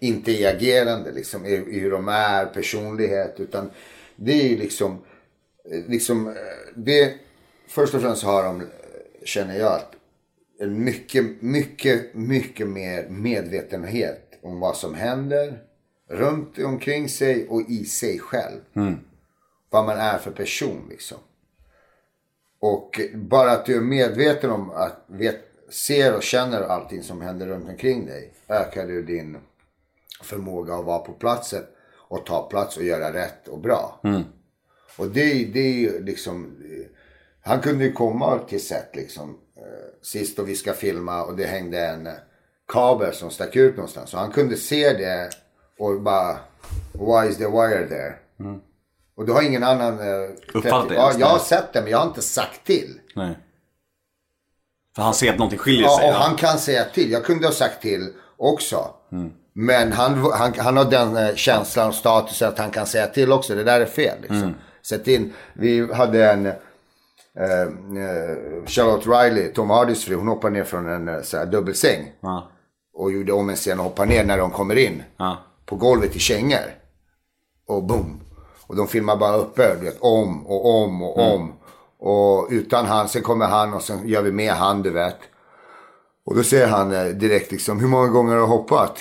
inte 0.00 0.32
i 0.32 0.46
agerande 0.46 1.12
liksom, 1.12 1.46
i, 1.46 1.50
i 1.50 1.80
hur 1.80 1.90
de 1.90 2.08
är, 2.08 2.46
personlighet. 2.46 3.34
Utan 3.38 3.70
det 4.16 4.32
är 4.32 4.48
ju 4.48 4.56
liksom, 4.56 4.98
eh, 5.72 5.80
liksom, 5.88 6.28
eh, 6.28 6.34
det, 6.74 7.14
först 7.68 7.94
och 7.94 8.00
främst 8.00 8.24
har 8.24 8.42
de, 8.42 8.60
eh, 8.60 8.66
känner 9.24 9.58
jag, 9.58 9.72
att 9.72 9.93
mycket, 10.66 11.42
mycket, 11.42 12.14
mycket 12.14 12.68
mer 12.68 13.08
medvetenhet 13.08 14.38
om 14.42 14.60
vad 14.60 14.76
som 14.76 14.94
händer 14.94 15.62
runt 16.08 16.58
omkring 16.58 17.08
sig 17.08 17.48
och 17.48 17.70
i 17.70 17.84
sig 17.84 18.18
själv. 18.18 18.60
Vad 19.70 19.86
man 19.86 19.96
är 19.96 20.18
för 20.18 20.30
person 20.30 20.86
liksom. 20.90 21.18
Och 22.60 23.00
bara 23.14 23.50
att 23.50 23.66
du 23.66 23.76
är 23.76 23.80
medveten 23.80 24.50
om 24.50 24.70
att 24.70 25.04
vet, 25.06 25.40
ser 25.68 26.16
och 26.16 26.22
känner 26.22 26.62
allting 26.62 27.02
som 27.02 27.20
händer 27.20 27.46
runt 27.46 27.68
omkring 27.68 28.06
dig 28.06 28.32
ökar 28.48 28.86
du 28.86 29.02
din 29.02 29.36
förmåga 30.22 30.74
att 30.74 30.84
vara 30.84 30.98
på 30.98 31.12
platsen 31.12 31.62
och 31.92 32.26
ta 32.26 32.48
plats 32.48 32.76
och 32.76 32.84
göra 32.84 33.12
rätt 33.12 33.48
och 33.48 33.58
bra. 33.58 34.00
Och 34.98 35.06
det, 35.08 35.44
det 35.44 35.60
är 35.60 35.72
ju 35.72 36.04
liksom, 36.04 36.56
eh, 36.64 36.86
han 37.40 37.60
kunde 37.60 37.84
ju 37.84 37.92
komma 37.92 38.38
till 38.38 38.66
set 38.66 38.96
liksom 38.96 39.38
sist 40.02 40.38
och 40.38 40.48
vi 40.48 40.54
ska 40.56 40.72
filma 40.72 41.22
och 41.24 41.36
det 41.36 41.46
hängde 41.46 41.86
en 41.86 42.06
eh, 42.06 42.12
kabel 42.72 43.14
som 43.14 43.30
stack 43.30 43.56
ut 43.56 43.76
någonstans. 43.76 44.10
Så 44.10 44.16
han 44.18 44.30
kunde 44.30 44.56
se 44.56 44.92
det 44.92 45.30
och 45.78 46.00
bara, 46.00 46.36
why 46.92 47.28
is 47.30 47.36
the 47.36 47.44
wire 47.46 47.88
there? 47.88 48.14
Och 49.16 49.26
då 49.26 49.32
har 49.32 49.42
ingen 49.42 49.62
annan... 49.64 49.98
Eh, 50.00 50.30
Uppfattat 50.54 50.88
det 50.88 50.94
Ja, 50.94 51.12
jag 51.18 51.26
har 51.26 51.38
sett 51.38 51.72
det 51.72 51.82
men 51.82 51.90
jag 51.90 51.98
har 51.98 52.06
inte 52.06 52.22
sagt 52.22 52.66
till. 52.66 53.00
nej. 53.14 53.38
För 54.96 55.02
han 55.02 55.14
ser 55.14 55.30
att 55.32 55.38
någonting 55.38 55.58
skiljer 55.58 55.82
Ja, 55.82 55.98
sig. 55.98 56.08
och 56.08 56.14
han 56.14 56.36
kan 56.36 56.58
säga 56.58 56.84
till. 56.84 57.10
Jag 57.10 57.24
kunde 57.24 57.46
ha 57.46 57.52
sagt 57.52 57.82
till 57.82 58.12
också. 58.36 58.90
Men 59.52 59.92
han, 59.92 60.14
han, 60.32 60.52
han 60.58 60.76
har 60.76 60.84
den 60.84 61.16
eh, 61.16 61.34
känslan 61.34 61.88
och 61.88 61.94
statusen 61.94 62.48
att 62.48 62.58
han 62.58 62.70
kan 62.70 62.86
säga 62.86 63.06
till 63.06 63.32
också. 63.32 63.54
Det 63.54 63.64
där 63.64 63.80
är 63.80 63.86
fel. 63.86 64.18
Liksom. 64.20 64.54
Sätt 64.82 65.08
in. 65.08 65.32
Vi 65.52 65.92
hade 65.92 66.30
en 66.30 66.46
eh, 66.46 66.52
eh, 66.52 66.58
Charlotte 68.66 69.06
Riley, 69.06 69.52
Tom 69.52 69.70
Hardys 69.70 70.04
fru. 70.04 70.14
Hon 70.14 70.28
hoppade 70.28 70.52
ner 70.54 70.64
från 70.64 70.88
en 70.88 71.08
eh, 71.08 71.22
så 71.22 71.36
här, 71.36 71.46
dubbelsäng. 71.46 72.12
Ja. 72.20 72.48
Och 72.94 73.12
gjorde 73.12 73.32
om 73.32 73.50
en 73.50 73.56
scen 73.56 73.78
och 73.78 73.84
hoppade 73.84 74.08
ner 74.08 74.24
när 74.24 74.38
de 74.38 74.50
kommer 74.50 74.76
in. 74.76 75.02
Ja. 75.16 75.36
På 75.66 75.76
golvet 75.76 76.16
i 76.16 76.18
kängor. 76.18 76.74
Och 77.66 77.82
boom. 77.82 78.20
Och 78.66 78.76
de 78.76 78.86
filmar 78.86 79.16
bara 79.16 79.36
uppe, 79.36 79.74
du 79.74 79.84
vet, 79.84 80.00
om 80.00 80.46
och 80.46 80.82
om 80.82 81.02
och 81.02 81.34
om. 81.34 81.52
Och 81.98 82.48
utan 82.50 82.86
han, 82.86 83.08
sen 83.08 83.22
kommer 83.22 83.46
han 83.46 83.74
och 83.74 83.82
sen 83.82 84.08
gör 84.08 84.22
vi 84.22 84.32
med 84.32 84.52
han, 84.52 84.82
du 84.82 84.90
vet. 84.90 85.18
Och 86.26 86.36
då 86.36 86.42
säger 86.42 86.66
han 86.66 86.92
eh, 86.92 87.04
direkt 87.04 87.52
liksom, 87.52 87.80
hur 87.80 87.88
många 87.88 88.08
gånger 88.08 88.32
har 88.32 88.40
du 88.40 88.46
hoppat 88.46 88.98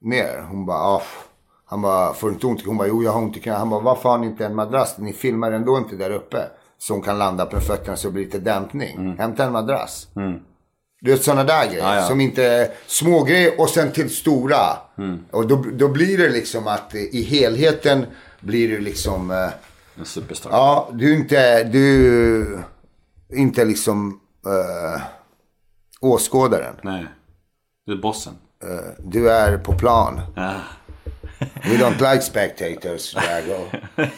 ner? 0.00 0.46
Hon 0.50 0.66
bara, 0.66 0.78
ah. 0.78 1.02
Han 1.68 1.82
bara, 1.82 2.14
får 2.14 2.28
du 2.28 2.34
inte 2.34 2.46
ont? 2.46 2.66
Hon 2.66 2.76
bara, 2.76 2.88
jo 2.88 3.02
jag 3.02 3.12
har 3.12 3.20
ont 3.20 3.36
i 3.36 3.40
knäna. 3.40 3.58
Han 3.58 3.70
bara, 3.70 3.80
varför 3.80 4.08
har 4.08 4.18
ni 4.18 4.26
inte 4.26 4.46
en 4.46 4.54
madrass? 4.54 4.98
Ni 4.98 5.12
filmar 5.12 5.52
ändå 5.52 5.78
inte 5.78 5.96
där 5.96 6.10
uppe. 6.10 6.38
Hon 6.88 7.02
kan 7.02 7.18
landa 7.18 7.46
på 7.46 7.60
fötterna 7.60 7.96
så 7.96 8.08
det 8.08 8.12
blir 8.12 8.24
lite 8.24 8.38
dämpning. 8.38 9.16
Hämta 9.18 9.44
en 9.44 9.52
madrass. 9.52 10.08
Du 11.00 11.10
vet 11.10 11.22
sådana 11.24 11.44
där 11.44 11.66
grejer. 11.66 11.82
Ja, 11.84 11.94
ja. 11.96 12.02
Som 12.08 12.20
inte 12.20 12.72
små 12.86 13.24
grejer 13.24 13.60
och 13.60 13.68
sen 13.70 13.92
till 13.92 14.10
stora. 14.10 14.76
Och 15.30 15.46
då, 15.46 15.64
då 15.72 15.88
blir 15.88 16.18
det 16.18 16.28
liksom 16.28 16.66
att 16.66 16.94
i 16.94 17.22
helheten 17.22 18.06
blir 18.40 18.68
du 18.68 18.78
liksom... 18.80 19.30
Eh, 19.30 19.48
En 19.98 20.04
superstar. 20.04 20.50
ja, 20.50 20.88
du 20.92 21.12
är 21.12 21.16
inte... 21.16 21.64
Du 21.64 22.58
inte 23.32 23.64
liksom 23.64 24.20
eh, 24.46 25.02
åskådaren. 26.00 26.74
Nej. 26.82 27.06
Du 27.86 27.92
är 27.92 27.96
bossen. 27.96 28.32
Eh, 28.64 28.90
du 28.98 29.30
är 29.30 29.58
på 29.58 29.72
plan. 29.78 30.20
Ja. 30.36 30.54
We 31.38 31.76
don't 31.76 32.00
like 32.12 32.22
spectators, 32.22 33.12
Drago. 33.14 33.66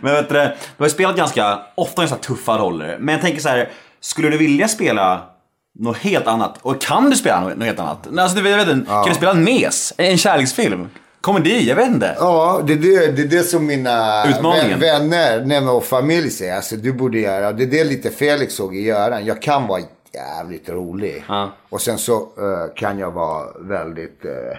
Men 0.00 0.12
vet 0.14 0.28
du, 0.28 0.34
du 0.34 0.40
har 0.78 0.86
ju 0.86 0.90
spelat 0.90 1.16
ganska 1.16 1.58
ofta 1.74 2.02
här 2.02 2.16
tuffa 2.16 2.58
roller. 2.58 2.96
Men 3.00 3.12
jag 3.12 3.22
tänker 3.22 3.40
så 3.40 3.48
här, 3.48 3.68
skulle 4.00 4.28
du 4.28 4.38
vilja 4.38 4.68
spela 4.68 5.22
något 5.78 5.96
helt 5.96 6.26
annat? 6.26 6.58
Och 6.62 6.80
kan 6.80 7.10
du 7.10 7.16
spela 7.16 7.40
något 7.40 7.64
helt 7.64 7.78
annat? 7.78 8.18
Alltså, 8.18 8.38
du 8.38 8.50
jag 8.50 8.58
vet 8.58 8.68
inte, 8.68 8.90
Kan 8.90 9.08
du 9.08 9.14
spela 9.14 9.32
en 9.32 9.44
mes? 9.44 9.92
En 9.96 10.18
kärleksfilm? 10.18 10.88
Komedi, 11.20 11.68
jag 11.68 11.76
vet 11.76 11.88
inte. 11.88 12.16
Ja, 12.18 12.60
det 12.66 12.72
är 12.72 12.76
det, 12.76 13.12
det, 13.12 13.22
är 13.22 13.26
det 13.26 13.42
som 13.42 13.66
mina 13.66 14.24
Utmaningen. 14.28 14.80
vänner 14.80 15.44
nej, 15.44 15.68
och 15.68 15.84
familj 15.84 16.30
säger. 16.30 16.56
Alltså, 16.56 16.76
du 16.76 16.92
borde 16.92 17.18
göra. 17.18 17.52
Det 17.52 17.62
är 17.62 17.66
det 17.66 17.84
lite 17.84 18.10
Felix 18.10 18.54
såg 18.54 18.76
i 18.76 18.80
Göran. 18.80 19.24
Jag 19.26 19.42
kan 19.42 19.66
vara 19.66 19.80
jävligt 20.14 20.68
rolig. 20.68 21.24
Ja. 21.28 21.50
Och 21.68 21.80
sen 21.80 21.98
så 21.98 22.14
eh, 22.16 22.74
kan 22.76 22.98
jag 22.98 23.10
vara 23.10 23.46
väldigt... 23.60 24.24
eh, 24.24 24.58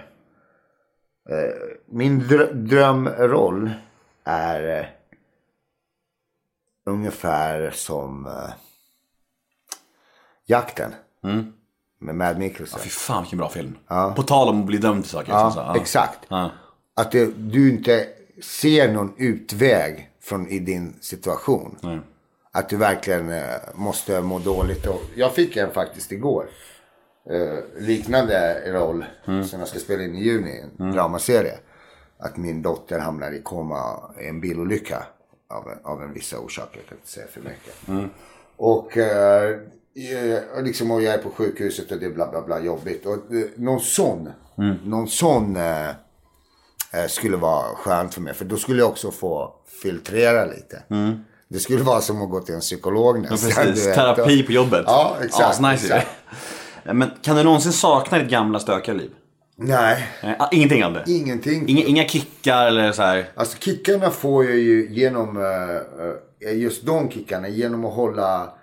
min 1.85 2.21
drö- 2.21 2.53
drömroll 2.53 3.71
är 4.23 4.79
eh, 4.79 4.85
ungefär 6.85 7.71
som 7.71 8.25
eh, 8.25 8.49
Jakten. 10.45 10.91
Med 11.99 12.15
Mad 12.15 12.37
Mikkelsen. 12.39 12.79
Fy 12.79 12.89
fan 12.89 13.23
vilken 13.23 13.39
bra 13.39 13.49
film. 13.49 13.77
På 14.15 14.23
tal 14.23 14.49
om 14.49 14.59
att 14.59 14.65
bli 14.65 14.77
dömd 14.77 15.03
till 15.03 15.11
saker. 15.11 15.31
Ja, 15.31 15.51
så, 15.51 15.73
så, 15.73 15.81
exakt. 15.81 16.19
Ja. 16.27 16.49
Att 16.95 17.11
det, 17.11 17.25
du 17.37 17.69
inte 17.69 18.07
ser 18.41 18.93
någon 18.93 19.13
utväg 19.17 20.09
från, 20.21 20.47
i 20.47 20.59
din 20.59 20.95
situation. 21.01 21.77
Nej. 21.81 21.99
Att 22.51 22.69
du 22.69 22.77
verkligen 22.77 23.29
eh, 23.29 23.43
måste 23.75 24.21
må 24.21 24.39
dåligt. 24.39 24.85
Och 24.87 25.01
jag 25.15 25.33
fick 25.35 25.57
en 25.57 25.71
faktiskt 25.71 26.11
igår. 26.11 26.47
Eh, 27.31 27.59
liknande 27.81 28.61
roll 28.73 29.05
som 29.25 29.59
jag 29.59 29.67
ska 29.67 29.79
spela 29.79 30.03
in 30.03 30.15
i 30.15 30.23
juni. 30.23 30.63
En 30.79 30.91
dramaserie. 30.91 31.57
Att 32.19 32.37
min 32.37 32.61
dotter 32.61 32.99
hamnar 32.99 33.31
i 33.31 33.41
koma 33.41 33.99
i 34.21 34.27
en 34.27 34.41
bilolycka. 34.41 35.03
Av, 35.49 35.71
en- 35.71 35.85
av 35.91 36.03
en 36.03 36.13
vissa 36.13 36.39
orsaker. 36.39 36.77
Jag 36.79 36.85
kan 36.89 36.97
inte 36.97 37.09
säga 37.11 37.25
för 37.27 37.41
mycket. 37.41 38.09
Och, 38.57 38.97
eh, 38.97 39.49
eh, 39.95 40.63
liksom, 40.63 40.91
och 40.91 41.01
jag 41.01 41.13
är 41.13 41.17
på 41.17 41.29
sjukhuset 41.29 41.91
och 41.91 41.97
det 41.99 42.05
är 42.05 42.09
bla 42.09 42.31
bla 42.31 42.41
bla 42.41 42.59
jobbigt. 42.59 43.05
Och 43.05 43.13
eh, 43.13 43.45
någon 43.55 43.79
sån. 43.79 44.29
Någon 44.83 45.07
sån. 45.07 45.55
Eh, 45.55 45.87
eh, 46.93 47.07
skulle 47.07 47.37
vara 47.37 47.75
skönt 47.75 48.13
för 48.13 48.21
mig. 48.21 48.33
För 48.33 48.45
då 48.45 48.57
skulle 48.57 48.79
jag 48.79 48.89
också 48.89 49.11
få 49.11 49.53
filtrera 49.81 50.45
lite. 50.45 50.83
Det 51.47 51.59
skulle 51.59 51.83
vara 51.83 52.01
som 52.01 52.21
att 52.21 52.29
gå 52.29 52.39
till 52.39 52.55
en 52.55 52.61
psykolog 52.61 53.17
Ja, 53.17 53.21
nästan. 53.31 53.51
precis. 53.65 53.83
du 53.83 53.89
vet. 53.89 53.95
Terapi 53.97 54.43
på 54.43 54.51
jobbet. 54.51 54.83
Ja, 54.85 55.17
exakt. 55.23 55.59
Ja, 55.61 55.71
nice. 55.71 56.03
Men 56.93 57.09
kan 57.21 57.35
du 57.35 57.43
någonsin 57.43 57.71
sakna 57.71 58.17
ditt 58.19 58.29
gamla 58.29 58.59
stökiga 58.59 58.95
liv? 58.95 59.11
Nej, 59.57 60.07
Nej, 60.23 60.35
ah, 60.39 60.49
Ingenting 60.51 60.85
av 60.85 60.93
det? 60.93 61.03
ingenting. 61.07 61.67
Inga, 61.69 61.83
inga 61.83 62.07
kickar 62.07 62.67
eller 62.67 62.91
så 62.91 63.01
här. 63.01 63.29
Alltså 63.35 63.57
kickarna 63.59 64.09
får 64.09 64.45
jag 64.45 64.55
ju 64.57 64.87
genom, 64.91 65.37
eh, 65.37 66.49
eh, 66.49 66.57
just 66.57 66.85
de 66.85 67.09
kickarna, 67.11 67.47
genom 67.47 67.85
att 67.85 67.93
hålla 67.93 68.53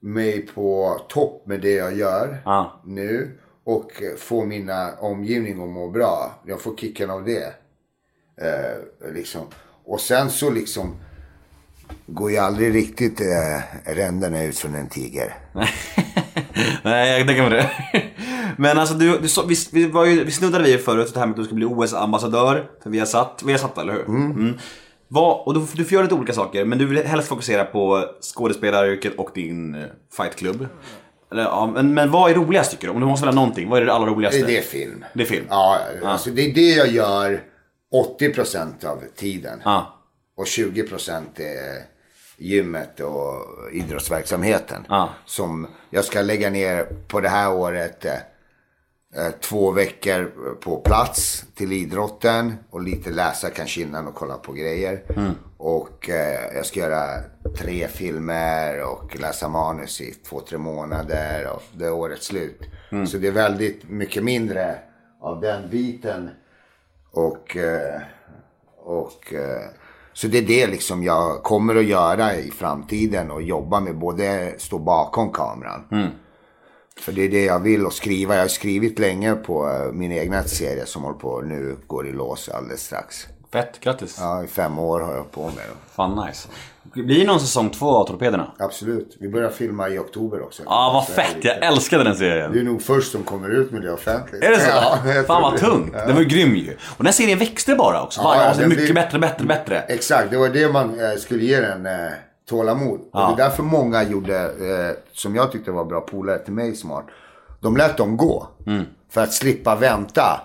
mig 0.00 0.46
på 0.46 1.00
topp 1.08 1.42
med 1.46 1.60
det 1.60 1.72
jag 1.72 1.96
gör 1.96 2.38
Ja. 2.44 2.80
nu. 2.84 3.38
Och 3.64 4.02
eh, 4.02 4.16
få 4.18 4.44
mina 4.44 4.92
omgivning 5.00 5.62
att 5.62 5.68
må 5.68 5.90
bra. 5.90 6.42
Jag 6.46 6.60
får 6.60 6.76
kicken 6.76 7.10
av 7.10 7.24
det. 7.24 7.44
Eh, 8.42 9.12
liksom. 9.14 9.42
Och 9.84 10.00
sen 10.00 10.30
så 10.30 10.50
liksom 10.50 10.96
går 12.06 12.30
ju 12.30 12.36
aldrig 12.36 12.74
riktigt 12.74 13.20
eh, 13.20 13.94
ränderna 13.94 14.42
ut 14.44 14.58
från 14.58 14.74
en 14.74 14.88
tiger. 14.88 15.34
Nej, 16.82 17.18
jag 17.18 17.26
tänker 17.26 17.50
mig 17.50 17.50
det. 17.50 18.02
Men 18.56 18.78
alltså, 18.78 18.94
du, 18.94 19.18
du, 19.18 19.28
vi, 19.46 19.56
vi, 19.72 19.86
var 19.86 20.04
ju, 20.04 20.24
vi 20.24 20.30
snuddade 20.30 20.64
vid 20.64 20.80
förut 20.80 21.14
det 21.14 21.20
här 21.20 21.26
med 21.26 21.32
att 21.32 21.36
du 21.36 21.44
ska 21.44 21.54
bli 21.54 21.66
OS-ambassadör 21.66 22.70
för 22.82 22.90
Viasat. 22.90 23.42
Viasat, 23.44 23.78
eller 23.78 23.92
hur? 23.92 24.04
Mm. 24.04 24.58
Vad, 25.08 25.46
och 25.46 25.54
du, 25.54 25.60
du 25.60 25.84
får 25.84 25.92
göra 25.92 26.02
lite 26.02 26.14
olika 26.14 26.32
saker, 26.32 26.64
men 26.64 26.78
du 26.78 26.86
vill 26.86 27.06
helst 27.06 27.28
fokusera 27.28 27.64
på 27.64 28.04
skådespelaryrket 28.20 29.14
och 29.16 29.30
din 29.34 29.74
eh, 29.74 29.80
fightklubb. 30.16 30.66
Ja, 31.30 31.70
men, 31.74 31.94
men 31.94 32.10
vad 32.10 32.30
är 32.30 32.34
roligast 32.34 32.70
tycker 32.70 32.86
du? 32.86 32.92
Om 32.94 33.00
du 33.00 33.06
måste 33.06 33.26
välja 33.26 33.40
någonting, 33.40 33.68
vad 33.68 33.82
är 33.82 33.86
det 33.86 33.92
allra 33.92 34.10
roligaste? 34.10 34.46
Det 34.46 34.58
är 34.58 34.62
film. 34.62 35.04
Det 35.14 35.22
är 35.22 35.26
film? 35.26 35.46
Ja, 35.50 35.78
alltså 36.04 36.30
det 36.30 36.42
är 36.42 36.54
det 36.54 36.70
jag 36.70 36.88
gör 36.88 37.40
80% 38.20 38.86
av 38.86 39.02
tiden. 39.16 39.60
Ja. 39.64 39.92
Och 40.36 40.44
20% 40.44 41.22
är 41.36 41.96
gymmet 42.38 43.00
och 43.00 43.72
idrottsverksamheten. 43.72 44.86
Ja. 44.88 45.08
Som 45.24 45.66
jag 45.96 46.04
ska 46.04 46.22
lägga 46.22 46.50
ner 46.50 46.86
på 47.08 47.20
det 47.20 47.28
här 47.28 47.52
året 47.52 48.04
eh, 48.04 48.12
eh, 49.16 49.30
två 49.40 49.70
veckor 49.70 50.32
på 50.60 50.76
plats 50.76 51.44
till 51.54 51.72
idrotten. 51.72 52.54
Och 52.70 52.80
lite 52.80 53.10
läsa 53.10 53.50
kanske 53.50 53.80
innan 53.80 54.06
och 54.06 54.14
kolla 54.14 54.36
på 54.36 54.52
grejer. 54.52 55.02
Och 55.56 56.10
eh, 56.10 56.56
jag 56.56 56.66
ska 56.66 56.80
göra 56.80 57.20
tre 57.58 57.88
filmer 57.88 58.82
och 58.82 59.20
läsa 59.20 59.48
manus 59.48 60.00
i 60.00 60.14
två, 60.14 60.40
tre 60.40 60.58
månader. 60.58 61.50
Och 61.52 61.62
det 61.72 61.86
är 61.86 61.92
årets 61.92 62.26
slut. 62.26 62.60
Så 63.08 63.18
det 63.18 63.28
är 63.28 63.32
väldigt 63.32 63.90
mycket 63.90 64.24
mindre 64.24 64.78
av 65.20 65.40
den 65.40 65.70
biten. 65.70 66.30
Och, 67.12 67.56
eh, 67.56 68.00
och 68.76 69.32
eh, 69.32 69.62
så 70.16 70.26
det 70.26 70.38
är 70.38 70.42
det 70.42 70.66
liksom 70.66 71.02
jag 71.02 71.42
kommer 71.42 71.76
att 71.76 71.84
göra 71.84 72.34
i 72.34 72.50
framtiden 72.50 73.30
och 73.30 73.42
jobba 73.42 73.80
med. 73.80 73.98
Både 73.98 74.54
stå 74.58 74.78
bakom 74.78 75.32
kameran. 75.32 75.80
För 77.00 77.12
det 77.12 77.24
är 77.24 77.28
det 77.28 77.44
jag 77.44 77.60
vill 77.60 77.86
och 77.86 77.92
skriva. 77.92 78.34
Jag 78.34 78.42
har 78.42 78.48
skrivit 78.48 78.98
länge 78.98 79.34
på 79.34 79.68
eh, 79.68 79.92
min 79.92 80.12
egna 80.12 80.42
serie 80.42 80.86
som 80.86 81.02
håller 81.02 81.18
på 81.18 81.40
nu 81.40 81.76
går 81.86 82.08
i 82.08 82.12
lås 82.12 82.48
alldeles 82.48 82.80
strax. 82.80 83.26
Fett, 83.56 83.80
grattis. 83.80 84.16
Ja, 84.20 84.44
i 84.44 84.46
fem 84.46 84.78
år 84.78 85.00
har 85.00 85.14
jag 85.14 85.30
på 85.32 85.42
med 85.44 85.54
det. 85.56 85.94
Fan 85.94 86.26
nice. 86.26 86.48
Blir 86.94 87.18
det 87.20 87.26
någon 87.26 87.40
säsong 87.40 87.70
två 87.70 87.96
av 87.96 88.06
Torpederna? 88.06 88.46
Absolut. 88.58 89.16
Vi 89.20 89.28
börjar 89.28 89.50
filma 89.50 89.88
i 89.88 89.98
oktober 89.98 90.42
också. 90.42 90.62
Ja, 90.66 90.70
ah, 90.70 90.92
vad 90.92 91.06
fett. 91.08 91.36
Jag 91.44 91.64
älskade 91.64 92.04
den 92.04 92.16
serien. 92.16 92.52
Du 92.52 92.60
är 92.60 92.64
nog 92.64 92.82
först 92.82 93.12
som 93.12 93.22
kommer 93.22 93.48
ut 93.48 93.70
med 93.70 93.82
det 93.82 93.92
offentligt. 93.92 94.42
Är 94.44 94.50
det 94.50 94.60
så? 94.60 94.70
Ja, 95.08 95.22
Fan 95.26 95.42
vad 95.42 95.52
det. 95.52 95.58
tungt. 95.58 95.90
Ja. 95.94 96.04
Den 96.06 96.14
var 96.14 96.22
ju 96.22 96.28
grym 96.28 96.56
ju. 96.56 96.76
Och 96.96 97.04
den 97.04 97.12
serien 97.12 97.38
växte 97.38 97.74
bara 97.74 98.02
också. 98.02 98.20
Ja, 98.20 98.28
Varje 98.28 98.42
ja, 98.42 98.50
avsnitt 98.50 98.68
mycket 98.68 98.84
blir- 98.84 98.94
bättre, 98.94 99.18
bättre, 99.18 99.44
bättre. 99.44 99.80
Exakt, 99.80 100.30
det 100.30 100.36
var 100.38 100.48
det 100.48 100.72
man 100.72 101.00
eh, 101.00 101.16
skulle 101.18 101.44
ge 101.44 101.60
den 101.60 101.86
eh, 101.86 101.92
tålamod. 102.48 103.00
Ja. 103.12 103.26
Och 103.30 103.36
det 103.36 103.42
är 103.42 103.48
därför 103.48 103.62
många 103.62 104.02
gjorde, 104.02 104.42
eh, 104.44 104.96
som 105.12 105.34
jag 105.36 105.52
tyckte 105.52 105.70
var 105.70 105.84
bra 105.84 106.00
polare 106.00 106.38
till 106.38 106.52
mig 106.52 106.74
smart. 106.76 107.04
De 107.60 107.76
lät 107.76 107.96
dem 107.96 108.16
gå. 108.16 108.48
Mm. 108.66 108.84
För 109.10 109.20
att 109.22 109.32
slippa 109.32 109.76
vänta. 109.76 110.40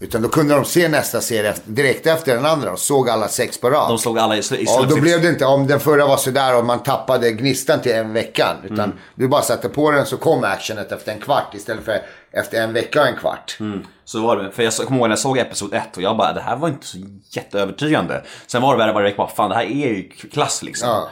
Utan 0.00 0.22
då 0.22 0.28
kunde 0.28 0.54
de 0.54 0.64
se 0.64 0.88
nästa 0.88 1.20
serie 1.20 1.54
direkt 1.64 2.06
efter 2.06 2.34
den 2.36 2.46
andra 2.46 2.72
och 2.72 2.78
såg 2.78 3.08
alla 3.10 3.28
sex 3.28 3.60
på 3.60 3.70
rad. 3.70 3.88
De 3.88 3.98
slog 3.98 4.18
alla 4.18 4.36
i, 4.36 4.38
i 4.38 4.42
Ja, 4.66 4.86
då 4.88 5.00
blev 5.00 5.22
det 5.22 5.28
inte, 5.28 5.44
om 5.44 5.66
den 5.66 5.80
förra 5.80 6.06
var 6.06 6.16
sådär 6.16 6.58
och 6.58 6.64
man 6.64 6.82
tappade 6.82 7.32
gnistan 7.32 7.80
till 7.80 7.92
en 7.92 8.12
veckan. 8.12 8.56
Utan 8.64 8.78
Mm. 8.80 8.96
du 9.14 9.28
bara 9.28 9.42
satte 9.42 9.68
på 9.68 9.90
den 9.90 10.06
så 10.06 10.16
kom 10.16 10.44
actionet 10.44 10.92
efter 10.92 11.12
en 11.12 11.18
kvart 11.20 11.54
istället 11.54 11.84
för 11.84 11.98
efter 12.32 12.62
en 12.62 12.72
vecka 12.72 13.00
och 13.00 13.06
en 13.08 13.16
kvart. 13.16 13.58
Så 14.04 14.22
var 14.22 14.36
det. 14.36 14.50
För 14.50 14.62
jag 14.62 14.72
kommer 14.74 14.98
ihåg 14.98 15.08
när 15.08 15.12
jag 15.12 15.18
såg 15.18 15.38
episod 15.38 15.74
1 15.74 15.96
och 15.96 16.02
jag 16.02 16.16
bara, 16.16 16.32
det 16.32 16.40
här 16.40 16.56
var 16.56 16.68
inte 16.68 16.86
så 16.86 16.98
jätteövertygande. 17.30 18.22
Sen 18.46 18.62
var 18.62 18.72
det 18.72 18.78
värre 18.78 18.92
varje 18.92 19.04
vecka, 19.08 19.16
bara, 19.16 19.28
fan 19.28 19.48
det 19.50 19.56
här 19.56 19.62
är 19.64 19.88
ju 19.88 20.08
klass 20.32 20.62
liksom. 20.62 20.88
Ja. 20.88 21.08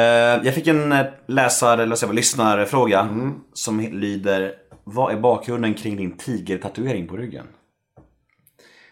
Eh, 0.00 0.40
jag 0.44 0.54
fick 0.54 0.66
en 0.66 0.92
eh, 0.92 1.00
läsare, 1.28 1.82
eller 1.82 1.96
säga, 1.96 2.12
lyssnarfråga 2.12 3.00
Mm. 3.00 3.34
som 3.54 3.80
lyder 3.80 4.52
Vad 4.84 5.12
är 5.12 5.16
bakgrunden 5.16 5.74
kring 5.74 5.96
din 5.96 6.16
tigertatuering 6.16 7.08
på 7.08 7.16
ryggen? 7.16 7.44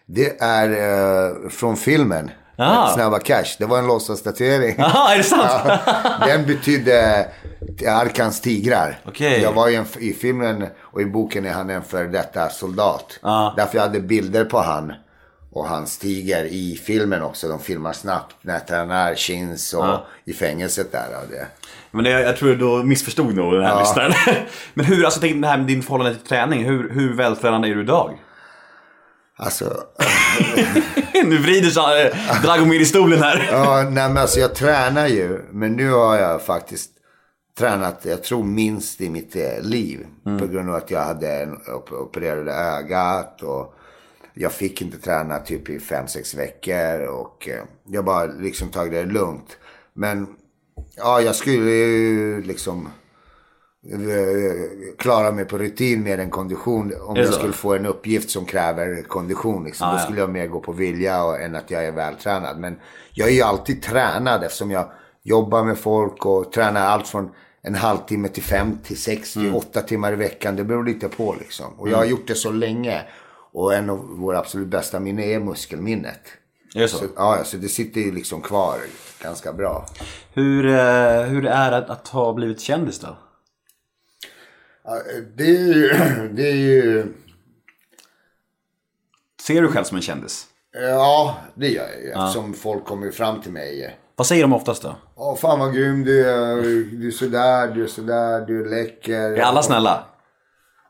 Det 0.05 0.41
är 0.41 0.69
eh, 0.69 1.49
från 1.49 1.77
filmen. 1.77 2.31
Ah. 2.57 2.87
Snabba 2.93 3.19
Cash. 3.19 3.45
Det 3.59 3.65
var 3.65 3.77
en 3.79 3.87
låtsastatuering. 3.87 4.75
Jaha, 4.77 5.13
är 5.13 5.17
det 5.17 5.23
sant? 5.23 5.81
Den 6.27 6.45
betydde 6.45 7.27
Arkans 7.87 8.41
tigrar. 8.41 8.99
Okej. 9.05 9.41
Jag 9.41 9.53
var 9.53 9.69
en, 9.69 9.85
i 9.99 10.13
filmen 10.13 10.65
och 10.79 11.01
i 11.01 11.05
boken 11.05 11.45
är 11.45 11.51
han 11.51 11.69
en 11.69 11.83
för 11.83 12.03
detta 12.03 12.49
soldat. 12.49 13.19
Ja. 13.21 13.53
Därför 13.57 13.77
jag 13.77 13.81
hade 13.83 13.99
bilder 13.99 14.45
på 14.45 14.59
han 14.59 14.93
och 15.51 15.67
hans 15.67 15.97
tiger 15.97 16.45
i 16.45 16.81
filmen 16.85 17.23
också. 17.23 17.47
De 17.47 17.59
filmar 17.59 17.93
snabbt 17.93 18.35
när 18.41 18.59
tränar 18.59 19.15
chins 19.15 19.73
och 19.73 19.99
i 20.25 20.33
fängelset 20.33 20.91
där. 20.91 21.07
Och 21.23 21.29
det. 21.29 21.47
Men 21.91 22.03
det, 22.03 22.09
jag 22.09 22.37
tror 22.37 22.55
du 22.55 22.83
missförstod 22.87 23.35
nog 23.35 23.53
den 23.53 23.63
här 23.63 23.69
Ja. 23.71 23.79
lyssnaren. 23.79 24.13
Men 24.73 24.85
hur, 24.85 25.05
alltså 25.05 25.19
tänk 25.19 25.41
det 25.41 25.47
här 25.47 25.57
med 25.57 25.67
din 25.67 25.81
förhållande 25.83 26.15
till 26.17 26.27
träning. 26.27 26.65
Hur, 26.65 26.89
hur 26.89 27.13
vältränad 27.17 27.65
är 27.65 27.75
du 27.75 27.81
idag? 27.81 28.19
Alltså, 29.35 29.83
nu 31.23 31.37
vrider 31.37 31.69
sig 31.69 32.07
eh, 32.07 32.41
Dragomir 32.41 32.81
i 32.81 32.85
stolen 32.85 33.19
här. 33.19 33.49
ja, 33.51 33.81
nej, 33.83 34.09
men 34.09 34.17
alltså 34.17 34.39
jag 34.39 34.55
tränar 34.55 35.07
ju. 35.07 35.41
Men 35.51 35.73
nu 35.73 35.91
har 35.91 36.15
jag 36.15 36.41
faktiskt 36.41 36.89
tränat, 37.57 38.05
jag 38.05 38.23
tror 38.23 38.43
minst 38.43 39.01
i 39.01 39.09
mitt 39.09 39.35
eh, 39.35 39.61
liv. 39.61 40.05
På 40.39 40.47
grund 40.47 40.69
av 40.69 40.75
att 40.75 40.91
jag 40.91 41.01
hade 41.01 41.49
opererade 41.91 42.51
ögat. 42.53 43.41
Och 43.41 43.73
jag 44.33 44.51
fick 44.51 44.81
inte 44.81 44.97
träna 44.97 45.39
typ 45.39 45.69
i 45.69 45.79
fem 45.79 46.07
sex 46.07 46.33
veckor. 46.35 47.07
Och 47.07 47.49
eh, 47.49 47.63
jag 47.87 48.05
bara 48.05 48.25
liksom 48.25 48.69
tagit 48.69 48.93
det 48.93 49.05
lugnt. 49.05 49.57
Men 49.93 50.27
ja, 50.95 51.21
jag 51.21 51.35
skulle 51.35 51.71
ju 51.71 52.41
liksom 52.41 52.89
klara 54.97 55.31
mig 55.31 55.45
på 55.45 55.57
rutin 55.57 56.03
mer 56.03 56.17
än 56.17 56.29
kondition. 56.29 56.93
Om 57.01 57.15
jag 57.15 57.33
skulle 57.33 57.53
få 57.53 57.73
en 57.73 57.85
uppgift 57.85 58.29
som 58.29 58.45
kräver 58.45 59.03
kondition. 59.03 59.63
Liksom. 59.63 59.87
Ah, 59.87 59.93
Då 59.93 59.99
skulle 59.99 60.19
jag 60.19 60.29
mer 60.29 60.47
gå 60.47 60.59
på 60.59 60.71
vilja 60.71 61.23
och, 61.23 61.41
än 61.41 61.55
att 61.55 61.71
jag 61.71 61.85
är 61.85 61.91
vältränad. 61.91 62.59
Men 62.59 62.75
jag 63.13 63.27
är 63.29 63.33
ju 63.33 63.41
alltid 63.41 63.81
tränad 63.81 64.43
eftersom 64.43 64.71
jag 64.71 64.91
jobbar 65.23 65.63
med 65.63 65.77
folk 65.77 66.25
och 66.25 66.51
tränar 66.51 66.85
allt 66.85 67.07
från 67.07 67.29
en 67.61 67.75
halvtimme 67.75 68.27
till 68.27 68.43
fem 68.43 68.77
till 68.83 68.97
sex 69.01 69.33
till 69.33 69.41
Mm. 69.41 69.55
åtta 69.55 69.81
timmar 69.81 70.13
i 70.13 70.15
veckan. 70.15 70.55
Det 70.55 70.63
beror 70.63 70.85
lite 70.85 71.09
på 71.09 71.35
liksom. 71.39 71.79
Och 71.79 71.89
jag 71.89 71.97
har 71.97 72.05
gjort 72.05 72.27
det 72.27 72.35
så 72.35 72.51
länge. 72.51 73.01
Och 73.53 73.73
en 73.73 73.89
av 73.89 73.97
våra 74.19 74.39
absolut 74.39 74.67
bästa 74.67 74.99
minnen 74.99 75.25
är 75.25 75.39
muskelminnet. 75.39 76.21
Är 76.75 76.87
så? 76.87 76.97
Så, 76.97 77.05
ja, 77.15 77.39
så 77.43 77.57
det 77.57 77.67
sitter 77.67 78.01
ju 78.01 78.11
liksom 78.11 78.41
kvar 78.41 78.77
ganska 79.23 79.53
bra. 79.53 79.85
Hur, 80.33 80.65
eh, 80.65 81.21
hur 81.21 81.45
är 81.45 81.71
det 81.71 81.77
att 81.77 82.07
ha 82.07 82.33
blivit 82.33 82.59
kändis 82.61 82.99
då? 82.99 83.17
Ja, 84.83 85.01
Det 85.37 85.43
är 85.43 85.73
ju... 85.73 85.89
Det 86.33 86.49
är 86.49 86.55
ju 86.55 87.13
Ser 89.41 89.61
du 89.61 89.67
själv 89.67 89.83
som 89.83 89.97
en 89.97 90.03
kändis? 90.03 90.45
ja, 90.73 91.37
det 91.55 91.67
gör 91.67 91.83
jag 91.83 92.01
ju. 92.01 92.09
Eftersom 92.09 92.53
folk 92.53 92.85
kommer 92.85 93.11
fram 93.11 93.41
till 93.41 93.51
mig. 93.51 93.97
Vad 94.15 94.27
säger 94.27 94.41
de 94.41 94.53
oftast 94.53 94.83
då? 94.83 94.95
Åh, 95.15 95.35
fan 95.35 95.59
vad 95.59 95.73
grym 95.73 96.03
du 96.03 96.29
är. 96.29 96.55
Du 96.99 97.07
är 97.07 97.11
sådär, 97.11 97.67
du 97.67 97.83
är 97.83 97.87
sådär, 97.87 98.45
du 98.47 98.65
är 98.65 98.69
läcker. 98.69 99.13
Är 99.31 99.41
alla 99.41 99.63
snälla? 99.63 100.03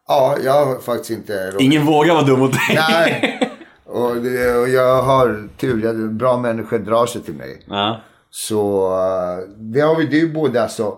Ja, 0.07 0.37
jag 0.43 0.65
har 0.65 0.79
faktiskt 0.79 1.09
inte... 1.09 1.53
Ingen 1.59 1.85
vågar 1.85 2.13
vara 2.13 2.25
dum 2.25 2.39
mot 2.39 2.51
dig. 2.51 2.75
Nej. 2.89 3.39
Och, 3.85 4.15
det, 4.15 4.55
och 4.55 4.69
jag 4.69 5.03
har 5.03 5.49
tur. 5.57 5.83
Jag, 5.83 6.13
bra 6.13 6.37
människor 6.37 6.79
drar 6.79 7.05
sig 7.05 7.21
till 7.21 7.33
mig. 7.33 7.63
Ja. 7.67 8.01
Så 8.29 8.87
eh, 8.93 9.49
det 9.57 9.79
har 9.79 9.95
vi, 9.95 10.05
det 10.05 10.15
är 10.15 10.19
ju 10.21 10.33
både 10.33 10.63
alltså. 10.63 10.97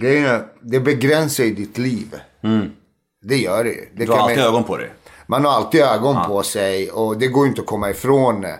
Grejen 0.00 0.24
är, 0.26 0.42
det 0.60 0.80
begränsar 0.80 1.44
ju 1.44 1.54
ditt 1.54 1.78
liv. 1.78 2.14
Det 3.22 3.36
gör 3.36 3.64
det 3.64 3.70
ju. 3.70 3.88
Det 3.96 4.04
Du 4.04 4.12
har 4.12 4.18
alltid 4.18 4.36
man- 4.38 4.46
ögon 4.46 4.64
på 4.64 4.76
dig. 4.76 4.92
Man 5.26 5.44
har 5.44 5.52
alltid 5.52 5.80
ögon 5.80 6.16
på 6.26 6.42
sig 6.42 6.90
och 6.90 7.18
det 7.18 7.26
går 7.26 7.46
inte 7.46 7.60
att 7.60 7.66
komma 7.66 7.90
ifrån. 7.90 8.44
eh, 8.44 8.50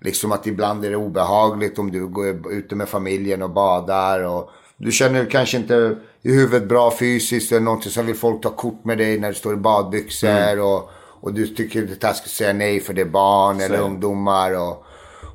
Liksom 0.00 0.32
att 0.32 0.46
ibland 0.46 0.84
är 0.84 0.90
det 0.90 0.96
obehagligt 0.96 1.78
om 1.78 1.90
du 1.90 2.06
går 2.06 2.52
ute 2.52 2.74
med 2.74 2.88
familjen 2.88 3.42
och 3.42 3.50
badar. 3.50 4.20
Och 4.24 4.50
du 4.76 4.92
känner 4.92 5.24
kanske 5.30 5.56
inte 5.56 5.96
i 6.22 6.32
huvudet 6.32 6.68
bra 6.68 6.90
fysiskt 6.98 7.52
eller 7.52 7.60
någonting 7.60 7.92
så 7.92 8.02
vill 8.02 8.14
folk 8.14 8.42
ta 8.42 8.50
kort 8.50 8.84
med 8.84 8.98
dig 8.98 9.20
när 9.20 9.28
du 9.28 9.34
står 9.34 9.52
i 9.54 9.56
badbyxor. 9.56 10.60
Och, 10.60 10.90
och 11.20 11.34
du 11.34 11.46
tycker 11.46 11.82
det 11.82 11.92
är 11.92 11.96
taskigt 11.96 12.26
att 12.26 12.36
säga 12.36 12.52
nej 12.52 12.80
för 12.80 12.94
det 12.94 13.00
är 13.00 13.04
barn 13.06 13.60
eller 13.60 13.78
ungdomar. 13.80 14.52
Och, 14.56 14.84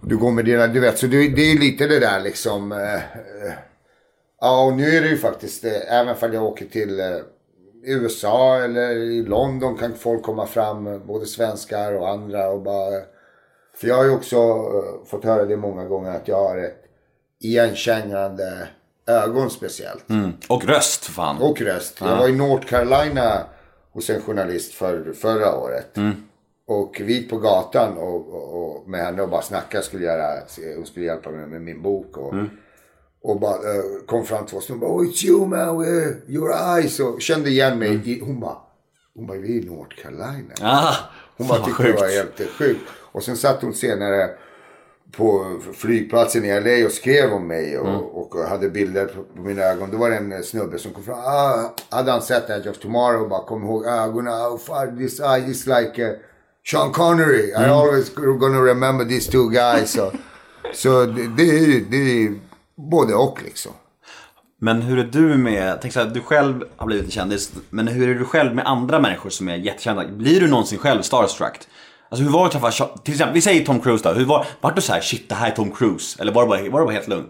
och 0.01 0.07
du 0.07 0.17
går 0.17 0.31
med 0.31 0.45
dina, 0.45 0.67
du 0.67 0.79
vet. 0.79 0.99
Så 0.99 1.07
det, 1.07 1.29
det 1.29 1.41
är 1.51 1.57
lite 1.59 1.87
det 1.87 1.99
där 1.99 2.19
liksom. 2.19 2.71
eh, 2.71 2.93
eh, 2.95 3.53
Ja, 4.41 4.65
och 4.65 4.73
nu 4.73 4.83
är 4.83 5.01
det 5.01 5.07
ju 5.07 5.17
faktiskt, 5.17 5.65
eh, 5.65 5.93
även 5.93 6.15
om 6.21 6.33
jag 6.33 6.43
åker 6.43 6.65
till 6.65 6.99
eh, 6.99 7.17
USA 7.83 8.57
eller 8.57 8.91
i 8.91 9.23
London 9.23 9.77
kan 9.77 9.93
folk 9.95 10.23
komma 10.23 10.47
fram, 10.47 10.87
eh, 10.87 10.97
både 10.97 11.25
svenskar 11.25 11.93
och 11.93 12.09
andra 12.09 12.49
och 12.49 12.61
bara... 12.61 13.01
För 13.75 13.87
jag 13.87 13.95
har 13.95 14.03
ju 14.03 14.11
också 14.11 14.37
fått 15.05 15.23
höra 15.23 15.45
det 15.45 15.57
många 15.57 15.85
gånger 15.85 16.11
att 16.11 16.27
jag 16.27 16.43
har 16.43 16.57
ett 16.57 16.83
igenkännande 17.39 18.67
ögon 19.07 19.49
speciellt. 19.49 20.09
Mm. 20.09 20.31
Och 20.47 20.65
röst 20.65 21.05
fan. 21.05 21.37
Och 21.41 21.61
röst. 21.61 21.97
Jag 22.01 22.17
var 22.17 22.27
i 22.27 22.35
North 22.35 22.67
Carolina 22.67 23.43
hos 23.91 24.09
en 24.09 24.21
journalist 24.21 24.73
för, 24.73 25.13
förra 25.13 25.55
året. 25.55 25.97
Och 26.67 27.01
vi 27.05 27.13
gick 27.13 27.29
på 27.29 27.37
gatan 27.37 27.97
och, 27.97 28.33
och, 28.33 28.77
och 28.79 28.89
med 28.89 29.05
henne 29.05 29.21
och 29.21 29.29
bara 29.29 29.41
snackade. 29.41 29.83
Skulle 29.83 30.05
göra, 30.05 30.39
hon 30.75 30.85
skulle 30.85 31.05
hjälpa 31.05 31.29
mig 31.29 31.47
med 31.47 31.61
min 31.61 31.81
bok. 31.81 32.17
Och, 32.17 32.33
och 33.23 33.39
bara 33.39 33.53
eh, 33.55 33.83
kom 34.07 34.25
fram 34.25 34.45
till 34.45 34.57
oss 34.57 34.69
och 34.69 34.77
bara 34.77 34.91
oh, 34.91 35.03
It's 35.05 35.25
you 35.25 35.47
man, 35.47 35.81
eh, 35.83 36.33
your 36.35 36.51
eyes. 36.77 36.99
Och 36.99 37.21
kände 37.21 37.49
igen 37.49 37.79
mig. 37.79 38.01
I, 38.11 38.19
hon 38.25 38.39
bara, 38.39 38.57
hon 39.15 39.27
bara, 39.27 39.37
vi 39.37 39.57
är 39.57 39.61
i 39.61 39.65
North 39.65 39.95
Carolina. 40.01 40.53
Ah, 40.61 40.95
Hon 41.37 41.47
bara 41.47 41.65
tyckte 41.65 41.83
det 41.83 41.93
var 41.93 42.07
helt 42.07 42.51
sjukt. 42.57 42.81
Och 43.11 43.23
sen 43.23 43.37
satt 43.37 43.61
hon 43.61 43.73
senare 43.73 44.29
på 45.17 45.59
flygplatsen 45.73 46.45
i 46.45 46.59
LA 46.59 46.85
och 46.85 46.91
skrev 46.91 47.33
om 47.33 47.47
mig 47.47 47.77
och, 47.79 47.87
Mm. 47.87 47.99
och 48.01 48.35
hade 48.49 48.69
bilder 48.69 49.05
på, 49.05 49.41
mina 49.41 49.61
ögon. 49.63 49.91
Då 49.91 49.97
var 49.97 50.09
det 50.09 50.15
en 50.15 50.43
snubbe 50.43 50.79
som 50.79 50.93
kom 50.93 51.03
fram. 51.03 51.19
Ah, 51.19 51.73
hade 51.89 52.11
han 52.11 52.21
sett 52.21 52.49
Edge 52.49 52.67
of 52.67 52.77
Tomorrow 52.79 53.21
och 53.21 53.29
bara 53.29 53.45
kom 53.45 53.63
ihåg 53.63 53.85
ögonen. 53.85 54.33
Oh, 54.33 54.57
fuck, 54.57 54.97
this 54.97 55.19
eye 55.19 55.45
is 55.51 55.67
like 55.67 56.03
uh, 56.09 56.17
Sean 56.63 56.91
Connery. 56.91 57.51
Mm. 57.53 57.65
I 57.65 57.69
always 57.69 58.09
gonna 58.15 58.61
remember 58.61 59.05
these 59.05 59.31
two 59.31 59.49
guys. 59.49 59.91
Så, 59.91 60.11
så 60.73 61.05
det, 61.05 61.27
det, 61.37 61.79
det 61.79 62.33
både 62.91 63.13
och 63.15 63.43
liksom. 63.43 63.71
Men 64.61 64.81
hur 64.81 64.99
är 64.99 65.03
du 65.03 65.37
med, 65.37 65.77
tänk 65.81 65.93
så 65.93 65.99
här, 65.99 66.07
du 66.07 66.21
själv 66.21 66.63
har 66.77 66.87
blivit 66.87 67.05
en 67.05 67.11
kändis, 67.11 67.51
men 67.69 67.87
hur 67.87 68.09
är 68.09 68.15
du 68.19 68.25
själv 68.25 68.55
med 68.55 68.65
andra 68.67 68.99
människor 68.99 69.29
som 69.29 69.47
är 69.49 69.55
jättekända? 69.55 70.07
Blir 70.07 70.39
du 70.41 70.47
någonsin 70.47 70.77
själv 70.79 71.01
starstruck? 71.01 71.59
Alltså 72.09 72.23
hur 72.23 72.31
var 72.31 72.39
det 72.39 72.45
att 72.45 72.51
träffa, 72.73 72.87
till 72.97 73.13
exempel, 73.13 73.33
vi 73.33 73.41
säger 73.41 73.65
Tom 73.65 73.79
Cruise 73.79 74.09
då, 74.09 74.15
hur 74.15 74.25
var, 74.25 74.45
vart 74.61 74.75
du 74.75 74.81
så 74.81 74.93
här, 74.93 75.01
shit 75.01 75.29
det 75.29 75.35
här 75.35 75.51
är 75.51 75.55
Tom 75.55 75.71
Cruise? 75.71 76.21
Eller 76.21 76.33
var 76.33 76.41
det 76.43 76.47
bara, 76.49 76.57
var 76.69 76.79
det 76.79 76.85
bara 76.85 76.91
helt 76.93 77.07
lugnt? 77.07 77.29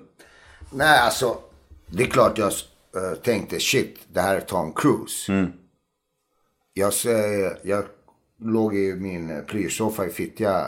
Nej, 0.71 0.99
alltså. 0.99 1.37
Det 1.87 2.03
är 2.03 2.07
klart 2.07 2.37
jag 2.37 2.47
eh, 2.47 3.17
tänkte 3.23 3.59
shit, 3.59 3.99
det 4.13 4.21
här 4.21 4.35
är 4.35 4.39
Tom 4.41 4.73
Cruise. 4.73 5.31
Jag, 6.73 6.93
säger- 6.93 7.57
jag 7.63 7.83
låg 8.43 8.75
i 8.75 8.93
min 8.95 9.29
eh, 9.37 9.41
plyschsoffa 9.43 10.05
i 10.05 10.09
Fittja 10.09 10.67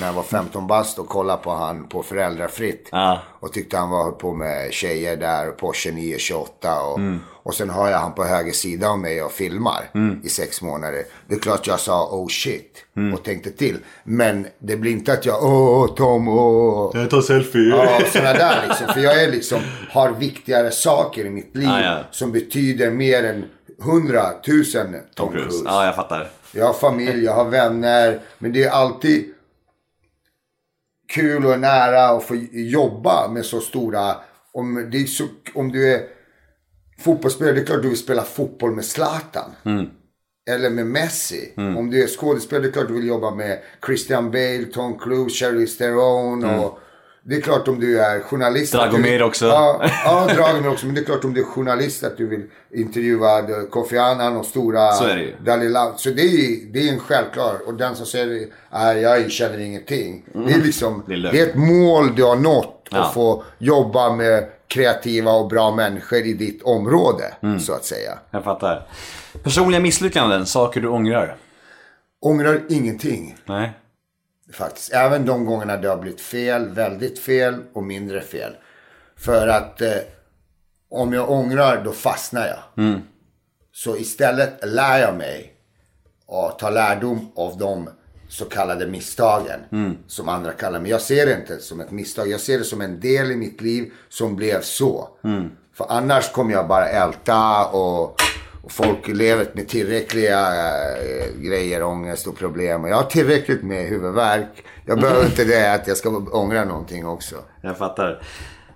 när 0.00 0.06
jag 0.06 0.12
var 0.12 0.22
15 0.22 0.66
bast 0.66 0.98
och 0.98 1.08
kollade 1.08 1.42
på 1.42 1.50
han 1.50 1.88
på 1.88 2.02
Föräldrafritt. 2.02 2.88
Ja. 2.92 3.18
Och 3.40 3.52
tyckte 3.52 3.76
han 3.76 3.90
var 3.90 4.10
på 4.10 4.34
med 4.34 4.72
tjejer 4.72 5.16
där 5.16 5.50
på 5.50 5.72
29-28. 5.72 6.42
Och, 6.80 7.00
och 7.42 7.54
sen 7.54 7.70
har 7.70 7.90
jag 7.90 7.98
han 7.98 8.14
på 8.14 8.24
höger 8.24 8.52
sida 8.52 8.88
av 8.88 8.98
mig 8.98 9.22
och 9.22 9.32
filmar 9.32 9.90
i 10.24 10.28
sex 10.28 10.62
månader. 10.62 11.04
Det 11.28 11.34
är 11.34 11.38
klart 11.38 11.66
jag 11.66 11.80
sa 11.80 12.08
oh 12.10 12.28
shit 12.28 12.84
och 13.14 13.24
tänkte 13.24 13.50
till. 13.50 13.78
Men 14.04 14.46
det 14.58 14.76
blir 14.76 14.92
inte 14.92 15.12
att 15.12 15.26
jag 15.26 15.44
åh 15.44 15.94
Tom 15.94 16.28
åh. 16.28 16.90
Jag 16.94 17.10
tar 17.10 17.20
selfie. 17.20 17.68
Ja, 17.76 18.00
sådana 18.12 18.32
där 18.32 18.64
liksom. 18.68 18.86
För 18.94 19.00
jag 19.00 19.22
är 19.22 19.30
liksom, 19.30 19.60
har 19.90 20.10
viktigare 20.10 20.70
saker 20.70 21.24
i 21.24 21.30
mitt 21.30 21.56
liv 21.56 21.68
Ja, 21.68 21.80
ja. 21.82 21.98
som 22.10 22.32
betyder 22.32 22.90
mer 22.90 23.24
än 23.24 23.44
hundratusen 23.78 24.96
Tom 25.14 25.32
Cruise. 25.32 25.62
Ja, 25.64 25.84
jag 25.84 25.94
fattar. 25.96 26.28
Jag 26.52 26.66
har 26.66 26.72
familj, 26.72 27.24
jag 27.24 27.32
har 27.34 27.44
vänner. 27.44 28.20
Men 28.38 28.52
det 28.52 28.64
är 28.64 28.70
alltid 28.70 29.34
kul 31.12 31.46
och 31.46 31.60
nära 31.60 32.04
att 32.04 32.24
få 32.24 32.34
jobba 32.52 33.28
med 33.28 33.44
så 33.44 33.60
stora... 33.60 34.16
Om, 34.54 34.88
det 34.92 35.06
så, 35.06 35.24
om 35.54 35.72
du 35.72 35.92
är 35.94 36.00
fotbollsspelare, 36.98 37.54
det 37.54 37.60
är 37.60 37.64
klart 37.64 37.82
du 37.82 37.88
vill 37.88 37.98
spela 37.98 38.22
fotboll 38.22 38.74
med 38.74 38.84
Zlatan. 38.84 39.50
Eller 40.50 40.70
med 40.70 40.86
Messi. 40.86 41.52
Om 41.78 41.90
du 41.90 42.02
är 42.02 42.06
skådespelare, 42.06 42.62
det 42.62 42.68
är 42.68 42.72
klart 42.72 42.88
du 42.88 42.94
vill 42.94 43.06
jobba 43.06 43.30
med 43.34 43.58
Christian 43.86 44.30
Bale, 44.30 44.64
Tom 44.64 44.98
Cruise, 44.98 45.44
Charlize 45.44 45.78
Theron. 45.78 46.44
Och 46.44 46.78
det 47.24 47.36
är 47.36 47.40
klart 47.40 47.68
om 47.68 47.80
du 47.80 48.00
är 48.00 48.20
journalist. 48.20 48.72
du 48.72 48.78
Dragomir 48.78 49.10
vill- 49.12 49.22
också. 49.22 49.46
Ja, 49.46 49.80
ja, 50.04 50.28
Dragomir 50.34 50.70
också. 50.70 50.86
Men 50.86 50.94
det 50.94 51.00
är 51.00 51.04
klart 51.04 51.24
om 51.24 51.34
du 51.34 51.40
är 51.40 51.44
journalist 51.44 52.04
att 52.04 52.16
du 52.16 52.26
vill 52.26 52.42
intervjua 52.74 53.42
Kofi 53.70 53.98
Annan 53.98 54.36
och 54.36 54.46
stora 54.46 54.92
Så 54.92 55.04
är 55.04 55.16
det 55.16 55.22
ju. 55.22 55.72
Så 55.96 56.10
det 56.10 56.22
är, 56.22 56.72
det 56.72 56.88
är 56.88 56.92
en 56.92 56.98
självklar. 57.00 57.54
Och 57.66 57.74
den 57.74 57.96
som 57.96 58.06
säger 58.06 58.46
att 58.70 59.00
jag 59.00 59.30
känner 59.30 59.58
ingenting. 59.58 60.24
Det 60.32 60.52
är 60.52 60.58
liksom, 60.58 61.02
Det 61.06 61.14
är 61.14 61.18
det 61.32 61.40
är 61.40 61.46
ett 61.48 61.54
mål 61.54 62.14
du 62.16 62.24
har 62.24 62.36
nått. 62.36 62.88
Ja. 62.90 62.98
Att 62.98 63.14
få 63.14 63.44
jobba 63.58 64.12
med 64.14 64.48
kreativa 64.68 65.32
och 65.32 65.48
bra 65.48 65.74
människor 65.74 66.18
i 66.18 66.32
ditt 66.32 66.62
område. 66.62 67.24
Så 67.60 67.72
att 67.72 67.84
säga. 67.84 68.18
Jag 68.30 68.44
fattar. 68.44 68.86
Personliga 69.42 69.80
misslyckanden, 69.80 70.46
saker 70.46 70.80
du 70.80 70.88
ångrar? 70.88 71.36
Ångrar 72.20 72.60
ingenting. 72.68 73.36
Nej. 73.44 73.72
Faktiskt. 74.52 74.92
Även 74.92 75.26
de 75.26 75.44
gångerna 75.46 75.76
det 75.76 75.88
har 75.88 75.96
blivit 75.96 76.20
fel, 76.20 76.68
väldigt 76.68 77.18
fel 77.18 77.62
och 77.72 77.82
mindre 77.82 78.20
fel. 78.20 78.52
För 79.16 79.48
att 79.48 79.80
eh, 79.80 79.96
om 80.90 81.12
jag 81.12 81.30
ångrar 81.30 81.84
då 81.84 81.92
fastnar 81.92 82.46
jag. 82.46 82.58
Så 83.72 83.96
istället 83.96 84.58
lär 84.62 84.98
jag 84.98 85.16
mig 85.16 85.52
och 86.26 86.58
tar 86.58 86.70
lärdom 86.70 87.32
av 87.36 87.58
de 87.58 87.88
så 88.28 88.44
kallade 88.44 88.86
misstagen. 88.86 89.60
Som 90.06 90.28
andra 90.28 90.52
kallar 90.52 90.80
Men 90.80 90.90
Jag 90.90 91.00
ser 91.00 91.26
det 91.26 91.34
inte 91.34 91.58
som 91.58 91.80
ett 91.80 91.90
misstag. 91.90 92.28
Jag 92.28 92.40
ser 92.40 92.58
det 92.58 92.64
som 92.64 92.80
en 92.80 93.00
del 93.00 93.30
i 93.30 93.36
mitt 93.36 93.60
liv 93.60 93.92
som 94.08 94.36
blev 94.36 94.60
så. 94.60 95.08
För 95.74 95.86
annars 95.88 96.32
kommer 96.32 96.52
jag 96.52 96.68
bara 96.68 96.88
älta 96.88 97.66
och, 97.66 98.16
och 98.62 98.72
folk 98.72 99.08
lever 99.08 99.46
med 99.52 99.68
tillräckliga 99.68 100.38
eh, 100.38 101.40
grejer, 101.40 101.82
ångest 101.82 102.26
och 102.26 102.36
problem. 102.36 102.84
Och 102.84 102.88
jag 102.88 102.96
har 102.96 103.04
tillräckligt 103.04 103.62
med 103.62 103.88
huvudvärk. 103.88 104.64
Jag 104.86 105.00
behöver 105.00 105.24
inte 105.24 105.44
det 105.44 105.74
att 105.74 105.88
jag 105.88 105.96
ska 105.96 106.08
ångra 106.32 106.64
någonting 106.64 107.06
också. 107.06 107.36
Jag 107.60 107.78
fattar. 107.78 108.22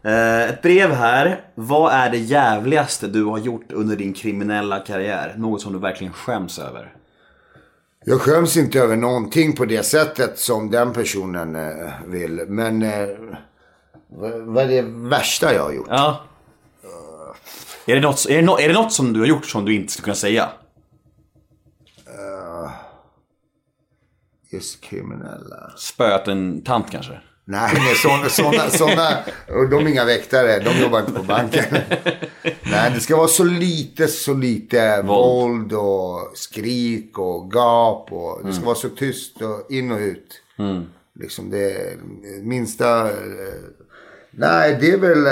Eh, 0.02 0.50
ett 0.50 0.62
brev 0.62 0.90
här. 0.90 1.40
Vad 1.54 1.92
är 1.92 2.10
det 2.10 2.18
jävligaste 2.18 3.06
du 3.06 3.24
har 3.24 3.38
gjort 3.38 3.72
under 3.72 3.96
din 3.96 4.12
kriminella 4.12 4.78
karriär? 4.78 5.34
Något 5.36 5.60
som 5.60 5.72
du 5.72 5.78
verkligen 5.78 6.12
skäms 6.12 6.58
över? 6.58 6.92
Jag 8.04 8.20
skäms 8.20 8.56
inte 8.56 8.78
över 8.78 8.96
någonting 8.96 9.56
på 9.56 9.64
det 9.64 9.82
sättet 9.82 10.38
som 10.38 10.70
den 10.70 10.92
personen 10.92 11.56
eh, 11.56 11.92
vill. 12.06 12.44
Men 12.48 12.82
eh, 12.82 13.08
vad, 14.08 14.32
vad 14.32 14.64
är 14.64 14.68
det 14.68 14.82
värsta 14.82 15.54
jag 15.54 15.62
har 15.62 15.72
gjort? 15.72 15.86
Ja. 15.90 16.24
Är 17.86 17.94
det, 17.94 18.00
något, 18.00 18.26
är, 18.28 18.36
det 18.36 18.42
något, 18.42 18.60
är 18.60 18.68
det 18.68 18.74
något 18.74 18.92
som 18.92 19.12
du 19.12 19.20
har 19.20 19.26
gjort 19.26 19.46
som 19.46 19.64
du 19.64 19.74
inte 19.74 19.92
skulle 19.92 20.04
kunna 20.04 20.14
säga? 20.14 20.48
Just 24.52 24.80
kriminella. 24.80 25.72
Spöat 25.76 26.28
en 26.28 26.62
tant 26.62 26.90
kanske? 26.90 27.20
Nej, 27.44 27.72
nej 27.74 27.94
såna, 27.94 28.28
såna, 28.28 28.70
såna, 28.70 29.10
de 29.70 29.86
är 29.86 29.88
inga 29.88 30.04
väktare. 30.04 30.58
De 30.58 30.80
jobbar 30.80 31.00
inte 31.00 31.12
på 31.12 31.22
banken. 31.22 31.64
Nej, 32.70 32.90
det 32.94 33.00
ska 33.00 33.16
vara 33.16 33.28
så 33.28 33.44
lite, 33.44 34.08
så 34.08 34.34
lite 34.34 35.02
våld 35.02 35.72
och 35.72 36.30
skrik 36.34 37.18
och 37.18 37.52
gap. 37.52 38.12
Och 38.12 38.40
det 38.44 38.52
ska 38.52 38.64
vara 38.64 38.74
så 38.74 38.88
tyst 38.88 39.42
och 39.42 39.70
in 39.70 39.92
och 39.92 39.98
ut. 39.98 40.42
Liksom 41.20 41.50
det 41.50 41.96
minsta... 42.42 43.08
eh, 43.08 43.14
Nej, 44.30 44.76
det 44.80 44.90
är 44.90 44.98
väl... 44.98 45.26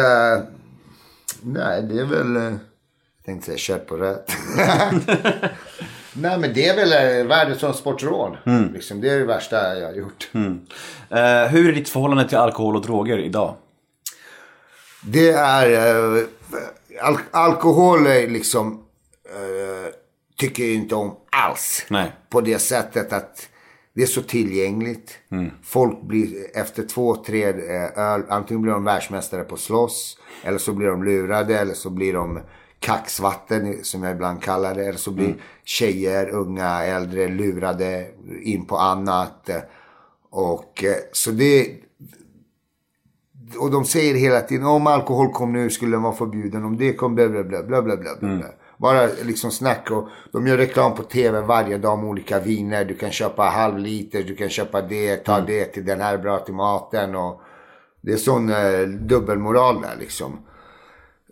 Nej, 1.45 1.83
det 1.83 2.01
är 2.01 2.05
väl... 2.05 2.37
eh, 2.37 2.43
Jag 2.43 3.27
tänkte 3.27 3.47
säga 3.47 3.59
kött 3.59 3.87
på 3.87 3.97
rött. 3.97 4.33
Nej, 6.17 6.39
men 6.39 6.55
det 6.55 6.69
är 6.69 6.77
väl 6.77 6.93
eh, 7.21 7.27
värdet 7.27 7.61
som 7.61 7.75
sportråd. 7.75 8.37
Liksom, 8.75 9.01
det 9.01 9.11
är 9.11 9.19
det 9.19 9.25
värsta 9.25 9.79
jag 9.79 9.87
har 9.89 9.95
gjort. 9.95 10.31
Eh, 11.11 11.47
hur 11.51 11.69
är 11.69 11.73
ditt 11.73 11.89
förhållande 11.89 12.29
till 12.29 12.39
alkohol 12.39 12.77
och 12.77 12.83
droger 12.83 13.19
idag? 13.19 13.55
Det 15.07 15.31
är... 15.31 15.71
eh, 16.17 16.23
al- 17.03 17.19
alkohol 17.31 18.07
är 18.07 18.29
liksom... 18.29 18.85
eh, 19.29 19.93
tycker 20.37 20.63
jag 20.65 20.75
inte 20.75 20.95
om 20.95 21.17
alls. 21.33 21.87
Nej. 21.91 22.13
På 22.29 22.41
det 22.41 22.59
sättet 22.59 23.13
att 23.13 23.49
det 23.95 24.03
är 24.03 24.07
så 24.07 24.23
tillgängligt. 24.23 25.19
Folk 25.63 26.03
blir 26.03 26.57
efter 26.57 26.83
två, 26.83 27.17
tre 27.17 27.45
eh, 27.45 27.99
öl, 27.99 28.23
antingen 28.29 28.63
blir 28.63 28.73
de 28.73 28.85
världsmästare 28.85 29.45
på 29.45 29.57
slåss. 29.57 30.19
Eller 30.45 30.59
så 30.59 30.73
blir 30.73 30.87
de 30.87 31.05
lurade. 31.05 31.59
Eller 31.59 31.75
så 31.75 31.91
blir 31.91 32.13
de 32.13 32.41
kaxvatten 32.79 33.85
som 33.85 34.03
jag 34.03 34.13
ibland 34.13 34.43
kallar 34.43 34.75
det. 34.75 34.85
Eller 34.85 34.99
så 34.99 35.11
blir 35.11 35.37
tjejer, 35.65 36.29
unga, 36.29 36.85
äldre 36.85 37.29
lurade 37.29 38.07
in 38.43 38.67
på 38.67 38.77
annat. 38.77 39.51
Och 40.31 40.85
eh, 40.85 40.97
så 41.13 41.31
det, 41.31 41.77
och 43.59 43.71
de 43.71 43.85
säger 43.85 44.15
hela 44.15 44.41
tiden 44.41 44.67
om 44.67 44.87
alkohol 44.87 45.33
kom 45.33 45.53
nu 45.53 45.71
skulle 45.71 45.93
den 45.93 46.03
vara 46.03 46.15
förbjuden. 46.15 46.65
Om 46.65 46.77
det 46.77 46.93
kom 46.93 47.15
bla 47.15 47.29
bla 47.29 47.45
bla 47.45 47.63
bla 47.63 47.83
bla 47.83 47.97
bla. 47.97 48.17
bla. 48.21 48.47
Bara 48.79 49.07
liksom 49.23 49.51
snack 49.51 49.91
och 49.91 50.09
de 50.33 50.47
gör 50.47 50.57
reklam 50.57 50.95
på 50.95 51.03
tv 51.03 51.41
varje 51.41 51.79
dag 51.79 51.93
om 51.93 52.05
olika 52.05 52.41
viner. 52.41 52.85
Du 52.85 52.95
kan 52.95 53.11
köpa 53.11 53.43
halv 53.43 53.79
liter, 53.79 54.23
du 54.23 54.37
kan 54.37 54.49
köpa 54.49 54.83
det, 54.83 55.17
ta 55.17 55.41
det 55.41 55.65
till 55.65 55.85
den 55.85 56.01
här 56.01 56.15
är 56.15 56.19
bra 56.19 56.39
till 56.39 56.55
maten. 56.55 57.15
Och 57.15 57.41
det 58.01 58.13
är 58.13 58.17
sån 58.17 58.51
eh, 58.51 58.81
dubbelmoral 58.83 59.83
där 59.83 59.97
liksom. 60.01 60.39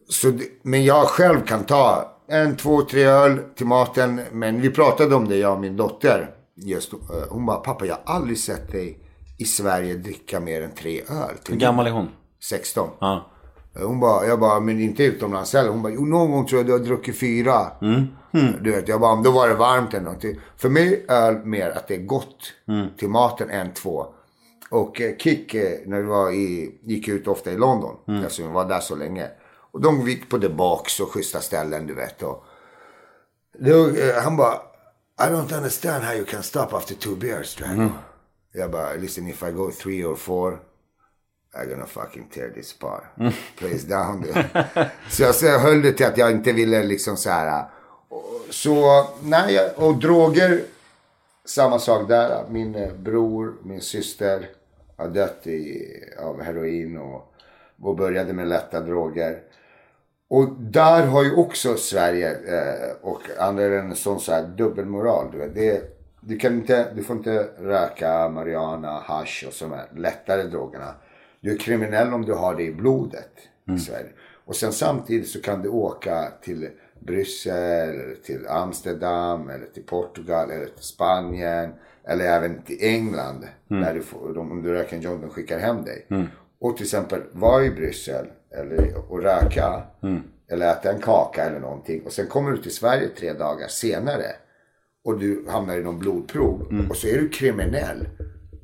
Så 0.09 0.29
det, 0.29 0.45
men 0.63 0.85
jag 0.85 1.07
själv 1.07 1.41
kan 1.41 1.65
ta 1.65 2.13
en, 2.29 2.57
två, 2.57 2.83
tre 2.83 3.05
öl 3.05 3.39
till 3.57 3.67
maten. 3.67 4.21
Men 4.33 4.61
vi 4.61 4.71
pratade 4.71 5.15
om 5.15 5.29
det, 5.29 5.37
jag 5.37 5.53
och 5.53 5.61
min 5.61 5.77
dotter. 5.77 6.31
Just, 6.55 6.93
eh, 6.93 6.99
hon 7.31 7.47
bara, 7.47 7.57
pappa 7.57 7.87
jag 7.87 7.99
har 8.05 8.15
aldrig 8.15 8.39
sett 8.39 8.73
dig 8.73 8.99
i 9.39 9.45
Sverige 9.45 9.95
dricka 9.95 10.41
mer 10.41 10.63
än 10.63 10.75
tre 10.75 11.01
öl. 11.01 11.37
Hur 11.49 11.57
gammal 11.57 11.87
är 11.87 11.91
hon? 11.91 12.09
16. 12.43 12.89
Ja. 13.01 13.32
Hon 13.75 14.01
bara, 14.01 14.27
jag 14.27 14.41
bara, 14.41 14.61
men 14.61 14.81
inte 14.81 15.05
utomlands 15.05 15.53
heller. 15.53 15.71
Hon 15.71 15.83
bara, 15.83 15.93
jo 15.93 16.07
någon 16.07 16.31
gång 16.31 16.47
tror 16.47 16.59
jag 16.59 16.67
du 16.67 16.73
har 16.73 16.79
druckit 16.79 17.19
fyra. 17.19 17.67
Du 18.61 18.71
vet, 18.71 18.89
jag 18.89 19.01
bara, 19.01 19.23
då 19.23 19.31
var 19.31 19.49
det 19.49 19.55
varmt 19.55 19.95
eller 19.95 20.05
någonting. 20.05 20.41
För 20.57 20.69
mig 20.69 21.05
är 21.09 21.15
öl 21.29 21.45
mer 21.45 21.71
att 21.71 21.89
det 21.89 21.95
är 21.95 22.03
gott 22.03 22.39
till 22.99 23.09
maten 23.09 23.51
än 23.51 23.75
två. 23.75 24.07
Och 24.71 25.01
eh, 25.01 25.17
Kik, 25.17 25.55
eh, 25.55 25.79
när 25.87 26.01
vi 26.01 26.07
var 26.07 26.31
i, 26.31 26.79
gick 26.83 27.09
ut 27.09 27.29
ofta 27.29 27.53
i 27.53 27.57
London. 27.57 27.97
Alltså 28.25 28.43
vi 28.43 28.49
var 28.49 28.65
där 28.69 28.81
så 28.81 28.97
länge. 28.97 29.29
Och 29.73 29.81
de 29.81 30.09
gick 30.09 30.31
på 30.31 30.39
The 30.39 30.49
Box 30.49 31.01
och 31.01 31.11
schyssta 31.13 31.41
ställen 31.41 31.87
du 31.87 31.95
vet. 31.95 32.23
Och, 32.23 32.45
då, 33.59 33.89
eh, 33.89 34.23
han 34.23 34.37
bara, 34.37 34.55
I 35.21 35.25
don't 35.31 35.57
understand 35.57 36.05
how 36.05 36.15
you 36.15 36.25
can 36.25 36.43
stop 36.43 36.67
after 36.73 36.95
two 36.95 37.17
beers, 37.17 37.55
Drago. 37.57 37.89
Jag 38.53 38.71
bara, 38.71 38.95
listen 38.95 39.29
if 39.29 39.43
I 39.43 39.51
go 39.51 39.71
three 39.83 40.05
or 40.05 40.17
four. 40.17 40.59
I'm 41.55 41.69
gonna 41.69 41.87
fucking 41.87 42.29
tear 42.29 42.51
this 42.51 42.79
bar. 42.79 43.11
Place 43.57 43.87
down. 43.89 44.25
så 45.11 45.23
jag, 45.23 45.35
så 45.35 45.47
jag 45.47 45.59
höll 45.59 45.83
det 45.83 45.93
till 45.93 46.07
att 46.07 46.19
jag 46.19 46.31
inte 46.31 46.53
ville 46.53 46.83
liksom 46.83 47.17
så 47.17 47.31
här. 47.31 47.65
Så, 48.51 49.07
nej, 49.23 49.73
och 49.77 49.97
droger. 49.97 50.61
Samma 51.45 51.79
sak 51.79 52.09
där. 52.09 52.45
Min 52.49 52.75
eh, 52.75 52.93
bror, 52.93 53.55
min 53.63 53.81
syster 53.81 54.49
har 54.97 55.09
dött 55.09 55.47
i, 55.47 55.89
av 56.19 56.43
heroin 56.43 56.99
och, 56.99 57.35
och 57.83 57.97
började 57.97 58.33
med 58.33 58.49
lätta 58.49 58.81
droger. 58.81 59.39
Och 60.29 60.49
där 60.59 61.07
har 61.07 61.25
ju 61.25 61.35
också 61.35 61.77
Sverige 61.77 62.31
eh, 62.31 62.91
och 63.01 63.21
andra 63.39 63.65
en 63.65 63.97
sån 63.97 64.21
så 64.21 64.33
här 64.33 64.43
dubbelmoral. 64.43 65.33
Du, 65.33 65.39
vet. 65.39 65.55
Det, 65.55 65.83
du, 66.21 66.39
kan 66.39 66.53
inte, 66.53 66.93
du 66.95 67.03
får 67.03 67.17
inte 67.17 67.49
röka 67.59 68.29
marijuana, 68.29 69.01
hash 69.01 69.45
och 69.47 69.53
de 69.61 69.73
här 69.73 69.87
lättare 69.97 70.43
drogerna. 70.43 70.95
Du 71.43 71.53
är 71.53 71.59
kriminell 71.59 72.13
om 72.13 72.25
du 72.25 72.33
har 72.33 72.55
det 72.55 72.63
i 72.63 72.73
blodet 72.75 73.31
i 73.77 73.79
Sverige. 73.79 74.09
Och 74.45 74.57
sen 74.57 74.73
samtidigt 74.73 75.29
så 75.29 75.41
kan 75.43 75.63
du 75.63 75.69
åka 75.69 76.33
till 76.43 76.69
Bryssel, 77.01 77.55
eller 78.01 78.15
till 78.15 78.47
Amsterdam, 78.49 79.51
eller 79.51 79.67
till 79.67 79.83
Portugal, 79.83 80.51
eller 80.51 80.67
till 80.67 80.85
Spanien. 80.85 81.71
Eller 82.05 82.25
även 82.25 82.63
till 82.63 82.79
England. 82.81 83.45
Där 83.69 83.95
du 83.95 84.03
får, 84.03 84.35
de, 84.35 84.51
om 84.53 84.63
du 84.63 84.73
röker 84.73 84.97
en 84.97 85.03
joint, 85.03 85.23
de 85.23 85.31
skickar 85.31 85.59
hem 85.59 85.85
dig. 85.85 86.07
Och 86.61 86.77
till 86.77 86.85
exempel 86.87 87.21
vara 87.33 87.65
i 87.65 87.71
Bryssel 87.71 88.27
eller, 88.51 89.11
och 89.11 89.23
röka. 89.23 89.83
Eller 90.51 90.73
äta 90.73 90.93
en 90.93 91.01
kaka 91.01 91.45
eller 91.45 91.61
någonting. 91.61 92.03
Och 92.07 92.13
sen 92.13 92.27
kommer 92.27 92.51
du 92.51 92.59
till 92.59 92.75
Sverige 92.75 93.09
tre 93.09 93.33
dagar 93.33 93.69
senare. 93.69 94.27
Och 95.05 95.19
du 95.19 95.45
hamnar 95.49 95.77
i 95.77 95.83
någon 95.83 95.99
blodprov. 95.99 96.67
Och 96.91 96.97
så 96.97 97.07
är 97.09 97.19
du 97.19 97.29
kriminell. 97.29 98.09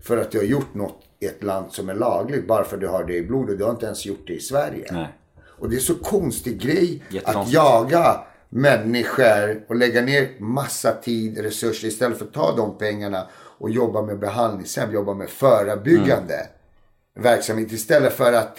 För 0.02 0.16
att 0.18 0.30
du 0.30 0.38
har 0.38 0.44
gjort 0.44 0.74
något 0.74 1.04
i 1.20 1.26
ett 1.26 1.42
land 1.42 1.72
som 1.72 1.88
är 1.88 1.94
lagligt. 1.94 2.46
Bara 2.46 2.64
för 2.64 2.76
att 2.76 2.80
du 2.80 2.88
har 2.88 3.04
det 3.04 3.16
i 3.16 3.22
blodet. 3.22 3.58
Du 3.58 3.64
har 3.64 3.70
inte 3.70 3.86
ens 3.86 4.06
gjort 4.06 4.26
det 4.26 4.32
i 4.32 4.40
Sverige. 4.40 4.88
Nej. 4.92 5.08
Och 5.58 5.70
det 5.70 5.76
är 5.76 5.80
så 5.80 5.94
konstig 5.94 6.60
grej 6.60 7.02
att 7.24 7.52
jaga 7.52 8.20
människor 8.48 9.64
och 9.68 9.76
lägga 9.76 10.00
ner 10.00 10.28
massa 10.38 10.92
tid, 10.92 11.38
resurser 11.38 11.88
istället 11.88 12.18
för 12.18 12.24
att 12.24 12.32
ta 12.32 12.56
de 12.56 12.78
pengarna 12.78 13.26
och 13.34 13.70
jobba 13.70 14.02
med 14.02 14.18
behandlingshem, 14.18 14.92
jobba 14.92 15.14
med 15.14 15.28
förebyggande 15.28 16.46
verksamhet 17.14 17.72
istället 17.72 18.12
för 18.12 18.32
att 18.32 18.58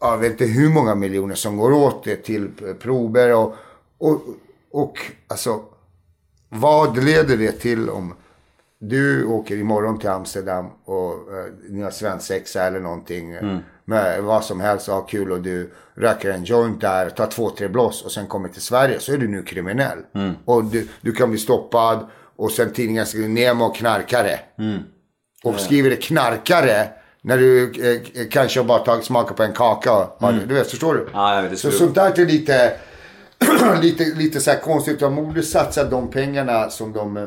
jag 0.00 0.18
vet 0.18 0.30
inte 0.30 0.44
hur 0.44 0.68
många 0.68 0.94
miljoner 0.94 1.34
som 1.34 1.56
går 1.56 1.72
åt 1.72 2.04
det 2.04 2.16
till 2.16 2.48
prover 2.80 3.34
och, 3.34 3.54
och, 3.98 4.20
och 4.70 4.98
alltså 5.26 5.62
vad 6.48 7.04
leder 7.04 7.36
det 7.36 7.52
till 7.52 7.90
om 7.90 8.14
du 8.88 9.24
åker 9.24 9.56
imorgon 9.56 9.98
till 9.98 10.08
Amsterdam 10.08 10.66
och 10.84 11.12
eh, 11.12 11.52
ni 11.68 11.82
har 11.82 11.90
svensexa 11.90 12.62
eller 12.62 12.80
någonting. 12.80 13.32
eh, 13.32 13.44
Med 13.86 14.22
vad 14.22 14.44
som 14.44 14.60
helst 14.60 14.88
och 14.88 14.94
har 14.94 15.08
kul 15.08 15.32
och 15.32 15.42
du 15.42 15.70
röker 15.94 16.30
en 16.30 16.44
joint 16.44 16.80
där, 16.80 17.10
tar 17.10 17.26
två, 17.26 17.50
tre 17.50 17.68
blås 17.68 18.04
och 18.04 18.12
sen 18.12 18.26
kommer 18.26 18.48
till 18.48 18.62
Sverige 18.62 19.00
så 19.00 19.12
är 19.12 19.18
du 19.18 19.28
nu 19.28 19.42
kriminell. 19.42 19.98
Och 20.44 20.64
du, 20.64 20.88
du 21.00 21.12
kan 21.12 21.30
bli 21.30 21.38
stoppad 21.38 22.06
och 22.36 22.50
sen 22.50 22.72
tidningen 22.72 23.06
skriver 23.06 23.28
Nemo 23.28 23.68
knarkare. 23.72 24.38
Och 25.44 25.60
skriver 25.60 25.90
det 25.90 25.96
knarkare 25.96 26.88
när 27.22 27.38
du 27.38 27.62
eh, 27.92 28.26
kanske 28.30 28.60
har 28.60 28.64
bara 28.64 28.78
tagit 28.78 29.04
smaka 29.04 29.34
på 29.34 29.42
en 29.42 29.52
kaka. 29.52 29.92
och 29.96 30.32
det- 30.32 30.46
Du 30.46 30.54
vet, 30.54 30.70
förstår 30.70 30.94
du? 30.94 31.06
Ja, 31.12 31.40
vet, 31.42 31.50
det 31.50 31.56
så 31.56 31.70
sånt 31.70 31.94
där 31.94 32.20
är 32.20 32.26
lite, 32.26 32.72
lite, 33.82 34.04
lite 34.04 34.40
så 34.40 34.50
här 34.50 34.58
konstigt. 34.60 35.00
De 35.00 35.14
borde 35.16 35.42
satsa 35.42 35.84
de 35.84 36.10
pengarna 36.10 36.70
som 36.70 36.92
de 36.92 37.16
eh, 37.16 37.24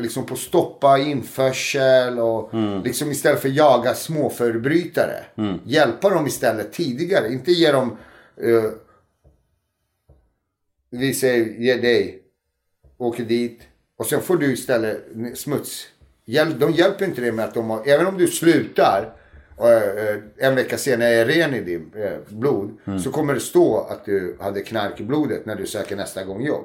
liksom 0.00 0.26
på 0.26 0.36
stoppa 0.36 0.98
införsel 0.98 2.18
och 2.18 2.50
liksom 2.84 3.10
istället 3.10 3.40
för 3.40 3.48
jaga 3.48 3.94
småförbrytare. 3.94 5.24
Hjälpa 5.64 6.10
dem 6.10 6.26
istället 6.26 6.72
tidigare. 6.72 7.32
Inte 7.32 7.52
ge 7.52 7.72
dem, 7.72 7.96
eh, 8.42 8.70
vi 10.90 11.14
säger 11.14 11.44
ge 11.44 11.74
dig, 11.76 12.22
åker 12.98 13.24
dit 13.24 13.60
och 13.96 14.06
sen 14.06 14.20
får 14.20 14.36
du 14.36 14.52
istället 14.52 15.04
smuts. 15.34 15.86
Hjäl- 16.26 16.58
De 16.58 16.72
hjälper 16.72 17.04
inte 17.04 17.20
dig 17.20 17.32
med 17.32 17.44
att 17.44 17.54
de 17.54 17.70
har, 17.70 17.82
även 17.88 18.06
om 18.06 18.18
du 18.18 18.26
slutar 18.26 19.12
eh, 19.58 20.46
en 20.46 20.54
vecka 20.54 20.78
senare 20.78 21.08
är 21.08 21.26
ren 21.26 21.54
i 21.54 21.60
ditt 21.60 21.96
eh, 21.96 22.18
blod. 22.28 22.78
Så 23.00 23.10
kommer 23.10 23.34
det 23.34 23.40
stå 23.40 23.80
att 23.90 24.04
du 24.04 24.36
hade 24.40 24.60
knark 24.60 25.00
i 25.00 25.02
blodet 25.04 25.46
när 25.46 25.54
du 25.56 25.66
söker 25.66 25.96
nästa 25.96 26.24
gång 26.24 26.42
jobb. 26.46 26.64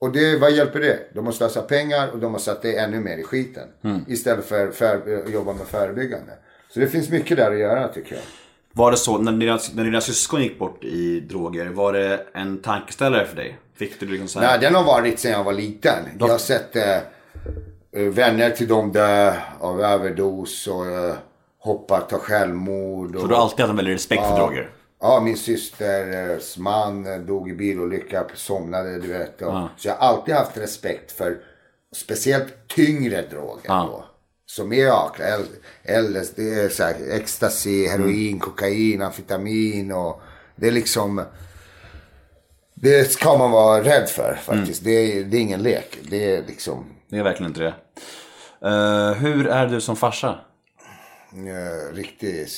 Och 0.00 0.12
det, 0.12 0.36
vad 0.36 0.52
hjälper 0.52 0.80
det? 0.80 0.98
De 1.14 1.26
har 1.26 1.32
slösat 1.32 1.68
pengar 1.68 2.08
och 2.12 2.18
de 2.18 2.32
har 2.32 2.40
satt 2.40 2.62
det 2.62 2.76
ännu 2.76 3.00
mer 3.00 3.18
i 3.18 3.22
skiten. 3.22 3.68
Istället 4.08 4.44
för, 4.44 4.70
för 4.70 4.96
att 5.26 5.32
jobba 5.32 5.52
med 5.52 5.66
förebyggande. 5.66 6.32
Så 6.74 6.80
det 6.80 6.86
finns 6.88 7.10
mycket 7.10 7.36
där 7.36 7.50
att 7.52 7.58
göra 7.58 7.88
tycker 7.88 8.14
jag. 8.14 8.22
Var 8.72 8.90
det 8.90 8.96
så 8.96 9.18
när 9.18 9.32
dina, 9.32 9.58
när 9.74 9.84
dina 9.84 10.00
syskon 10.00 10.42
gick 10.42 10.58
bort 10.58 10.84
i 10.84 11.20
droger, 11.20 11.66
var 11.66 11.92
det 11.92 12.26
en 12.34 12.62
tankeställare 12.62 13.26
för 13.26 13.36
dig? 13.36 13.58
Fick 13.76 14.00
du 14.00 14.06
liksom 14.06 14.28
så 14.28 14.40
här... 14.40 14.46
Nej, 14.46 14.58
den 14.60 14.74
har 14.74 14.84
varit 14.84 15.18
sedan 15.18 15.32
jag 15.32 15.44
var 15.44 15.52
liten. 15.52 15.98
Jag 16.18 16.28
har 16.28 16.38
sett 16.38 16.76
eh, 16.76 16.96
eh, 16.96 17.02
vänner 17.92 18.50
till 18.50 18.68
dem 18.68 18.92
dö 18.92 19.34
av 19.60 19.80
överdos 19.80 20.66
och 20.66 20.86
eh, 20.86 21.14
hoppa, 21.58 22.00
ta 22.00 22.18
självmord. 22.18 23.14
Och, 23.14 23.20
Så 23.20 23.26
du 23.26 23.34
har 23.34 23.42
alltid 23.42 23.60
haft 23.60 23.70
en 23.70 23.76
väldig 23.76 23.94
respekt 23.94 24.22
för 24.22 24.36
droger? 24.36 24.70
Ja, 25.00 25.20
min 25.20 25.36
systers 25.36 26.56
man 26.58 27.26
dog 27.26 27.50
i 27.50 27.54
bilolycka, 27.54 28.26
somnade 28.34 28.98
du 29.00 29.08
vet. 29.08 29.42
Och, 29.42 29.68
Så 29.76 29.88
jag 29.88 29.94
har 29.94 30.08
alltid 30.08 30.34
haft 30.34 30.56
respekt 30.56 31.12
för 31.12 31.36
speciellt 31.96 32.68
tyngre 32.68 33.22
droger. 33.22 33.64
Ja. 33.64 33.88
Då. 33.92 34.04
som 34.46 34.72
är 34.72 34.76
jäkla 34.76 35.24
L- 35.26 35.46
LSD, 36.02 36.38
så 36.70 36.82
här, 36.84 36.94
ecstasy, 37.10 37.86
heroin, 37.86 38.38
kokain, 38.38 39.02
amfetamin 39.02 39.92
och 39.92 40.20
det 40.56 40.66
är 40.66 40.72
liksom 40.72 41.22
det 42.74 43.10
ska 43.12 43.38
man 43.38 43.50
vara 43.50 43.84
rädd 43.84 44.08
för 44.08 44.38
faktiskt. 44.42 44.84
Det, 44.84 44.90
är, 44.90 45.24
det 45.24 45.36
är 45.36 45.40
ingen 45.40 45.62
lek. 45.62 45.98
Det 46.10 46.34
är 46.36 46.42
liksom 46.46 46.84
Det 47.08 47.18
är 47.18 47.22
verkligen 47.22 47.50
inte 47.50 47.60
det. 47.60 47.74
Eh, 48.68 49.12
hur 49.12 49.46
är 49.46 49.66
du 49.66 49.80
som 49.80 49.96
farsa? 49.96 50.38
uh, 51.36 51.94
riktig 51.94 52.48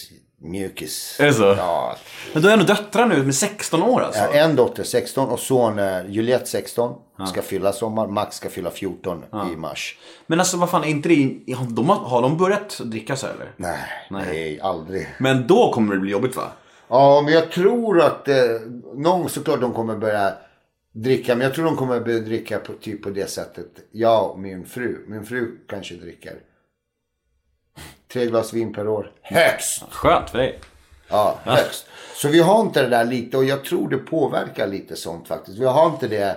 mjukis. 0.42 1.16
Är 1.20 1.26
det 1.26 1.32
så? 1.32 1.42
Ja. 1.42 1.96
Men 2.32 2.42
du 2.42 2.48
har 2.48 2.52
ändå 2.52 2.64
döttrar 2.66 3.06
nu 3.06 3.22
med 3.22 3.34
16 3.34 3.82
år 3.82 4.00
alltså? 4.00 4.20
Har 4.22 4.32
en 4.32 4.56
dotter 4.56 4.82
16 4.82 5.28
och 5.28 5.40
son 5.40 5.78
eh, 5.78 6.10
Juliette 6.10 6.46
16. 6.46 6.94
Ska 7.28 7.42
fylla 7.42 7.72
sommar. 7.72 8.06
Max 8.06 8.36
ska 8.36 8.48
fylla 8.48 8.70
14 8.70 9.24
i 9.52 9.56
mars. 9.56 9.98
Men 10.26 10.38
alltså 10.38 10.56
vad 10.56 10.70
fan, 10.70 10.84
är 10.84 10.88
inte 10.88 11.08
det, 11.08 11.52
har 11.54 11.66
de, 11.66 11.88
har 11.88 12.22
de 12.22 12.36
börjat 12.36 12.80
dricka 12.84 13.16
så 13.16 13.26
här, 13.26 13.34
eller? 13.34 13.52
Nej, 13.56 13.78
nej, 14.10 14.60
aldrig. 14.60 15.08
Men 15.18 15.46
då 15.46 15.72
kommer 15.72 15.94
det 15.94 16.00
bli 16.00 16.10
jobbigt 16.10 16.36
va? 16.36 16.52
Ja, 16.88 17.22
men 17.24 17.34
jag 17.34 17.50
tror 17.50 18.00
att 18.00 18.28
eh, 18.28 18.36
någon 18.94 19.28
såklart 19.28 19.60
de 19.60 19.72
kommer 19.72 19.96
börja 19.96 20.34
dricka. 20.92 21.34
Men 21.34 21.44
jag 21.44 21.54
tror 21.54 21.64
de 21.64 21.76
kommer 21.76 22.00
börja 22.00 22.18
dricka 22.18 22.58
på, 22.58 22.72
typ 22.72 23.02
på 23.02 23.10
det 23.10 23.30
sättet. 23.30 23.68
Jag 23.92 24.30
och 24.30 24.38
min 24.38 24.66
fru. 24.66 25.04
Min 25.08 25.24
fru 25.26 25.58
kanske 25.68 25.94
dricker. 25.94 26.34
Tre 28.12 28.26
glas 28.26 28.52
vin 28.52 28.72
per 28.72 28.88
år. 28.88 29.10
Högst! 29.22 29.82
Skönt 29.90 30.30
för 30.30 30.38
dig. 30.38 30.60
Ja, 31.08 31.38
högst. 31.44 31.86
Så 32.14 32.28
vi 32.28 32.40
har 32.40 32.60
inte 32.60 32.82
det 32.82 32.88
där 32.88 33.04
lite 33.04 33.36
och 33.36 33.44
jag 33.44 33.64
tror 33.64 33.88
det 33.88 33.98
påverkar 33.98 34.66
lite 34.66 34.96
sånt 34.96 35.28
faktiskt. 35.28 35.58
Vi 35.58 35.64
har 35.64 35.86
inte 35.86 36.08
det 36.08 36.36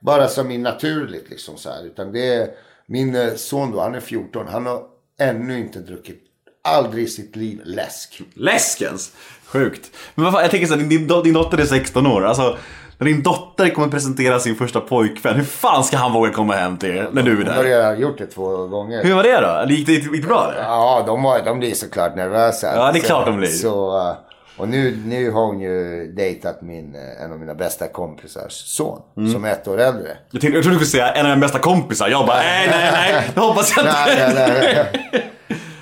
bara 0.00 0.28
som 0.28 0.50
är 0.50 0.58
naturligt 0.58 1.30
liksom 1.30 1.56
så 1.56 1.70
här. 1.70 1.86
Utan 1.86 2.12
det 2.12 2.34
är 2.34 2.50
min 2.86 3.14
eh, 3.14 3.34
son 3.34 3.72
då, 3.72 3.80
han 3.80 3.94
är 3.94 4.00
14. 4.00 4.48
Han 4.48 4.66
har 4.66 4.82
ännu 5.18 5.58
inte 5.58 5.78
druckit, 5.78 6.22
aldrig 6.64 7.04
i 7.04 7.08
sitt 7.08 7.36
liv, 7.36 7.60
läsk. 7.64 8.22
Läskens! 8.34 9.12
Sjukt. 9.46 9.90
Men 10.14 10.24
vad 10.24 10.32
fan, 10.32 10.42
jag 10.42 10.50
tänker 10.50 10.66
så 10.66 10.74
här, 10.74 10.80
din, 10.80 11.08
din, 11.08 11.22
din 11.22 11.34
dotter 11.34 11.58
är 11.58 11.64
16 11.64 12.06
år. 12.06 12.24
Alltså, 12.24 12.58
när 13.02 13.10
din 13.10 13.22
dotter 13.22 13.68
kommer 13.68 13.88
presentera 13.88 14.40
sin 14.40 14.54
första 14.56 14.80
pojkvän, 14.80 15.36
hur 15.36 15.44
fan 15.44 15.84
ska 15.84 15.96
han 15.96 16.12
våga 16.12 16.30
komma 16.32 16.54
hem 16.54 16.76
till 16.76 16.90
er 16.90 17.08
när 17.12 17.22
du 17.22 17.30
är 17.32 17.36
Hon 17.36 17.46
har 17.46 17.54
där? 17.54 17.64
redan 17.64 18.00
gjort 18.00 18.18
det 18.18 18.26
två 18.26 18.66
gånger. 18.66 19.04
Hur 19.04 19.14
var 19.14 19.22
det 19.22 19.40
då? 19.40 19.72
Gick 19.72 19.86
det, 19.86 19.92
gick 19.92 20.22
det 20.22 20.28
bra? 20.28 20.50
Eller? 20.52 20.62
Ja, 20.62 21.02
de, 21.06 21.22
var, 21.22 21.40
de 21.44 21.58
blir 21.58 21.74
såklart 21.74 22.16
nervösa. 22.16 22.76
Ja, 22.76 22.92
det 22.92 22.98
är 22.98 23.02
klart 23.02 23.26
de 23.26 23.36
blir. 23.36 23.48
Så, 23.48 23.98
eh, 23.98 24.14
och 24.56 24.68
nu, 24.68 24.98
nu 25.04 25.30
har 25.30 25.46
hon 25.46 25.60
ju 25.60 26.06
dejtat 26.16 26.62
min, 26.62 26.94
eh, 26.94 27.24
en 27.24 27.32
av 27.32 27.38
mina 27.38 27.54
bästa 27.54 27.88
kompisars 27.88 28.52
son. 28.52 29.00
Mm. 29.16 29.32
Som 29.32 29.44
är 29.44 29.52
ett 29.52 29.68
år 29.68 29.80
äldre. 29.80 30.08
Jag, 30.30 30.40
tänkte, 30.40 30.56
jag 30.56 30.64
trodde 30.64 30.78
du 30.78 30.84
skulle 30.86 31.02
säga 31.02 31.12
en 31.12 31.26
av 31.26 31.30
mina 31.30 31.40
bästa 31.40 31.58
kompisar. 31.58 32.08
Jag 32.08 32.26
bara, 32.26 32.36
nej, 32.36 32.68
nej, 32.70 32.92
nej. 32.92 33.30
Det 33.34 33.40
hoppas 33.40 33.76
jag 33.76 33.84
inte. 33.86 33.94
nej, 34.06 34.32
nej, 34.34 34.90
nej. 35.10 35.32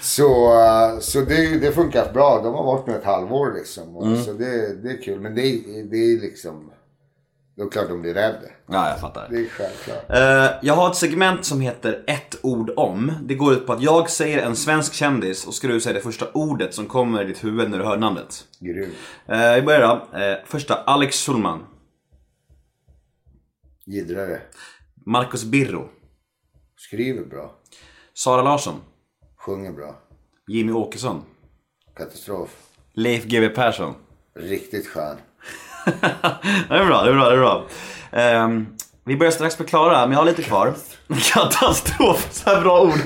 Så, 0.00 0.52
eh, 0.54 0.98
så 1.00 1.20
det, 1.20 1.58
det 1.58 1.72
funkar 1.72 2.12
bra. 2.12 2.40
De 2.44 2.54
har 2.54 2.64
varit 2.64 2.86
nu 2.86 2.94
ett 2.94 3.04
halvår 3.04 3.52
liksom. 3.58 3.96
Mm. 3.96 4.24
Så 4.24 4.32
det, 4.32 4.82
det 4.82 4.88
är 4.90 5.02
kul. 5.02 5.20
Men 5.20 5.34
det, 5.34 5.42
det 5.90 5.96
är 5.96 6.20
liksom... 6.20 6.70
Då 7.60 7.64
är 7.64 7.70
det 7.70 7.72
klart 7.72 7.88
de 7.88 8.02
blir 8.02 8.14
rädda. 8.14 8.38
Ja, 8.66 8.88
jag 8.88 9.00
fattar. 9.00 9.28
Det 9.30 9.36
är 9.36 9.48
självklart. 9.48 10.10
Eh, 10.10 10.58
jag 10.62 10.74
har 10.74 10.90
ett 10.90 10.96
segment 10.96 11.44
som 11.44 11.60
heter 11.60 12.04
ett 12.06 12.36
ord 12.42 12.70
om. 12.76 13.12
Det 13.22 13.34
går 13.34 13.52
ut 13.52 13.66
på 13.66 13.72
att 13.72 13.82
jag 13.82 14.10
säger 14.10 14.38
en 14.38 14.56
svensk 14.56 14.94
kändis 14.94 15.46
och 15.46 15.54
ska 15.54 15.68
du 15.68 15.80
säga 15.80 15.92
det 15.92 16.00
första 16.00 16.32
ordet 16.32 16.74
som 16.74 16.86
kommer 16.86 17.22
i 17.22 17.26
ditt 17.26 17.44
huvud 17.44 17.70
när 17.70 17.78
du 17.78 17.84
hör 17.84 17.96
namnet. 17.96 18.44
Grym. 18.60 18.90
Uh, 19.30 19.54
vi 19.54 19.62
börjar 19.62 19.80
då. 19.80 20.18
Eh, 20.18 20.38
första, 20.44 20.74
Alex 20.74 21.26
Schulman. 21.26 21.66
Giddrare. 23.86 24.40
Marcus 25.06 25.44
Birro. 25.44 25.88
Skriver 26.76 27.24
bra. 27.24 27.54
Sara 28.14 28.42
Larsson. 28.42 28.80
Sjunger 29.36 29.72
bra. 29.72 29.98
Jimmy 30.48 30.72
Åkesson. 30.72 31.22
Katastrof. 31.96 32.56
Leif 32.92 33.24
GW 33.24 33.48
Persson. 33.48 33.94
Riktigt 34.34 34.86
skön. 34.86 35.16
Det 36.68 36.74
är 36.74 36.86
bra, 36.86 37.02
det 37.02 37.10
är 37.10 37.14
bra, 37.14 37.28
det 37.28 37.34
är 37.34 37.38
bra. 37.38 37.66
Ehm, 38.12 38.76
vi 39.04 39.16
börjar 39.16 39.32
strax 39.32 39.56
förklara, 39.56 40.00
men 40.00 40.10
jag 40.12 40.18
har 40.18 40.24
lite 40.24 40.42
kvar. 40.42 40.74
Katastrof, 41.32 42.28
så 42.32 42.50
här 42.50 42.60
bra 42.60 42.80
ord. 42.82 42.98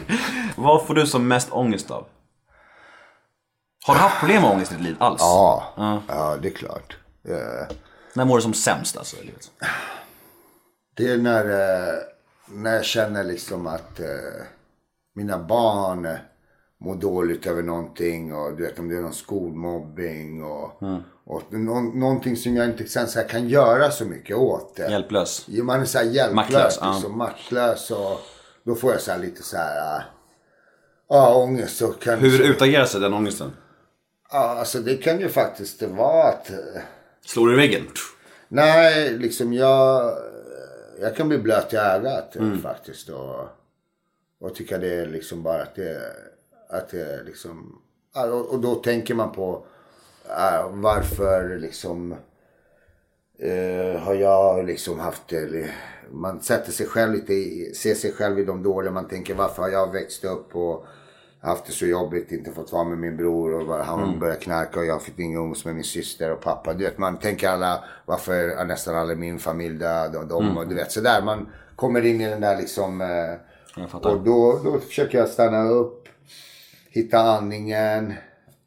Vad 0.57 0.87
får 0.87 0.95
du 0.95 1.07
som 1.07 1.29
mest 1.29 1.53
ångest 1.53 1.91
av? 1.91 2.07
Har 3.87 3.95
du 3.95 4.01
haft 4.01 4.19
problem 4.21 4.43
med 4.43 4.51
ångest 4.51 4.73
i 4.73 4.75
ditt 4.75 4.85
liv 4.85 4.97
alls? 4.99 5.21
Ja, 5.21 5.73
ja. 6.09 6.37
det 6.43 6.49
är 6.49 6.53
klart. 6.53 6.97
Eh, 7.29 7.77
När 8.15 8.25
mår 8.25 8.37
du 8.37 8.43
som 8.43 8.55
sämst 8.55 8.97
alltså? 8.97 9.17
i 9.17 9.25
livet? 9.25 9.51
Det 10.97 11.11
är 11.11 11.17
när, 11.19 11.45
eh, 11.45 11.95
när 12.49 12.75
jag 12.75 12.85
känner 12.85 13.25
liksom 13.25 13.67
att 13.67 14.01
eh, 14.01 14.07
mina 15.15 15.39
barn 15.39 16.19
mår 16.85 16.95
dåligt 16.95 17.47
över 17.47 17.63
någonting 17.63 18.35
och 18.35 18.57
du 18.57 18.63
vet 18.63 18.79
om 18.79 18.89
det 18.89 18.97
är 18.97 19.01
någon 19.01 19.15
skolmobbing 19.15 20.45
och, 20.45 20.83
och 21.25 21.43
någon, 21.53 22.01
någonting 22.01 22.37
som 22.37 22.57
jag 22.57 22.67
inte 22.67 22.87
sen 22.87 23.09
så 23.09 23.21
kan 23.21 23.49
göra 23.49 23.91
så 23.91 24.05
mycket 24.05 24.37
åt 24.37 24.77
det. 24.77 24.91
Hjälplös? 24.91 25.47
Man 25.49 25.81
är 25.81 25.85
så 25.85 25.99
här 25.99 26.05
hjälplös, 26.05 26.35
Maktlös, 26.35 26.79
ja. 26.81 26.93
liksom, 26.93 27.19
maktlös 27.19 27.91
och 27.91 28.21
då 28.65 28.75
får 28.75 28.93
jag 28.93 29.01
så 29.01 29.13
här 29.13 29.19
lite 29.19 29.43
så 29.43 29.57
här, 29.57 30.05
ja 31.09 31.35
ångest 31.35 31.83
och 31.83 32.03
kan 32.03 32.19
Hur 32.19 32.51
utagerar 32.51 32.85
sig 32.85 33.01
den 33.01 33.15
ångesten? 33.15 33.53
Ja, 34.33 34.39
alltså 34.59 34.79
det 34.79 34.95
kan 34.97 35.21
ju 35.21 35.29
faktiskt 35.29 35.83
vara 35.83 36.29
att 36.29 36.51
eh, 36.51 36.57
Slår 37.27 37.47
du 37.47 37.53
i 37.53 37.57
väggen? 37.57 37.83
Nej, 38.49 39.19
liksom 39.19 39.53
jag, 39.53 40.13
jag 41.01 41.17
kan 41.17 41.29
bli 41.29 41.39
blöt 41.39 41.73
i 41.73 41.77
ögat 41.77 42.37
Mm. 42.37 42.53
eh, 42.53 42.59
faktiskt. 42.59 43.09
Och, 43.09 43.41
och 44.41 44.55
tycka 44.55 44.79
det 44.79 44.95
är 44.95 45.07
liksom 45.07 45.43
bara 45.43 45.63
att 45.63 45.75
det, 45.75 46.01
att 46.69 46.89
det 46.89 47.23
liksom. 47.23 47.81
Och, 48.51 48.61
då 48.61 48.75
tänker 48.75 49.15
man 49.15 49.33
på 49.33 49.67
varför 50.71 51.59
liksom 51.59 52.13
eh, 53.39 54.01
har 54.01 54.15
jag 54.15 54.67
liksom 54.67 55.01
haft 55.01 55.33
eller 55.33 55.71
Man 56.11 56.41
sätter 56.41 56.73
sig 56.73 56.87
själv 56.87 57.13
lite 57.13 57.33
i, 57.33 57.75
ser 57.75 57.95
sig 57.95 58.13
själv 58.13 58.39
i 58.39 58.45
de 58.45 58.63
dåliga. 58.63 58.93
Man 58.93 59.09
tänker 59.09 59.35
varför 59.35 59.63
har 59.63 59.69
jag 59.69 59.93
växt 59.93 60.25
upp 60.25 60.57
och 60.57 60.87
haft 61.41 61.67
det 61.67 61.73
så 61.73 61.87
jobbigt, 61.87 62.33
inte 62.33 62.53
fått 62.53 62.73
vara 62.73 62.85
med 62.85 62.99
min 62.99 63.17
bror 63.17 63.55
och 63.55 63.67
bara, 63.67 63.83
han 63.83 64.19
började 64.19 64.41
knarka 64.41 64.81
och 64.81 64.87
jag 64.87 65.03
fick 65.03 65.19
ingen 65.19 65.41
umgås 65.41 65.65
med 65.65 65.75
min 65.75 65.85
syster 65.85 66.33
och 66.33 66.41
pappa. 66.41 66.75
Du 66.75 66.85
vet, 66.85 66.99
man 66.99 67.19
tänker 67.19 67.49
alla, 67.49 67.85
varför 68.07 68.35
är 68.35 68.65
nästan 68.65 68.95
alla 68.95 69.15
min 69.15 69.39
familj 69.39 69.79
död 69.79 70.17
och 70.17 70.27
de 70.27 70.59
och 70.59 70.69
du 70.69 70.75
vet 70.75 70.93
sådär. 70.93 71.23
Man 71.23 71.49
kommer 71.77 72.07
in 72.07 72.21
i 72.21 72.31
den 72.31 72.41
där 72.41 72.57
liksom. 72.57 73.03
Fattar. 73.89 74.11
och 74.11 74.25
då, 74.25 74.61
då 74.65 74.79
försöker 74.79 75.19
jag 75.19 75.29
stanna 75.29 75.69
upp, 75.69 76.09
hitta 76.95 77.19
andningen, 77.19 78.15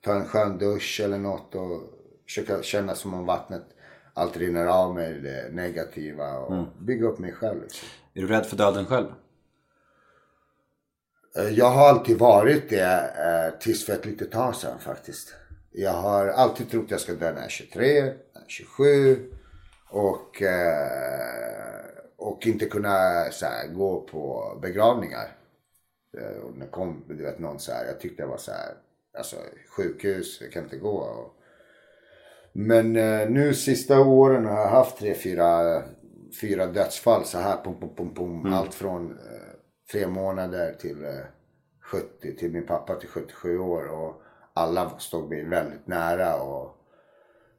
ta 0.02 0.14
en 0.14 0.26
skön 0.26 0.58
dusch 0.58 1.02
eller 1.04 1.18
något 1.18 1.56
och 1.56 1.82
försöka 2.26 2.62
känna 2.64 2.96
som 2.96 3.14
om 3.14 3.26
vattnet 3.26 3.64
allt 4.14 4.38
rinner 4.38 4.66
av 4.66 4.96
mig 4.96 5.14
det 5.14 5.50
negativa 5.52 6.38
och 6.38 6.68
bygga 6.80 7.08
upp 7.08 7.20
mig 7.20 7.32
själv. 7.32 7.62
Liksom. 7.62 7.88
Är 8.14 8.22
du 8.22 8.28
rädd 8.28 8.46
för 8.46 8.58
döden 8.58 8.86
själv? 8.86 9.08
Eh, 11.38 11.50
Jag 11.50 11.70
har 11.70 11.90
alltid 11.90 12.18
varit 12.20 12.70
det 12.70 13.14
eh, 13.18 13.60
tills 13.60 13.86
för 13.86 13.94
ett 13.94 14.06
litet 14.06 14.32
tag 14.32 14.56
sedan 14.56 14.80
faktiskt. 14.80 15.34
Jag 15.72 15.94
har 15.94 16.28
alltid 16.28 16.72
trott 16.72 16.86
jag 16.92 17.00
ska 17.00 17.14
dö 17.14 17.32
när 17.32 17.36
jag 17.36 17.46
är 17.46 17.50
23, 17.50 18.02
när 18.02 18.08
jag 18.34 18.44
är 18.44 18.48
27 18.48 19.32
och, 19.90 20.42
eh, 20.42 21.86
och 22.18 22.48
inte 22.48 22.66
kunna 22.66 22.90
här, 22.90 23.68
gå 23.74 24.02
på 24.02 24.52
begravningar. 24.62 25.38
Eh, 26.18 26.38
och 26.44 26.58
när 26.58 26.68
kom 26.68 27.04
du 27.08 27.24
vet, 27.24 27.40
någon 27.40 27.60
så 27.60 27.72
här, 27.72 27.86
jag 27.86 28.00
tyckte 28.00 28.24
jag 28.24 28.30
var 28.30 28.38
så 28.38 28.52
här, 28.52 28.74
alltså 29.18 29.36
sjukhus, 29.78 30.42
jag 30.42 30.52
kan 30.52 30.64
inte 30.64 30.78
gå. 30.78 30.98
Och, 30.98 31.34
men 32.54 32.96
eh, 32.96 33.30
nu 33.30 33.54
sista 33.54 34.00
åren 34.02 34.46
har 34.46 34.60
jag 34.62 34.68
haft 34.70 34.98
tre, 34.98 35.14
fyra, 35.16 35.82
fyra 36.42 36.68
dödsfall 36.68 37.26
så 37.26 37.38
här. 37.38 37.64
Pum, 37.64 37.80
pum, 37.80 37.96
pum, 37.96 38.14
pum. 38.14 38.54
Allt 38.54 38.74
från 38.74 39.12
eh, 39.12 39.54
tre 39.92 40.08
månader 40.08 40.74
till 40.80 41.06
eh, 41.06 41.12
70, 41.82 42.36
till 42.38 42.52
min 42.52 42.66
pappa 42.66 42.96
till 42.96 43.10
77 43.10 43.60
år. 43.60 43.88
Och 43.88 44.22
alla 44.54 45.00
stod 45.00 45.30
mig 45.30 45.44
väldigt 45.46 45.88
nära. 45.88 46.42
Och 46.42 46.74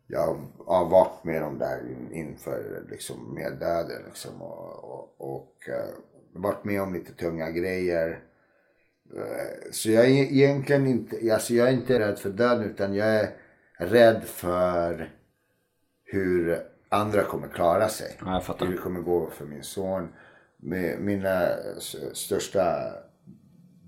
jag 0.07 0.37
har 0.67 0.89
varit 0.91 1.25
med 1.25 1.43
dem 1.43 1.59
där 1.59 1.91
in- 1.91 2.13
inför 2.13 2.87
liksom, 2.91 3.35
med 3.35 3.53
döden. 3.61 4.03
Liksom, 4.07 4.43
och 4.43 4.85
och, 4.85 5.15
och 5.19 5.69
eh, 5.69 5.95
varit 6.33 6.65
med 6.65 6.83
om 6.83 6.95
lite 6.95 7.13
tunga 7.13 7.51
grejer. 7.51 8.21
Eh, 9.17 9.71
Så 9.71 9.91
jag 9.91 10.05
är 10.05 10.09
egentligen 10.09 10.87
inte, 10.87 11.35
alltså 11.35 11.55
jag 11.55 11.69
är 11.69 11.73
inte 11.73 11.99
rädd 11.99 12.19
för 12.19 12.31
döden 12.31 12.65
utan 12.71 12.95
jag 12.95 13.09
är 13.09 13.31
rädd 13.79 14.23
för 14.25 15.13
hur 16.05 16.63
andra 16.89 17.23
kommer 17.25 17.49
klara 17.49 17.89
sig. 17.89 18.17
Ja. 18.21 18.43
Hur 18.59 18.67
det 18.73 18.77
kommer 18.83 19.01
gå 19.01 19.31
för 19.31 19.45
min 19.45 19.63
son. 19.63 20.09
Mina 20.99 21.49
största 22.13 22.93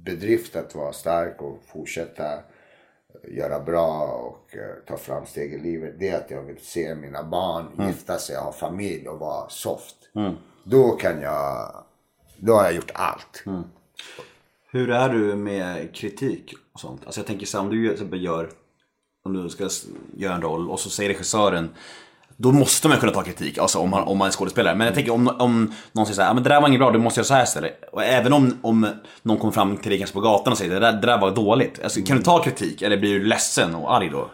bedrift 0.05 0.57
att 0.57 0.75
vara 0.75 0.93
stark 0.93 1.43
och 1.43 1.59
fortsätta 1.67 2.43
göra 3.29 3.61
bra 3.61 4.07
och 4.07 4.57
eh, 4.57 4.75
ta 4.87 4.97
framsteg 4.97 5.53
i 5.55 5.59
livet. 5.59 5.95
Det 5.99 6.09
är 6.09 6.17
att 6.17 6.31
jag 6.31 6.43
vill 6.43 6.61
se 6.61 6.95
mina 6.95 7.23
barn 7.25 7.87
gifta 7.87 8.19
sig, 8.19 8.37
ha 8.37 8.53
familj 8.53 9.09
och 9.09 9.19
vara 9.19 9.49
soft. 9.49 9.97
Då 10.65 10.91
kan 10.91 11.21
jag, 11.23 11.75
då 12.37 12.53
har 12.55 12.65
jag 12.65 12.73
gjort 12.75 12.91
allt. 12.95 13.45
Hur 14.73 14.91
är 14.91 15.09
du 15.09 15.37
med 15.37 15.95
kritik 15.95 16.55
och 16.75 16.81
sånt? 16.81 17.03
Alltså 17.07 17.21
jag 17.21 17.27
tänker 17.27 17.47
så 17.47 17.59
här, 17.59 17.65
om 17.65 17.71
du 17.71 18.19
gör, 18.19 18.49
om 19.25 19.33
du 19.33 19.49
ska 19.49 19.69
göra 20.17 20.35
en 20.35 20.43
roll 20.43 20.71
och 20.71 20.81
så 20.81 20.91
säger 20.91 21.11
regissören 21.11 21.71
då 22.43 22.53
måste 22.53 22.89
man 22.89 22.99
kunna 22.99 23.13
ta 23.13 23.23
kritik, 23.23 23.59
alltså 23.59 23.79
om 23.79 23.91
man, 23.91 24.03
om 24.03 24.19
man 24.19 24.29
är 24.29 24.33
skådespelare. 24.33 24.75
Men 24.75 24.87
jag 24.87 24.95
tänker 24.95 25.13
om, 25.13 25.29
om 25.29 25.75
någon 25.93 26.07
säger 26.07 26.17
såhär, 26.17 26.35
men 26.35 26.43
det 26.43 26.49
där 26.49 26.61
var 26.61 26.69
inget 26.69 26.81
bra, 26.81 26.91
du 26.91 26.99
måste 26.99 27.21
göra 27.21 27.27
så 27.27 27.35
här 27.35 27.43
istället. 27.43 27.85
Och 27.93 28.05
även 28.05 28.33
om, 28.33 28.59
om 28.63 28.89
någon 29.23 29.39
kommer 29.39 29.53
fram 29.53 29.77
till 29.77 29.91
dig 29.91 29.99
kanske 29.99 30.15
på 30.15 30.21
gatan 30.21 30.53
och 30.53 30.59
säger 30.59 30.75
det 30.75 30.81
där, 30.81 30.93
det 30.93 31.07
där 31.07 31.21
var 31.21 31.31
dåligt. 31.31 31.81
Alltså, 31.83 32.01
kan 32.03 32.17
du 32.17 32.23
ta 32.23 32.43
kritik 32.43 32.83
eller 32.83 32.97
blir 32.97 33.19
du 33.19 33.25
ledsen 33.25 33.75
och 33.75 33.95
arg 33.95 34.09
då? 34.09 34.31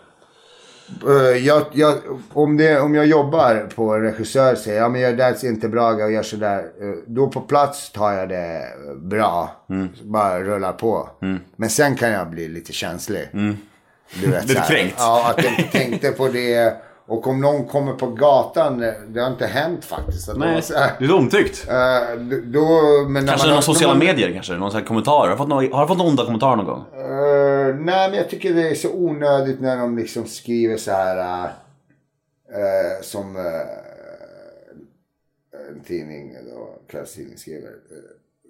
Eh, 1.06 1.36
jag, 1.46 1.62
jag, 1.72 1.94
om, 2.32 2.56
det, 2.56 2.80
om 2.80 2.94
jag 2.94 3.06
jobbar 3.06 3.68
på 3.76 3.94
en 3.94 4.02
regissör 4.02 4.54
säger 4.54 4.80
ja 4.80 4.88
men 4.88 5.00
jag 5.00 5.16
där 5.16 5.34
ser 5.34 5.48
inte 5.48 5.68
bra 5.68 5.90
och 5.92 6.12
gör 6.12 6.22
sådär. 6.22 6.58
eh, 6.58 6.88
Då 7.06 7.28
på 7.28 7.40
plats 7.40 7.92
tar 7.92 8.12
jag 8.12 8.28
det 8.28 8.62
bra. 8.96 9.50
Mm. 9.70 9.88
Bara 10.02 10.40
rullar 10.42 10.72
på. 10.72 11.08
Men 11.56 11.70
sen 11.70 11.96
kan 11.96 12.10
jag 12.10 12.30
bli 12.30 12.48
lite 12.48 12.72
känslig. 12.72 13.28
Du 13.32 13.38
vet, 13.38 13.56
Mm. 14.22 14.40
Lite 14.46 14.64
kränkt. 14.68 14.94
Ja, 14.98 15.34
att 15.36 15.44
jag 15.44 15.72
tänkte 15.72 16.10
på 16.12 16.28
det. 16.28 16.76
Och 17.08 17.26
om 17.26 17.40
någon 17.40 17.64
kommer 17.66 17.92
på 17.92 18.06
gatan, 18.06 18.78
det 19.08 19.20
har 19.20 19.30
inte 19.30 19.46
hänt 19.46 19.84
faktiskt. 19.84 20.28
Att 20.28 20.34
de 20.40 20.46
Nej, 20.46 20.62
så 20.62 20.74
här, 20.78 20.90
du 20.98 21.04
är 21.06 21.14
omtyckt. 21.14 21.68
eh, 21.68 22.18
då, 22.44 22.68
men 23.08 23.26
Kanske 23.26 23.46
man- 23.46 23.54
någon 23.54 23.62
sociala 23.62 23.94
man- 23.94 24.06
medier 24.06 24.32
kanske? 24.32 24.52
Någon 24.52 24.70
sån 24.70 24.80
här 24.80 24.86
kommentar? 24.86 25.12
Har 25.12 25.28
du 25.28 25.36
fått, 25.36 25.48
någon, 25.48 25.72
har 25.72 25.80
du 25.82 25.88
fått 25.88 25.98
någon 25.98 26.06
onda 26.06 26.24
kommentarer 26.24 26.56
någon 26.56 26.66
gång? 26.66 26.84
Nej, 27.84 28.10
men 28.10 28.18
jag 28.18 28.30
tycker 28.30 28.54
det 28.54 28.68
är 28.68 28.74
så 28.74 28.92
onödigt 28.92 29.60
när 29.60 29.76
de 29.76 29.98
liksom 29.98 30.26
skriver 30.26 30.76
så 30.76 30.90
här. 30.90 31.44
eh, 32.52 33.02
som 33.02 33.36
eh, 33.36 33.42
en 35.70 35.80
tidning, 35.80 36.36
då, 36.50 36.78
kvällstidning 36.88 37.38
skriver. 37.38 37.70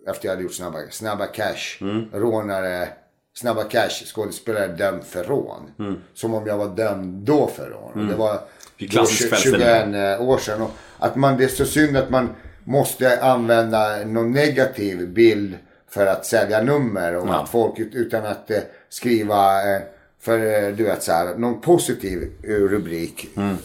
efter 0.09 0.27
jag 0.29 0.33
hade 0.33 0.43
gjort 0.43 0.55
Snabba, 0.55 0.79
snabba 0.91 1.27
Cash. 1.27 1.83
Rånare. 2.13 2.89
Snabba 3.35 3.65
Cash, 3.65 4.05
skådespelare 4.15 4.67
dömd 4.69 5.05
för 5.05 5.25
rån. 5.25 5.71
Som 6.15 6.35
om 6.35 6.47
jag 6.47 6.57
var 6.59 6.69
dömd 6.77 7.25
då 7.25 7.47
för 7.47 7.71
rån. 7.71 7.93
Och 8.01 8.07
Det 8.07 8.15
var 8.17 8.41
då 8.79 8.87
klassisk 8.87 9.19
20 9.23 9.29
kvällstidning. 9.29 9.93
21 9.95 10.21
år 10.21 10.39
sedan. 10.39 10.63
Och 10.63 10.71
att 10.99 11.17
man, 11.17 11.37
det 11.37 11.45
är 11.45 11.49
så 11.49 11.65
synd 11.65 11.97
att 11.97 12.11
man 12.11 12.29
måste 12.65 13.23
använda 13.23 14.05
någon 14.05 14.31
negativ 14.33 15.09
bild 15.09 15.57
för 15.89 16.07
att 16.07 16.27
sälja 16.27 16.63
nummer. 16.63 17.17
Och 17.17 17.29
Ja. 17.29 17.43
att 17.43 17.49
folk 17.49 17.79
ut- 17.79 17.95
utan 17.95 18.27
att 18.27 18.51
skriva, 18.89 19.75
eh, 19.75 19.81
för 20.23 20.39
eh, 20.69 20.75
du 20.77 20.85
vet 20.85 21.03
så 21.03 21.13
här, 21.13 21.35
någon 21.39 21.61
positiv 21.61 22.33
eh, 22.45 22.51
rubrik. 22.51 23.29
Mm. 23.37 23.57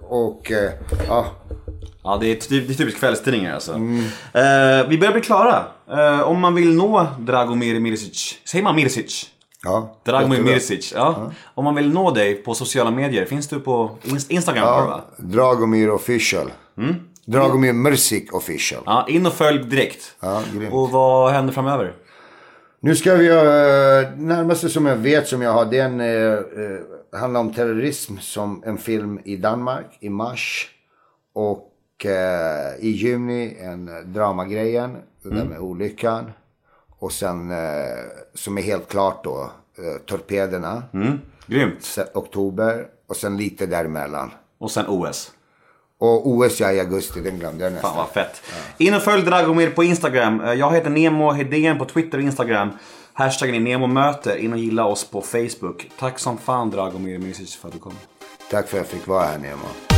Och 0.00 0.52
ja, 1.08 1.26
Ja, 2.04 2.18
det 2.20 2.26
är, 2.26 2.36
det 2.48 2.72
är 2.72 2.74
typiskt 2.74 3.00
kvällstidningar 3.00 3.54
alltså. 3.54 3.72
Eh, 3.72 4.88
vi 4.88 4.98
börjar 4.98 5.12
bli 5.12 5.20
klara. 5.22 5.64
Eh, 5.90 6.20
om 6.20 6.40
man 6.40 6.54
vill 6.54 6.74
nå 6.74 7.06
Dragomir 7.18 7.80
Mirisic, 7.80 8.38
säger 8.44 8.64
man 8.64 8.76
Mirisic? 8.76 9.28
ja. 9.64 9.96
Dragomir 10.04 10.32
jättebra. 10.36 10.52
Mirisic, 10.52 10.92
ja. 10.96 11.32
Om 11.54 11.64
man 11.64 11.74
vill 11.74 11.90
nå 11.92 12.10
dig 12.10 12.34
på 12.34 12.54
sociala 12.54 12.90
medier, 12.90 13.24
finns 13.26 13.48
du 13.48 13.60
på 13.60 13.98
Inst- 14.02 14.30
Instagram 14.30 14.64
det, 14.66 14.70
va? 14.90 15.04
Ja, 15.18 15.24
Dragomir 15.24 15.90
official. 15.90 16.52
Dragomir 17.24 17.72
Mrsic 17.72 18.32
official. 18.32 18.82
Ja, 18.86 19.06
in 19.08 19.26
och 19.26 19.32
följ 19.32 19.64
direkt. 19.64 20.14
Ja, 20.20 20.42
grymt. 20.54 20.72
och 20.74 20.90
vad 20.90 21.32
händer 21.32 21.52
framöver? 21.52 21.92
Nu 22.84 22.96
ska 22.96 23.14
vi 23.14 23.24
göra, 23.24 24.10
närmaste 24.16 24.68
som 24.68 24.86
jag 24.86 24.96
vet 24.96 25.28
som 25.28 25.42
jag 25.42 25.52
har 25.52 25.64
det 25.64 25.78
är 25.78 25.84
en, 25.84 26.00
eh, 26.00 26.32
eh, 26.32 27.20
handlar 27.20 27.40
om 27.40 27.52
terrorism 27.52 28.16
som 28.18 28.62
en 28.66 28.78
film 28.78 29.20
i 29.24 29.36
Danmark 29.36 29.86
i 30.00 30.08
mars. 30.08 30.70
Och 31.34 32.06
eh, 32.06 32.74
i 32.80 32.88
juni 32.90 33.56
en 33.60 33.88
eh, 33.88 33.94
dramagrejen, 34.04 34.96
det 35.22 35.28
där 35.28 35.44
med 35.44 35.58
olyckan. 35.58 36.30
Och 36.98 37.12
sen 37.12 37.50
eh, 37.50 37.56
som 38.34 38.58
är 38.58 38.62
helt 38.62 38.88
klart 38.88 39.24
då, 39.24 39.50
eh, 39.78 40.00
Torpederna, 40.06 40.82
Mm. 40.94 41.18
Grymt. 41.46 41.98
oktober. 42.14 42.86
Och 43.06 43.16
sen 43.16 43.36
lite 43.36 43.66
däremellan. 43.66 44.30
Och 44.58 44.70
sen 44.70 44.84
OS. 44.88 45.32
Och 46.02 46.26
OS 46.28 46.60
ja, 46.60 46.72
i 46.72 46.80
augusti, 46.80 47.20
den 47.20 47.38
glömde 47.38 47.64
jag 47.64 47.72
nästan. 47.72 47.90
Fan 47.90 47.98
vad 47.98 48.08
fett. 48.08 48.42
In 48.78 48.94
och 48.94 49.02
följ 49.02 49.22
Dragomir 49.22 49.70
på 49.70 49.84
Instagram. 49.84 50.40
Eh, 50.40 50.52
Jag 50.52 50.72
heter 50.74 50.90
Nemo 50.90 51.30
Hedén 51.32 51.78
på 51.78 51.84
Twitter 51.84 52.18
och 52.18 52.24
Instagram. 52.24 52.70
Hashtaggen 53.12 53.54
är 53.54 53.60
NEMOMÖTER. 53.60 54.36
In 54.36 54.52
och 54.52 54.58
gilla 54.58 54.84
oss 54.84 55.04
på 55.04 55.20
Facebook. 55.22 55.90
Tack 55.98 56.18
som 56.18 56.38
fan 56.38 56.70
Dragomir 56.70 57.18
Mirisic 57.18 57.56
för 57.56 57.68
att 57.68 57.74
du 57.74 57.80
kom. 57.80 57.92
Tack 58.50 58.68
för 58.68 58.80
att 58.80 58.90
jag 58.92 59.00
fick 59.00 59.06
vara 59.08 59.24
här 59.24 59.38
Nemo. 59.38 59.91